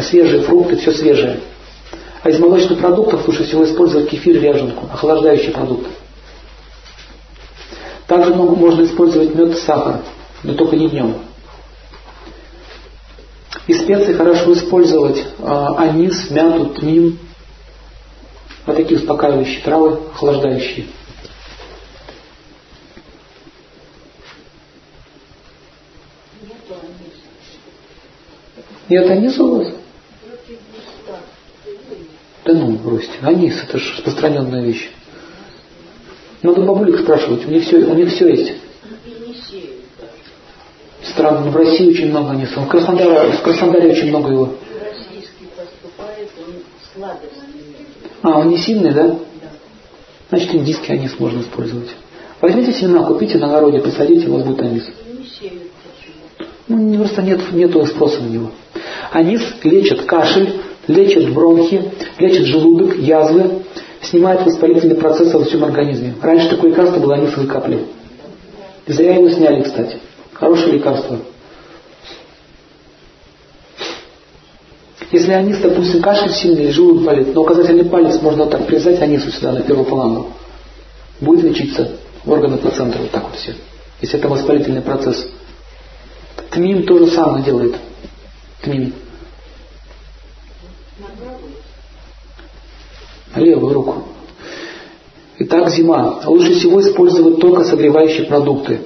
свежие 0.00 0.42
фрукты, 0.42 0.76
все 0.76 0.92
свежее. 0.92 1.40
А 2.22 2.30
из 2.30 2.38
молочных 2.38 2.78
продуктов 2.78 3.26
лучше 3.28 3.44
всего 3.44 3.64
использовать 3.64 4.08
кефир 4.08 4.40
ряженку, 4.40 4.86
охлаждающие 4.92 5.50
продукты. 5.50 5.90
Также 8.06 8.34
можно 8.34 8.84
использовать 8.84 9.34
мед 9.34 9.50
и 9.50 9.60
сахар, 9.60 10.00
но 10.42 10.54
только 10.54 10.76
не 10.76 10.88
днем. 10.88 11.14
Из 13.66 13.82
специй 13.82 14.14
хорошо 14.14 14.54
использовать 14.54 15.22
а, 15.40 15.74
анис, 15.76 16.30
мяту, 16.30 16.66
тмин. 16.70 17.18
Вот 18.64 18.76
такие 18.76 18.98
успокаивающие 18.98 19.62
травы, 19.62 19.98
охлаждающие. 20.14 20.86
Нет 28.88 29.10
аниса 29.10 29.44
у 29.44 29.58
вас? 29.58 29.68
Да 32.44 32.54
ну, 32.54 32.72
бросьте. 32.72 33.12
Анис, 33.22 33.62
это 33.62 33.78
же 33.78 33.94
распространенная 33.96 34.62
вещь. 34.62 34.90
Надо 36.42 36.62
бабулек 36.62 37.00
спрашивать, 37.00 37.46
у 37.46 37.50
них 37.50 37.64
все, 37.64 37.78
у 37.78 37.94
них 37.94 38.10
все 38.10 38.28
есть 38.28 38.52
стран, 41.18 41.44
но 41.44 41.50
в 41.50 41.56
России 41.56 41.90
очень 41.90 42.10
много 42.10 42.30
аниса. 42.30 42.60
В 42.60 42.68
Краснодаре, 42.68 43.32
в 43.32 43.42
Краснодаре 43.42 43.90
очень 43.90 44.08
много 44.08 44.30
его. 44.30 44.54
А, 48.22 48.38
он 48.38 48.48
не 48.48 48.58
сильный, 48.58 48.92
да? 48.92 49.18
Значит, 50.30 50.54
индийский 50.54 50.92
анис 50.92 51.18
можно 51.18 51.40
использовать. 51.40 51.88
Возьмите 52.40 52.72
семена, 52.72 53.04
купите 53.04 53.38
на 53.38 53.48
огороде, 53.48 53.80
посадите, 53.80 54.28
у 54.28 54.34
вас 54.34 54.44
будет 54.44 54.60
анис. 54.60 54.84
Ну, 56.68 56.98
просто 56.98 57.22
нет, 57.22 57.40
нету 57.52 57.84
спроса 57.86 58.20
на 58.20 58.28
него. 58.28 58.50
Анис 59.10 59.42
лечит 59.62 60.02
кашель, 60.02 60.60
лечит 60.86 61.32
бронхи, 61.32 61.82
лечит 62.18 62.44
желудок, 62.44 62.96
язвы, 62.98 63.62
снимает 64.02 64.44
воспалительные 64.44 64.96
процессы 64.96 65.36
во 65.36 65.44
всем 65.44 65.64
организме. 65.64 66.14
Раньше 66.20 66.50
такое 66.50 66.70
лекарство 66.70 67.00
было 67.00 67.14
анисовые 67.14 67.48
капли. 67.48 67.84
И 68.86 68.92
зря 68.92 69.14
его 69.14 69.30
сняли, 69.30 69.62
кстати. 69.62 69.98
Хорошее 70.34 70.72
лекарство. 70.72 71.18
Если 75.10 75.32
анис, 75.32 75.58
допустим, 75.58 76.02
кашель 76.02 76.32
сильный 76.32 76.70
желудок 76.70 77.04
болит, 77.04 77.34
но 77.34 77.40
указательный 77.42 77.84
палец 77.84 78.20
можно 78.20 78.44
вот 78.44 78.50
так 78.50 78.66
привязать 78.66 79.00
анису 79.00 79.30
сюда 79.30 79.52
на 79.52 79.62
первую 79.62 79.86
планку. 79.86 80.32
Будет 81.20 81.44
лечиться 81.44 81.92
органы 82.26 82.58
плаценты 82.58 82.98
вот 82.98 83.10
так 83.10 83.24
вот 83.24 83.36
все. 83.36 83.54
Если 84.02 84.18
это 84.18 84.28
воспалительный 84.28 84.82
процесс. 84.82 85.26
Тмин 86.50 86.84
то 86.86 86.98
же 86.98 87.08
самое 87.08 87.44
делает. 87.44 87.76
Тмин. 88.62 88.92
Левую 93.36 93.74
руку. 93.74 94.04
Итак, 95.38 95.70
зима. 95.70 96.20
Лучше 96.24 96.54
всего 96.54 96.80
использовать 96.80 97.38
только 97.38 97.64
согревающие 97.64 98.26
продукты. 98.26 98.80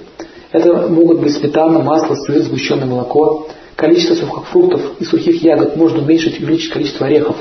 Это 0.50 0.88
могут 0.88 1.20
быть 1.20 1.34
сметана, 1.34 1.78
масло, 1.78 2.14
сыр, 2.14 2.42
сгущенное 2.42 2.86
молоко. 2.86 3.48
Количество 3.76 4.14
сухих 4.14 4.48
фруктов 4.48 5.00
и 5.00 5.04
сухих 5.04 5.42
ягод 5.42 5.76
можно 5.76 6.02
уменьшить 6.02 6.38
и 6.38 6.44
увеличить 6.44 6.72
количество 6.72 7.06
орехов. 7.06 7.36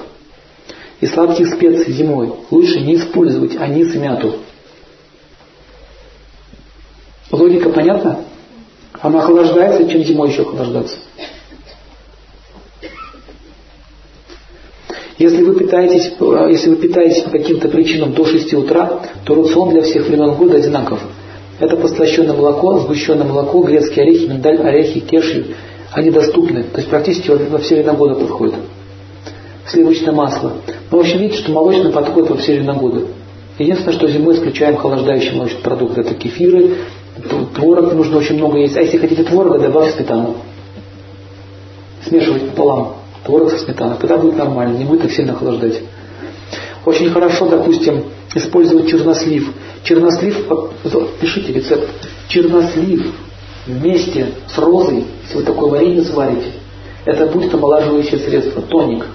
И 1.01 1.07
сладких 1.07 1.53
специй 1.53 1.91
зимой 1.93 2.31
лучше 2.51 2.79
не 2.79 2.95
использовать 2.95 3.57
анис 3.57 3.93
и 3.93 3.97
мяту. 3.97 4.35
Логика 7.31 7.69
понятна? 7.69 8.25
Она 8.99 9.19
охлаждается, 9.19 9.89
чем 9.89 10.03
зимой 10.03 10.29
еще 10.29 10.41
охлаждаться. 10.41 10.97
Если 15.17 15.43
вы 15.43 15.53
питаетесь, 15.53 16.13
если 16.49 16.69
вы 16.69 16.75
питаетесь 16.77 17.21
по 17.21 17.29
каким-то 17.29 17.69
причинам 17.69 18.13
до 18.13 18.25
6 18.25 18.53
утра, 18.55 19.01
то 19.23 19.35
рацион 19.35 19.69
для 19.69 19.83
всех 19.83 20.07
времен 20.07 20.33
года 20.33 20.57
одинаков. 20.57 20.99
Это 21.59 21.77
послащенное 21.77 22.35
молоко, 22.35 22.79
сгущенное 22.79 23.27
молоко, 23.27 23.61
грецкие 23.61 24.03
орехи, 24.03 24.25
миндаль, 24.25 24.57
орехи, 24.57 24.99
кешью. 24.99 25.45
Они 25.91 26.09
доступны, 26.09 26.63
то 26.63 26.77
есть 26.77 26.89
практически 26.89 27.29
во 27.29 27.59
все 27.59 27.75
времена 27.75 27.93
года 27.93 28.15
подходят. 28.15 28.55
Сливочное 29.67 30.11
масло. 30.11 30.53
Мы 30.89 30.97
вообще 30.97 31.17
видите, 31.17 31.43
что 31.43 31.51
молочное 31.51 31.91
подходит 31.91 32.31
во 32.31 32.37
все 32.37 32.53
времена 32.53 32.73
года. 32.73 33.01
Единственное, 33.59 33.93
что 33.93 34.07
зимой 34.07 34.33
исключаем 34.33 34.77
холождающие 34.77 35.33
молочные 35.33 35.61
продукты. 35.61 36.01
Это 36.01 36.15
кефиры, 36.15 36.77
творог 37.55 37.93
нужно 37.93 38.17
очень 38.17 38.35
много 38.35 38.57
есть. 38.57 38.75
А 38.77 38.81
если 38.81 38.97
хотите 38.97 39.23
творога, 39.23 39.59
добавьте 39.59 39.97
сметану. 39.97 40.37
Смешивать 42.05 42.49
пополам 42.49 42.95
творог 43.25 43.51
со 43.51 43.59
сметаной. 43.59 43.97
Тогда 43.99 44.17
будет 44.17 44.37
нормально, 44.37 44.77
не 44.77 44.85
будет 44.85 45.03
так 45.03 45.11
сильно 45.11 45.33
охлаждать. 45.33 45.81
Очень 46.85 47.11
хорошо, 47.11 47.47
допустим, 47.47 48.05
использовать 48.33 48.89
чернослив. 48.89 49.53
Чернослив, 49.83 50.47
пишите 51.19 51.53
рецепт. 51.53 51.87
Чернослив 52.27 53.13
вместе 53.67 54.27
с 54.47 54.57
розой, 54.57 55.05
если 55.23 55.37
вы 55.37 55.43
такое 55.43 55.69
варенье 55.69 56.03
сварите, 56.03 56.51
это 57.05 57.27
будет 57.27 57.53
омолаживающее 57.53 58.19
средство, 58.19 58.61
тоник. 58.61 59.05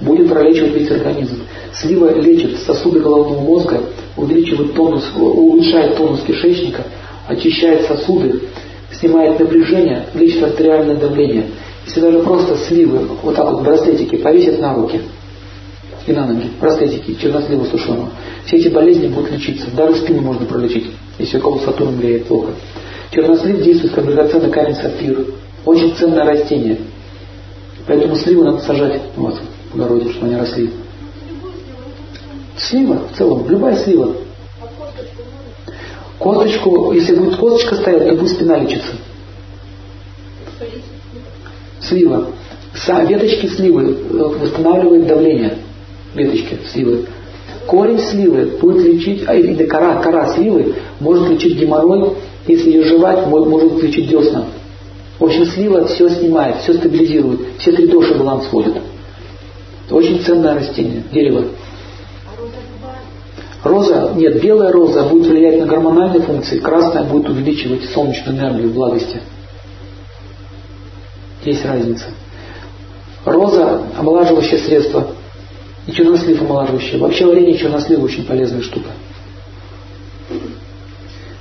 Будет 0.00 0.28
пролечивать 0.28 0.74
весь 0.74 0.90
организм. 0.90 1.42
Слива 1.72 2.12
лечит 2.12 2.58
сосуды 2.58 3.00
головного 3.00 3.40
мозга, 3.40 3.80
увеличивает 4.16 4.74
тонус, 4.74 5.04
улучшает 5.16 5.96
тонус 5.96 6.20
кишечника, 6.20 6.84
очищает 7.28 7.86
сосуды, 7.86 8.40
снимает 8.92 9.38
напряжение, 9.38 10.06
лечит 10.14 10.42
артериальное 10.42 10.96
давление. 10.96 11.46
Если 11.86 12.00
даже 12.00 12.20
просто 12.20 12.56
сливы, 12.56 13.00
вот 13.22 13.34
так 13.36 13.50
вот 13.50 13.62
браслетики 13.62 14.16
повесить 14.16 14.60
на 14.60 14.74
руки 14.74 15.00
и 16.06 16.12
на 16.12 16.26
ноги, 16.26 16.50
браслетики 16.60 17.16
чернослива 17.20 17.64
сушеного, 17.64 18.10
все 18.44 18.56
эти 18.56 18.68
болезни 18.68 19.08
будут 19.08 19.32
лечиться. 19.32 19.66
Даже 19.76 19.96
спину 19.96 20.22
можно 20.22 20.46
пролечить, 20.46 20.86
если 21.18 21.38
у 21.38 21.40
кого 21.40 21.58
Сатурн 21.60 21.96
влияет 21.96 22.26
плохо. 22.26 22.52
Чернослив 23.10 23.62
действует 23.62 23.94
как 23.94 24.04
драгоценный 24.04 24.50
камень 24.50 24.74
сапфир. 24.74 25.26
Очень 25.64 25.94
ценное 25.96 26.24
растение. 26.24 26.78
Поэтому 27.86 28.16
сливы 28.16 28.44
надо 28.44 28.58
сажать 28.60 29.00
вас 29.16 29.36
в 29.72 29.80
огороде, 29.80 30.10
чтобы 30.10 30.26
они 30.26 30.36
росли. 30.36 30.70
Слива 32.56 33.00
в 33.12 33.16
целом, 33.16 33.48
любая 33.48 33.76
слива. 33.76 34.16
Косточку, 36.18 36.92
если 36.92 37.14
будет 37.14 37.36
косточка 37.36 37.76
стоять, 37.76 38.08
то 38.08 38.14
будет 38.14 38.30
спина 38.30 38.58
лечиться. 38.58 38.92
Слива. 41.80 42.28
Веточки 43.08 43.46
сливы 43.46 43.96
э, 44.10 44.14
восстанавливают 44.14 45.06
давление. 45.06 45.58
Веточки 46.14 46.58
сливы. 46.72 47.06
Корень 47.66 47.98
сливы 47.98 48.58
будет 48.60 48.86
лечить, 48.86 49.24
а 49.26 49.34
или 49.34 49.64
кора, 49.64 50.00
кора 50.00 50.34
сливы 50.34 50.74
может 51.00 51.28
лечить 51.28 51.58
геморрой, 51.58 52.12
если 52.46 52.70
ее 52.70 52.84
жевать, 52.84 53.26
может 53.26 53.82
лечить 53.82 54.08
десна. 54.08 54.46
В 55.18 55.24
общем, 55.24 55.46
слива 55.46 55.86
все 55.86 56.08
снимает, 56.10 56.58
все 56.62 56.74
стабилизирует, 56.74 57.40
все 57.58 57.72
три 57.72 57.86
доши 57.86 58.14
баланс 58.14 58.46
вводит. 58.52 58.74
Очень 59.90 60.20
ценное 60.22 60.54
растение, 60.54 61.02
дерево. 61.12 61.44
Роза, 63.66 64.12
нет, 64.14 64.40
белая 64.40 64.70
роза 64.70 65.02
будет 65.04 65.26
влиять 65.26 65.58
на 65.58 65.66
гормональные 65.66 66.22
функции, 66.22 66.58
красная 66.58 67.04
будет 67.04 67.28
увеличивать 67.28 67.84
солнечную 67.90 68.38
энергию, 68.38 68.72
влагости. 68.72 69.20
Есть 71.44 71.64
разница. 71.64 72.04
Роза– 73.24 73.82
омолаживающее 73.98 74.58
средство, 74.58 75.08
и 75.86 75.92
чернослив 75.92 76.40
омолаживающее. 76.42 76.98
Вообще 76.98 77.26
варенье 77.26 77.58
чернослива 77.58 78.04
очень 78.04 78.24
полезная 78.24 78.62
штука. 78.62 78.90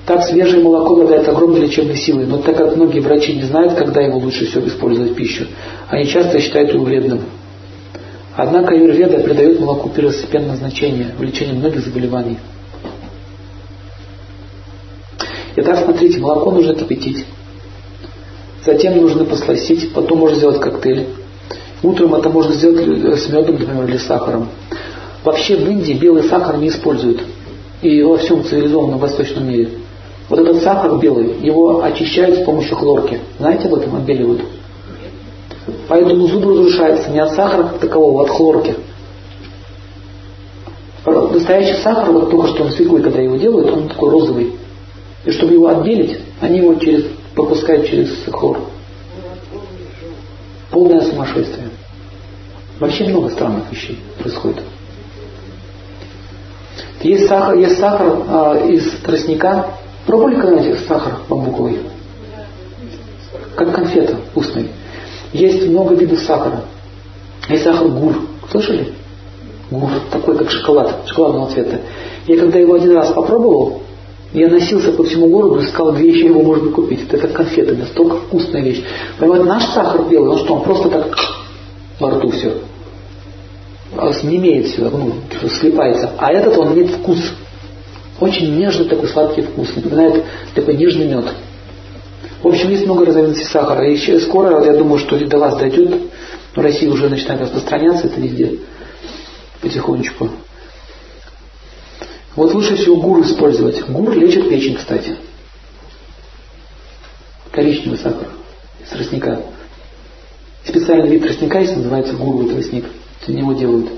Так 0.07 0.23
свежее 0.23 0.63
молоко 0.63 0.93
обладает 0.93 1.27
огромной 1.27 1.61
лечебной 1.61 1.95
силой, 1.95 2.25
но 2.25 2.37
так 2.37 2.57
как 2.57 2.75
многие 2.75 2.99
врачи 2.99 3.35
не 3.35 3.43
знают, 3.43 3.73
когда 3.73 4.01
его 4.01 4.17
лучше 4.17 4.45
всего 4.45 4.67
использовать 4.67 5.11
в 5.11 5.15
пищу, 5.15 5.45
они 5.89 6.07
часто 6.07 6.39
считают 6.39 6.73
его 6.73 6.85
вредным. 6.85 7.21
Однако 8.37 8.73
аюрведа 8.73 9.19
придает 9.19 9.59
молоку 9.59 9.89
первостепенное 9.89 10.57
значение 10.57 11.13
в 11.17 11.23
лечении 11.23 11.53
многих 11.53 11.85
заболеваний. 11.85 12.37
Итак, 15.55 15.85
смотрите, 15.85 16.19
молоко 16.19 16.51
нужно 16.51 16.75
кипятить. 16.75 17.25
Затем 18.65 18.97
нужно 18.99 19.23
посластить, 19.23 19.93
потом 19.93 20.19
можно 20.19 20.35
сделать 20.35 20.59
коктейль. 20.59 21.07
Утром 21.81 22.15
это 22.15 22.29
можно 22.29 22.53
сделать 22.53 23.19
с 23.19 23.29
медом, 23.29 23.55
например, 23.59 23.85
или 23.85 23.97
сахаром. 23.97 24.49
Вообще 25.23 25.55
в 25.55 25.69
Индии 25.69 25.93
белый 25.93 26.23
сахар 26.23 26.57
не 26.57 26.67
используют. 26.67 27.21
И 27.81 28.01
во 28.01 28.17
всем 28.17 28.43
цивилизованном 28.43 28.99
восточном 28.99 29.47
мире. 29.47 29.69
Вот 30.27 30.39
этот 30.39 30.61
сахар 30.61 30.97
белый, 30.97 31.37
его 31.39 31.83
очищают 31.83 32.39
с 32.39 32.43
помощью 32.43 32.75
хлорки. 32.75 33.19
Знаете 33.39 33.67
об 33.67 33.75
этом? 33.75 33.95
Отбеливают. 33.95 34.41
Поэтому 35.87 36.27
зуб 36.27 36.45
разрушается 36.45 37.09
не 37.11 37.19
от 37.19 37.31
сахара 37.31 37.63
как 37.63 37.79
такового, 37.79 38.21
а 38.21 38.23
от 38.23 38.29
хлорки. 38.29 38.75
Настоящий 41.05 41.81
сахар, 41.81 42.11
вот 42.11 42.31
только 42.31 42.47
что 42.47 42.63
он 42.63 42.71
свеклой, 42.71 43.03
когда 43.03 43.21
его 43.21 43.35
делают, 43.35 43.71
он 43.71 43.89
такой 43.89 44.09
розовый. 44.09 44.53
И 45.23 45.31
чтобы 45.31 45.53
его 45.53 45.67
отбелить, 45.67 46.19
они 46.41 46.59
его 46.59 46.75
через, 46.75 47.05
пропускают 47.35 47.87
через 47.87 48.09
хлор. 48.31 48.59
Полное 50.71 51.01
сумасшествие. 51.01 51.69
Вообще 52.79 53.07
много 53.07 53.29
странных 53.29 53.71
вещей 53.71 53.99
происходит. 54.19 54.63
Есть 57.01 57.27
сахар, 57.27 57.55
есть 57.55 57.79
сахар 57.79 58.23
а, 58.27 58.67
из 58.67 58.91
тростника, 59.03 59.67
Пробовали 60.05 60.35
когда-нибудь 60.35 60.87
сахар 60.87 61.13
бамбуковый? 61.27 61.79
Как 63.55 63.73
конфета 63.73 64.17
вкусный. 64.31 64.69
Есть 65.33 65.67
много 65.67 65.95
видов 65.95 66.19
сахара. 66.19 66.61
Есть 67.49 67.63
сахар 67.63 67.87
гур. 67.87 68.15
Слышали? 68.51 68.93
Гур. 69.71 69.89
Такой, 70.11 70.37
как 70.37 70.49
шоколад. 70.49 71.03
Шоколадного 71.07 71.51
цвета. 71.51 71.81
Я 72.27 72.37
когда 72.37 72.59
его 72.59 72.73
один 72.73 72.91
раз 72.91 73.11
попробовал, 73.11 73.81
я 74.33 74.49
носился 74.49 74.91
по 74.91 75.03
всему 75.03 75.27
городу, 75.27 75.63
искал, 75.63 75.93
где 75.93 76.09
еще 76.09 76.25
его 76.25 76.41
можно 76.41 76.69
купить. 76.71 77.07
Это 77.07 77.19
как 77.19 77.33
конфеты, 77.33 77.75
настолько 77.75 78.17
вкусная 78.17 78.61
вещь. 78.61 78.83
Понимаете, 79.17 79.45
наш 79.45 79.63
сахар 79.69 80.09
белый, 80.09 80.31
он 80.31 80.39
что, 80.39 80.55
он 80.55 80.63
просто 80.63 80.89
так 80.89 81.17
во 81.99 82.11
рту 82.11 82.29
все. 82.31 82.57
Не 84.23 84.37
имеет 84.37 84.67
все, 84.67 84.89
ну, 84.89 85.13
слипается. 85.59 86.11
А 86.17 86.33
этот, 86.33 86.57
он 86.57 86.73
имеет 86.73 86.91
вкус. 86.91 87.19
Очень 88.19 88.57
нежный 88.57 88.85
такой 88.85 89.07
сладкий 89.07 89.41
вкус, 89.41 89.69
напоминает 89.75 90.23
такой 90.53 90.75
нежный 90.75 91.07
мед. 91.07 91.25
В 92.45 92.49
общем, 92.49 92.69
есть 92.69 92.85
много 92.85 93.07
разновидностей 93.07 93.47
сахара. 93.47 93.89
И 93.89 93.93
еще 93.93 94.19
скоро, 94.19 94.63
я 94.63 94.73
думаю, 94.73 94.99
что 94.99 95.17
до 95.17 95.39
вас 95.39 95.57
дойдет. 95.57 95.99
В 96.55 96.59
России 96.59 96.87
уже 96.87 97.09
начинает 97.09 97.41
распространяться 97.41 98.05
это 98.05 98.21
везде 98.21 98.59
потихонечку. 99.61 100.29
Вот 102.35 102.53
лучше 102.53 102.75
всего 102.75 102.97
гур 102.97 103.21
использовать. 103.21 103.81
Гур 103.89 104.13
лечит 104.15 104.47
печень, 104.47 104.75
кстати. 104.75 105.17
Коричневый 107.51 107.97
сахар 107.97 108.27
из 108.79 108.89
тростника. 108.89 109.41
Специальный 110.65 111.09
вид 111.09 111.23
тростника 111.23 111.61
есть, 111.61 111.75
называется 111.75 112.13
гуровый 112.13 112.53
тростник. 112.53 112.85
Из 113.25 113.33
него 113.33 113.53
делают. 113.53 113.89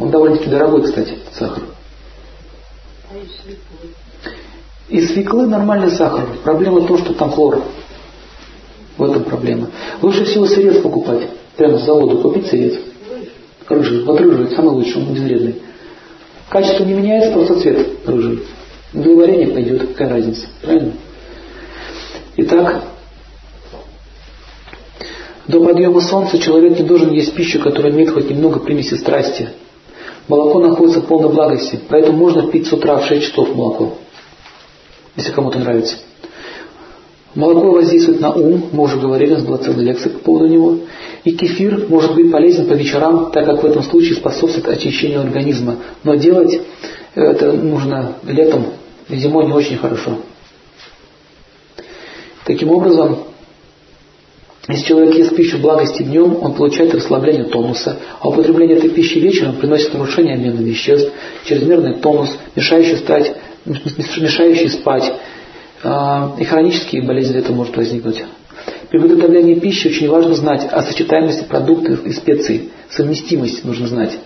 Он 0.00 0.10
довольно-таки 0.10 0.50
дорогой, 0.50 0.82
кстати, 0.82 1.16
сахар. 1.32 1.62
Из 4.88 5.12
свеклы 5.12 5.46
нормальный 5.46 5.92
сахар. 5.92 6.26
Проблема 6.42 6.80
в 6.80 6.88
том, 6.88 6.98
что 6.98 7.14
там 7.14 7.30
хлор. 7.30 7.62
В 8.96 9.02
этом 9.02 9.24
проблема. 9.24 9.70
Лучше 10.02 10.24
всего 10.24 10.46
сырец 10.46 10.80
покупать. 10.80 11.28
Прямо 11.56 11.78
с 11.78 11.84
завода 11.84 12.16
купить 12.16 12.46
сырец. 12.46 12.78
Рыжий. 13.68 14.04
Вот 14.04 14.20
рыжий, 14.20 14.54
самый 14.54 14.74
лучший, 14.74 15.02
он 15.02 15.14
безвредный. 15.14 15.56
Качество 16.48 16.84
не 16.84 16.94
меняется, 16.94 17.32
просто 17.32 17.60
цвет 17.60 17.88
рыжий. 18.06 18.40
Для 18.92 19.16
варенья 19.16 19.52
пойдет, 19.52 19.88
какая 19.88 20.10
разница. 20.10 20.46
Правильно? 20.62 20.92
Итак, 22.36 22.84
до 25.48 25.64
подъема 25.64 26.00
солнца 26.00 26.38
человек 26.38 26.78
не 26.78 26.84
должен 26.84 27.12
есть 27.12 27.34
пищу, 27.34 27.60
которая 27.60 27.92
имеет 27.92 28.10
хоть 28.10 28.30
немного 28.30 28.60
примеси 28.60 28.94
страсти. 28.94 29.48
Молоко 30.28 30.58
находится 30.58 31.00
в 31.00 31.06
полной 31.06 31.30
благости, 31.30 31.78
поэтому 31.88 32.16
можно 32.16 32.50
пить 32.50 32.66
с 32.66 32.72
утра 32.72 32.96
в 32.96 33.06
6 33.06 33.22
часов 33.22 33.54
молоко, 33.54 33.98
если 35.16 35.32
кому-то 35.32 35.58
нравится. 35.58 35.96
Молоко 37.34 37.72
воздействует 37.72 38.20
на 38.20 38.32
ум, 38.32 38.68
мы 38.72 38.84
уже 38.84 38.98
говорили, 38.98 39.32
у 39.32 39.34
нас 39.34 39.44
была 39.44 39.58
целая 39.58 39.84
лекция 39.84 40.12
по 40.12 40.18
поводу 40.20 40.46
него. 40.46 40.78
И 41.24 41.32
кефир 41.32 41.86
может 41.88 42.14
быть 42.14 42.30
полезен 42.30 42.66
по 42.66 42.74
вечерам, 42.74 43.32
так 43.32 43.44
как 43.46 43.62
в 43.62 43.66
этом 43.66 43.82
случае 43.82 44.14
способствует 44.14 44.68
очищению 44.68 45.20
организма. 45.20 45.76
Но 46.04 46.14
делать 46.14 46.60
это 47.14 47.52
нужно 47.52 48.14
летом, 48.24 48.66
зимой 49.08 49.46
не 49.46 49.52
очень 49.52 49.78
хорошо. 49.78 50.18
Таким 52.44 52.70
образом, 52.70 53.18
если 54.68 54.86
человек 54.86 55.14
ест 55.14 55.34
пищу 55.34 55.58
благости 55.58 56.02
днем, 56.02 56.38
он 56.40 56.54
получает 56.54 56.94
расслабление 56.94 57.44
тонуса, 57.44 57.98
а 58.20 58.28
употребление 58.28 58.76
этой 58.76 58.90
пищи 58.90 59.18
вечером 59.18 59.56
приносит 59.56 59.92
нарушение 59.92 60.34
обмена 60.34 60.60
веществ, 60.60 61.10
чрезмерный 61.44 61.96
тонус, 61.96 62.30
мешающий, 62.54 62.96
стать, 62.96 63.34
мешающий 63.64 64.68
спать, 64.68 65.12
и 65.84 66.44
хронические 66.44 67.02
болезни 67.02 67.38
это 67.38 67.52
может 67.52 67.76
возникнуть. 67.76 68.24
При 68.90 68.98
приготовлении 68.98 69.54
пищи 69.54 69.88
очень 69.88 70.08
важно 70.08 70.34
знать 70.34 70.66
о 70.70 70.82
сочетаемости 70.82 71.44
продуктов 71.44 72.06
и 72.06 72.12
специй. 72.12 72.70
Совместимость 72.90 73.64
нужно 73.64 73.88
знать. 73.88 74.18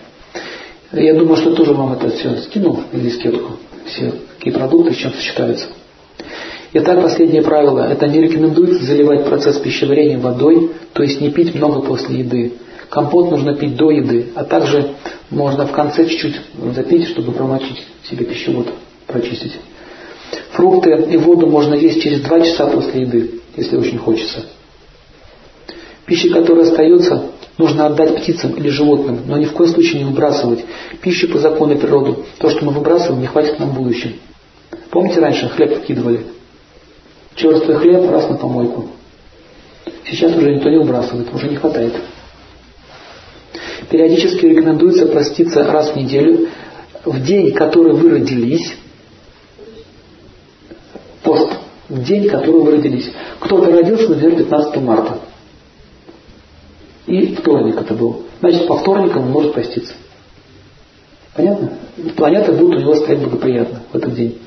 Я 0.91 1.15
думаю, 1.15 1.35
что 1.35 1.55
тоже 1.55 1.73
вам 1.73 1.93
это 1.93 2.09
все 2.09 2.37
скинул 2.37 2.79
в 2.91 3.01
дискетку. 3.01 3.53
Все 3.85 4.13
какие 4.39 4.53
продукты 4.53 4.93
с 4.93 4.97
чем 4.97 5.11
сочетаются. 5.13 5.67
Итак, 6.71 7.01
последнее 7.01 7.41
правило. 7.41 7.81
Это 7.81 8.07
не 8.07 8.21
рекомендуется 8.21 8.85
заливать 8.85 9.25
процесс 9.25 9.57
пищеварения 9.57 10.17
водой, 10.17 10.71
то 10.93 11.03
есть 11.03 11.19
не 11.19 11.29
пить 11.29 11.53
много 11.55 11.81
после 11.81 12.19
еды. 12.19 12.53
Компот 12.89 13.31
нужно 13.31 13.55
пить 13.55 13.75
до 13.75 13.91
еды, 13.91 14.27
а 14.35 14.45
также 14.45 14.91
можно 15.29 15.67
в 15.67 15.71
конце 15.71 16.07
чуть-чуть 16.07 16.39
запить, 16.73 17.07
чтобы 17.07 17.33
промочить 17.33 17.85
себе 18.09 18.25
пищевод, 18.25 18.67
прочистить. 19.07 19.53
Фрукты 20.51 20.91
и 21.09 21.17
воду 21.17 21.47
можно 21.47 21.73
есть 21.73 22.01
через 22.01 22.21
2 22.21 22.41
часа 22.41 22.67
после 22.67 23.01
еды, 23.01 23.41
если 23.55 23.77
очень 23.77 23.97
хочется. 23.97 24.45
Пища, 26.05 26.29
которая 26.29 26.65
остается, 26.65 27.27
нужно 27.57 27.85
отдать 27.85 28.17
птицам 28.17 28.53
или 28.53 28.69
животным, 28.69 29.19
но 29.27 29.37
ни 29.37 29.45
в 29.45 29.53
коем 29.53 29.69
случае 29.69 30.03
не 30.03 30.09
выбрасывать. 30.09 30.65
Пища 31.01 31.27
по 31.27 31.37
закону 31.37 31.77
природы. 31.77 32.15
То, 32.39 32.49
что 32.49 32.65
мы 32.65 32.71
выбрасываем, 32.71 33.21
не 33.21 33.27
хватит 33.27 33.59
нам 33.59 33.69
в 33.69 33.75
будущем. 33.75 34.15
Помните, 34.89 35.19
раньше 35.19 35.49
хлеб 35.49 35.75
выкидывали? 35.75 36.25
Черствый 37.35 37.77
хлеб 37.77 38.09
раз 38.09 38.27
на 38.27 38.37
помойку. 38.37 38.89
Сейчас 40.09 40.35
уже 40.35 40.53
никто 40.53 40.69
не 40.69 40.77
выбрасывает, 40.77 41.33
уже 41.33 41.47
не 41.47 41.57
хватает. 41.57 41.93
Периодически 43.89 44.45
рекомендуется 44.45 45.05
проститься 45.05 45.63
раз 45.63 45.91
в 45.91 45.95
неделю 45.95 46.47
в 47.05 47.23
день, 47.23 47.53
который 47.53 47.93
вы 47.93 48.09
родились, 48.09 48.73
пост, 51.29 51.53
день, 51.89 52.27
который 52.27 52.61
вы 52.61 52.71
родились. 52.71 53.11
Кто-то 53.39 53.71
родился, 53.71 54.09
например, 54.09 54.37
15 54.37 54.77
марта. 54.77 55.19
И 57.05 57.35
вторник 57.35 57.77
это 57.79 57.93
был. 57.93 58.23
Значит, 58.39 58.67
по 58.67 58.77
вторникам 58.77 59.23
он 59.23 59.31
может 59.31 59.53
поститься. 59.53 59.93
Понятно? 61.35 61.73
Планета 62.15 62.51
будет 62.53 62.77
у 62.77 62.79
него 62.79 62.95
стоять 62.95 63.21
благоприятно 63.21 63.81
в 63.91 63.95
этот 63.95 64.15
день. 64.15 64.39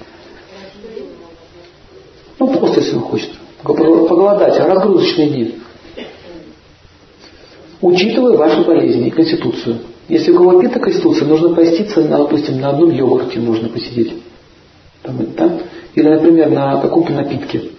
Ну, 2.39 2.59
просто 2.59 2.81
если 2.81 2.97
он 2.97 3.03
хочет. 3.03 3.31
Поголодать, 3.63 4.59
а 4.59 4.67
разгрузочные 4.67 5.29
дни. 5.29 5.59
Учитывая 7.81 8.37
ваши 8.37 8.65
болезни 8.65 9.07
и 9.07 9.11
конституцию. 9.11 9.79
Если 10.09 10.33
у 10.33 10.37
кого 10.37 10.61
пита 10.61 10.81
конституция, 10.81 11.29
нужно 11.29 11.55
поститься, 11.55 12.01
на, 12.01 12.19
допустим, 12.19 12.61
на 12.61 12.71
одном 12.71 12.91
йогурте 12.91 13.39
можно 13.39 13.69
посидеть. 13.69 14.15
Там, 15.03 15.19
да? 15.37 15.59
Или, 15.95 16.09
например, 16.09 16.51
на 16.51 16.81
каком-то 16.81 17.13
напитке. 17.13 17.71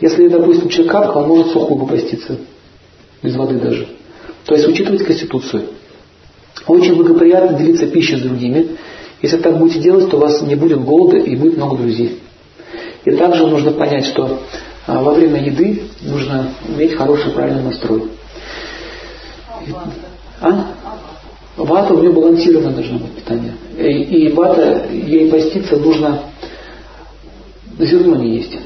Если, 0.00 0.28
допустим, 0.28 0.68
человек 0.68 0.92
капка, 0.92 1.18
он 1.18 1.28
может 1.28 1.52
сухую 1.52 1.80
попаститься 1.80 2.36
без 3.22 3.36
воды 3.36 3.58
даже. 3.58 3.88
То 4.46 4.54
есть 4.54 4.66
учитывать 4.66 5.04
Конституцию. 5.04 5.64
Очень 6.66 6.96
благоприятно 6.96 7.58
делиться 7.58 7.86
пищей 7.86 8.16
с 8.16 8.22
другими. 8.22 8.76
Если 9.22 9.36
так 9.38 9.58
будете 9.58 9.80
делать, 9.80 10.10
то 10.10 10.16
у 10.16 10.20
вас 10.20 10.40
не 10.42 10.54
будет 10.54 10.82
голода 10.82 11.18
и 11.18 11.36
будет 11.36 11.56
много 11.56 11.76
друзей. 11.76 12.20
И 13.04 13.10
также 13.12 13.46
нужно 13.46 13.72
понять, 13.72 14.06
что 14.06 14.40
а, 14.86 15.02
во 15.02 15.12
время 15.12 15.42
еды 15.42 15.82
нужно 16.02 16.54
иметь 16.68 16.94
хороший 16.94 17.32
правильный 17.32 17.64
настрой. 17.64 18.04
А? 20.40 20.74
Вата 21.64 21.92
у 21.92 22.00
нее 22.00 22.10
балансированное 22.10 22.72
должно 22.72 22.98
быть 22.98 23.12
питание. 23.16 23.54
И, 23.76 24.02
и 24.02 24.32
вата, 24.32 24.86
ей 24.90 25.30
поститься 25.30 25.76
нужно 25.76 26.22
зерно 27.78 28.16
не 28.16 28.36
есть. 28.36 28.56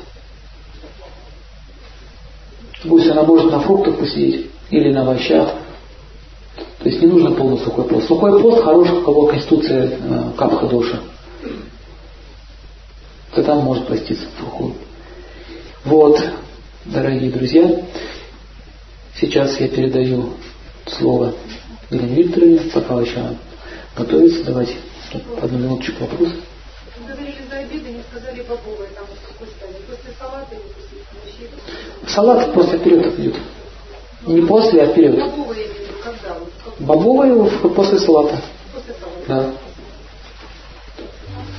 Пусть 2.84 3.09
она 3.09 3.22
может 3.24 3.51
на 3.51 3.61
фруктах 3.61 3.99
посидеть 3.99 4.47
или 4.70 4.92
на 4.92 5.03
овощах. 5.03 5.55
То 6.78 6.88
есть 6.88 7.01
не 7.01 7.09
нужно 7.09 7.32
полный 7.32 7.59
сухой 7.59 7.84
пост. 7.84 8.07
Сухой 8.07 8.40
пост 8.40 8.62
хорош, 8.62 8.88
у 8.90 9.03
кого 9.03 9.26
конституция 9.26 9.99
э, 9.99 10.30
капха 10.36 10.66
доша. 10.66 11.01
То 13.34 13.42
там 13.42 13.59
может 13.61 13.86
проститься 13.86 14.26
сухой. 14.38 14.74
Вот, 15.84 16.22
дорогие 16.84 17.30
друзья, 17.30 17.82
сейчас 19.18 19.59
я 19.59 19.66
передаю 19.66 20.34
слово 20.86 21.34
Елене 21.95 22.22
Викторовне, 22.22 22.61
пока 22.72 23.01
еще 23.01 23.36
готовится. 23.97 24.45
Давайте 24.45 24.76
одну 25.40 25.59
минуточку 25.59 26.05
вопрос. 26.05 26.30
Говорили 27.07 27.36
за 27.49 27.59
обеды, 27.59 27.90
не 27.90 28.03
сказали 28.11 28.42
бобовые, 28.42 28.90
там 28.95 29.07
какой 29.28 29.49
стадии, 29.49 29.82
после 29.88 30.11
салата 30.18 30.55
или 30.55 30.62
после 30.72 32.12
Салат 32.12 32.53
просто 32.53 32.78
вперед 32.78 33.18
идет. 33.18 33.36
Не 34.26 34.42
после, 34.42 34.82
а 34.82 34.86
вперед. 34.86 35.16
Бобовые 35.16 35.68
когда? 36.03 36.36
Бобовые 36.80 37.51
после 37.74 37.99
салата. 37.99 38.40
После 38.74 38.95
салата. 38.95 39.24
Да. 39.28 39.53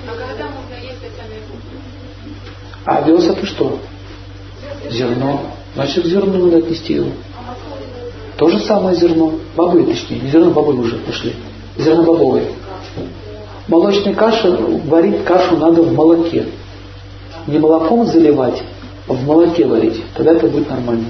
А 0.07 0.27
когда 0.27 0.49
можно 0.49 0.75
есть 0.81 1.01
это 1.01 1.23
А 2.85 2.97
овес 2.97 3.25
это 3.25 3.45
что? 3.45 3.79
Зерно. 4.89 5.51
Значит, 5.75 6.03
к 6.03 6.07
зерну 6.07 6.45
надо 6.45 6.57
отнести 6.57 6.93
его. 6.93 7.11
То 8.37 8.49
же 8.49 8.59
самое 8.59 8.95
зерно. 8.95 9.33
Бобы, 9.55 9.83
точнее. 9.83 10.19
Не 10.19 10.29
зерно, 10.29 10.51
бобы 10.51 10.73
уже 10.73 10.97
пошли. 10.97 11.33
Зерно 11.77 12.03
бобовые. 12.03 12.51
Молочная 13.67 14.13
каша, 14.13 14.55
варить 14.85 15.23
кашу 15.23 15.57
надо 15.57 15.81
в 15.81 15.93
молоке. 15.93 16.45
Не 17.47 17.57
молоком 17.57 18.05
заливать, 18.05 18.61
в 19.07 19.25
молоке 19.25 19.65
варить, 19.65 20.01
тогда 20.15 20.33
это 20.33 20.47
будет 20.47 20.69
нормально. 20.69 21.05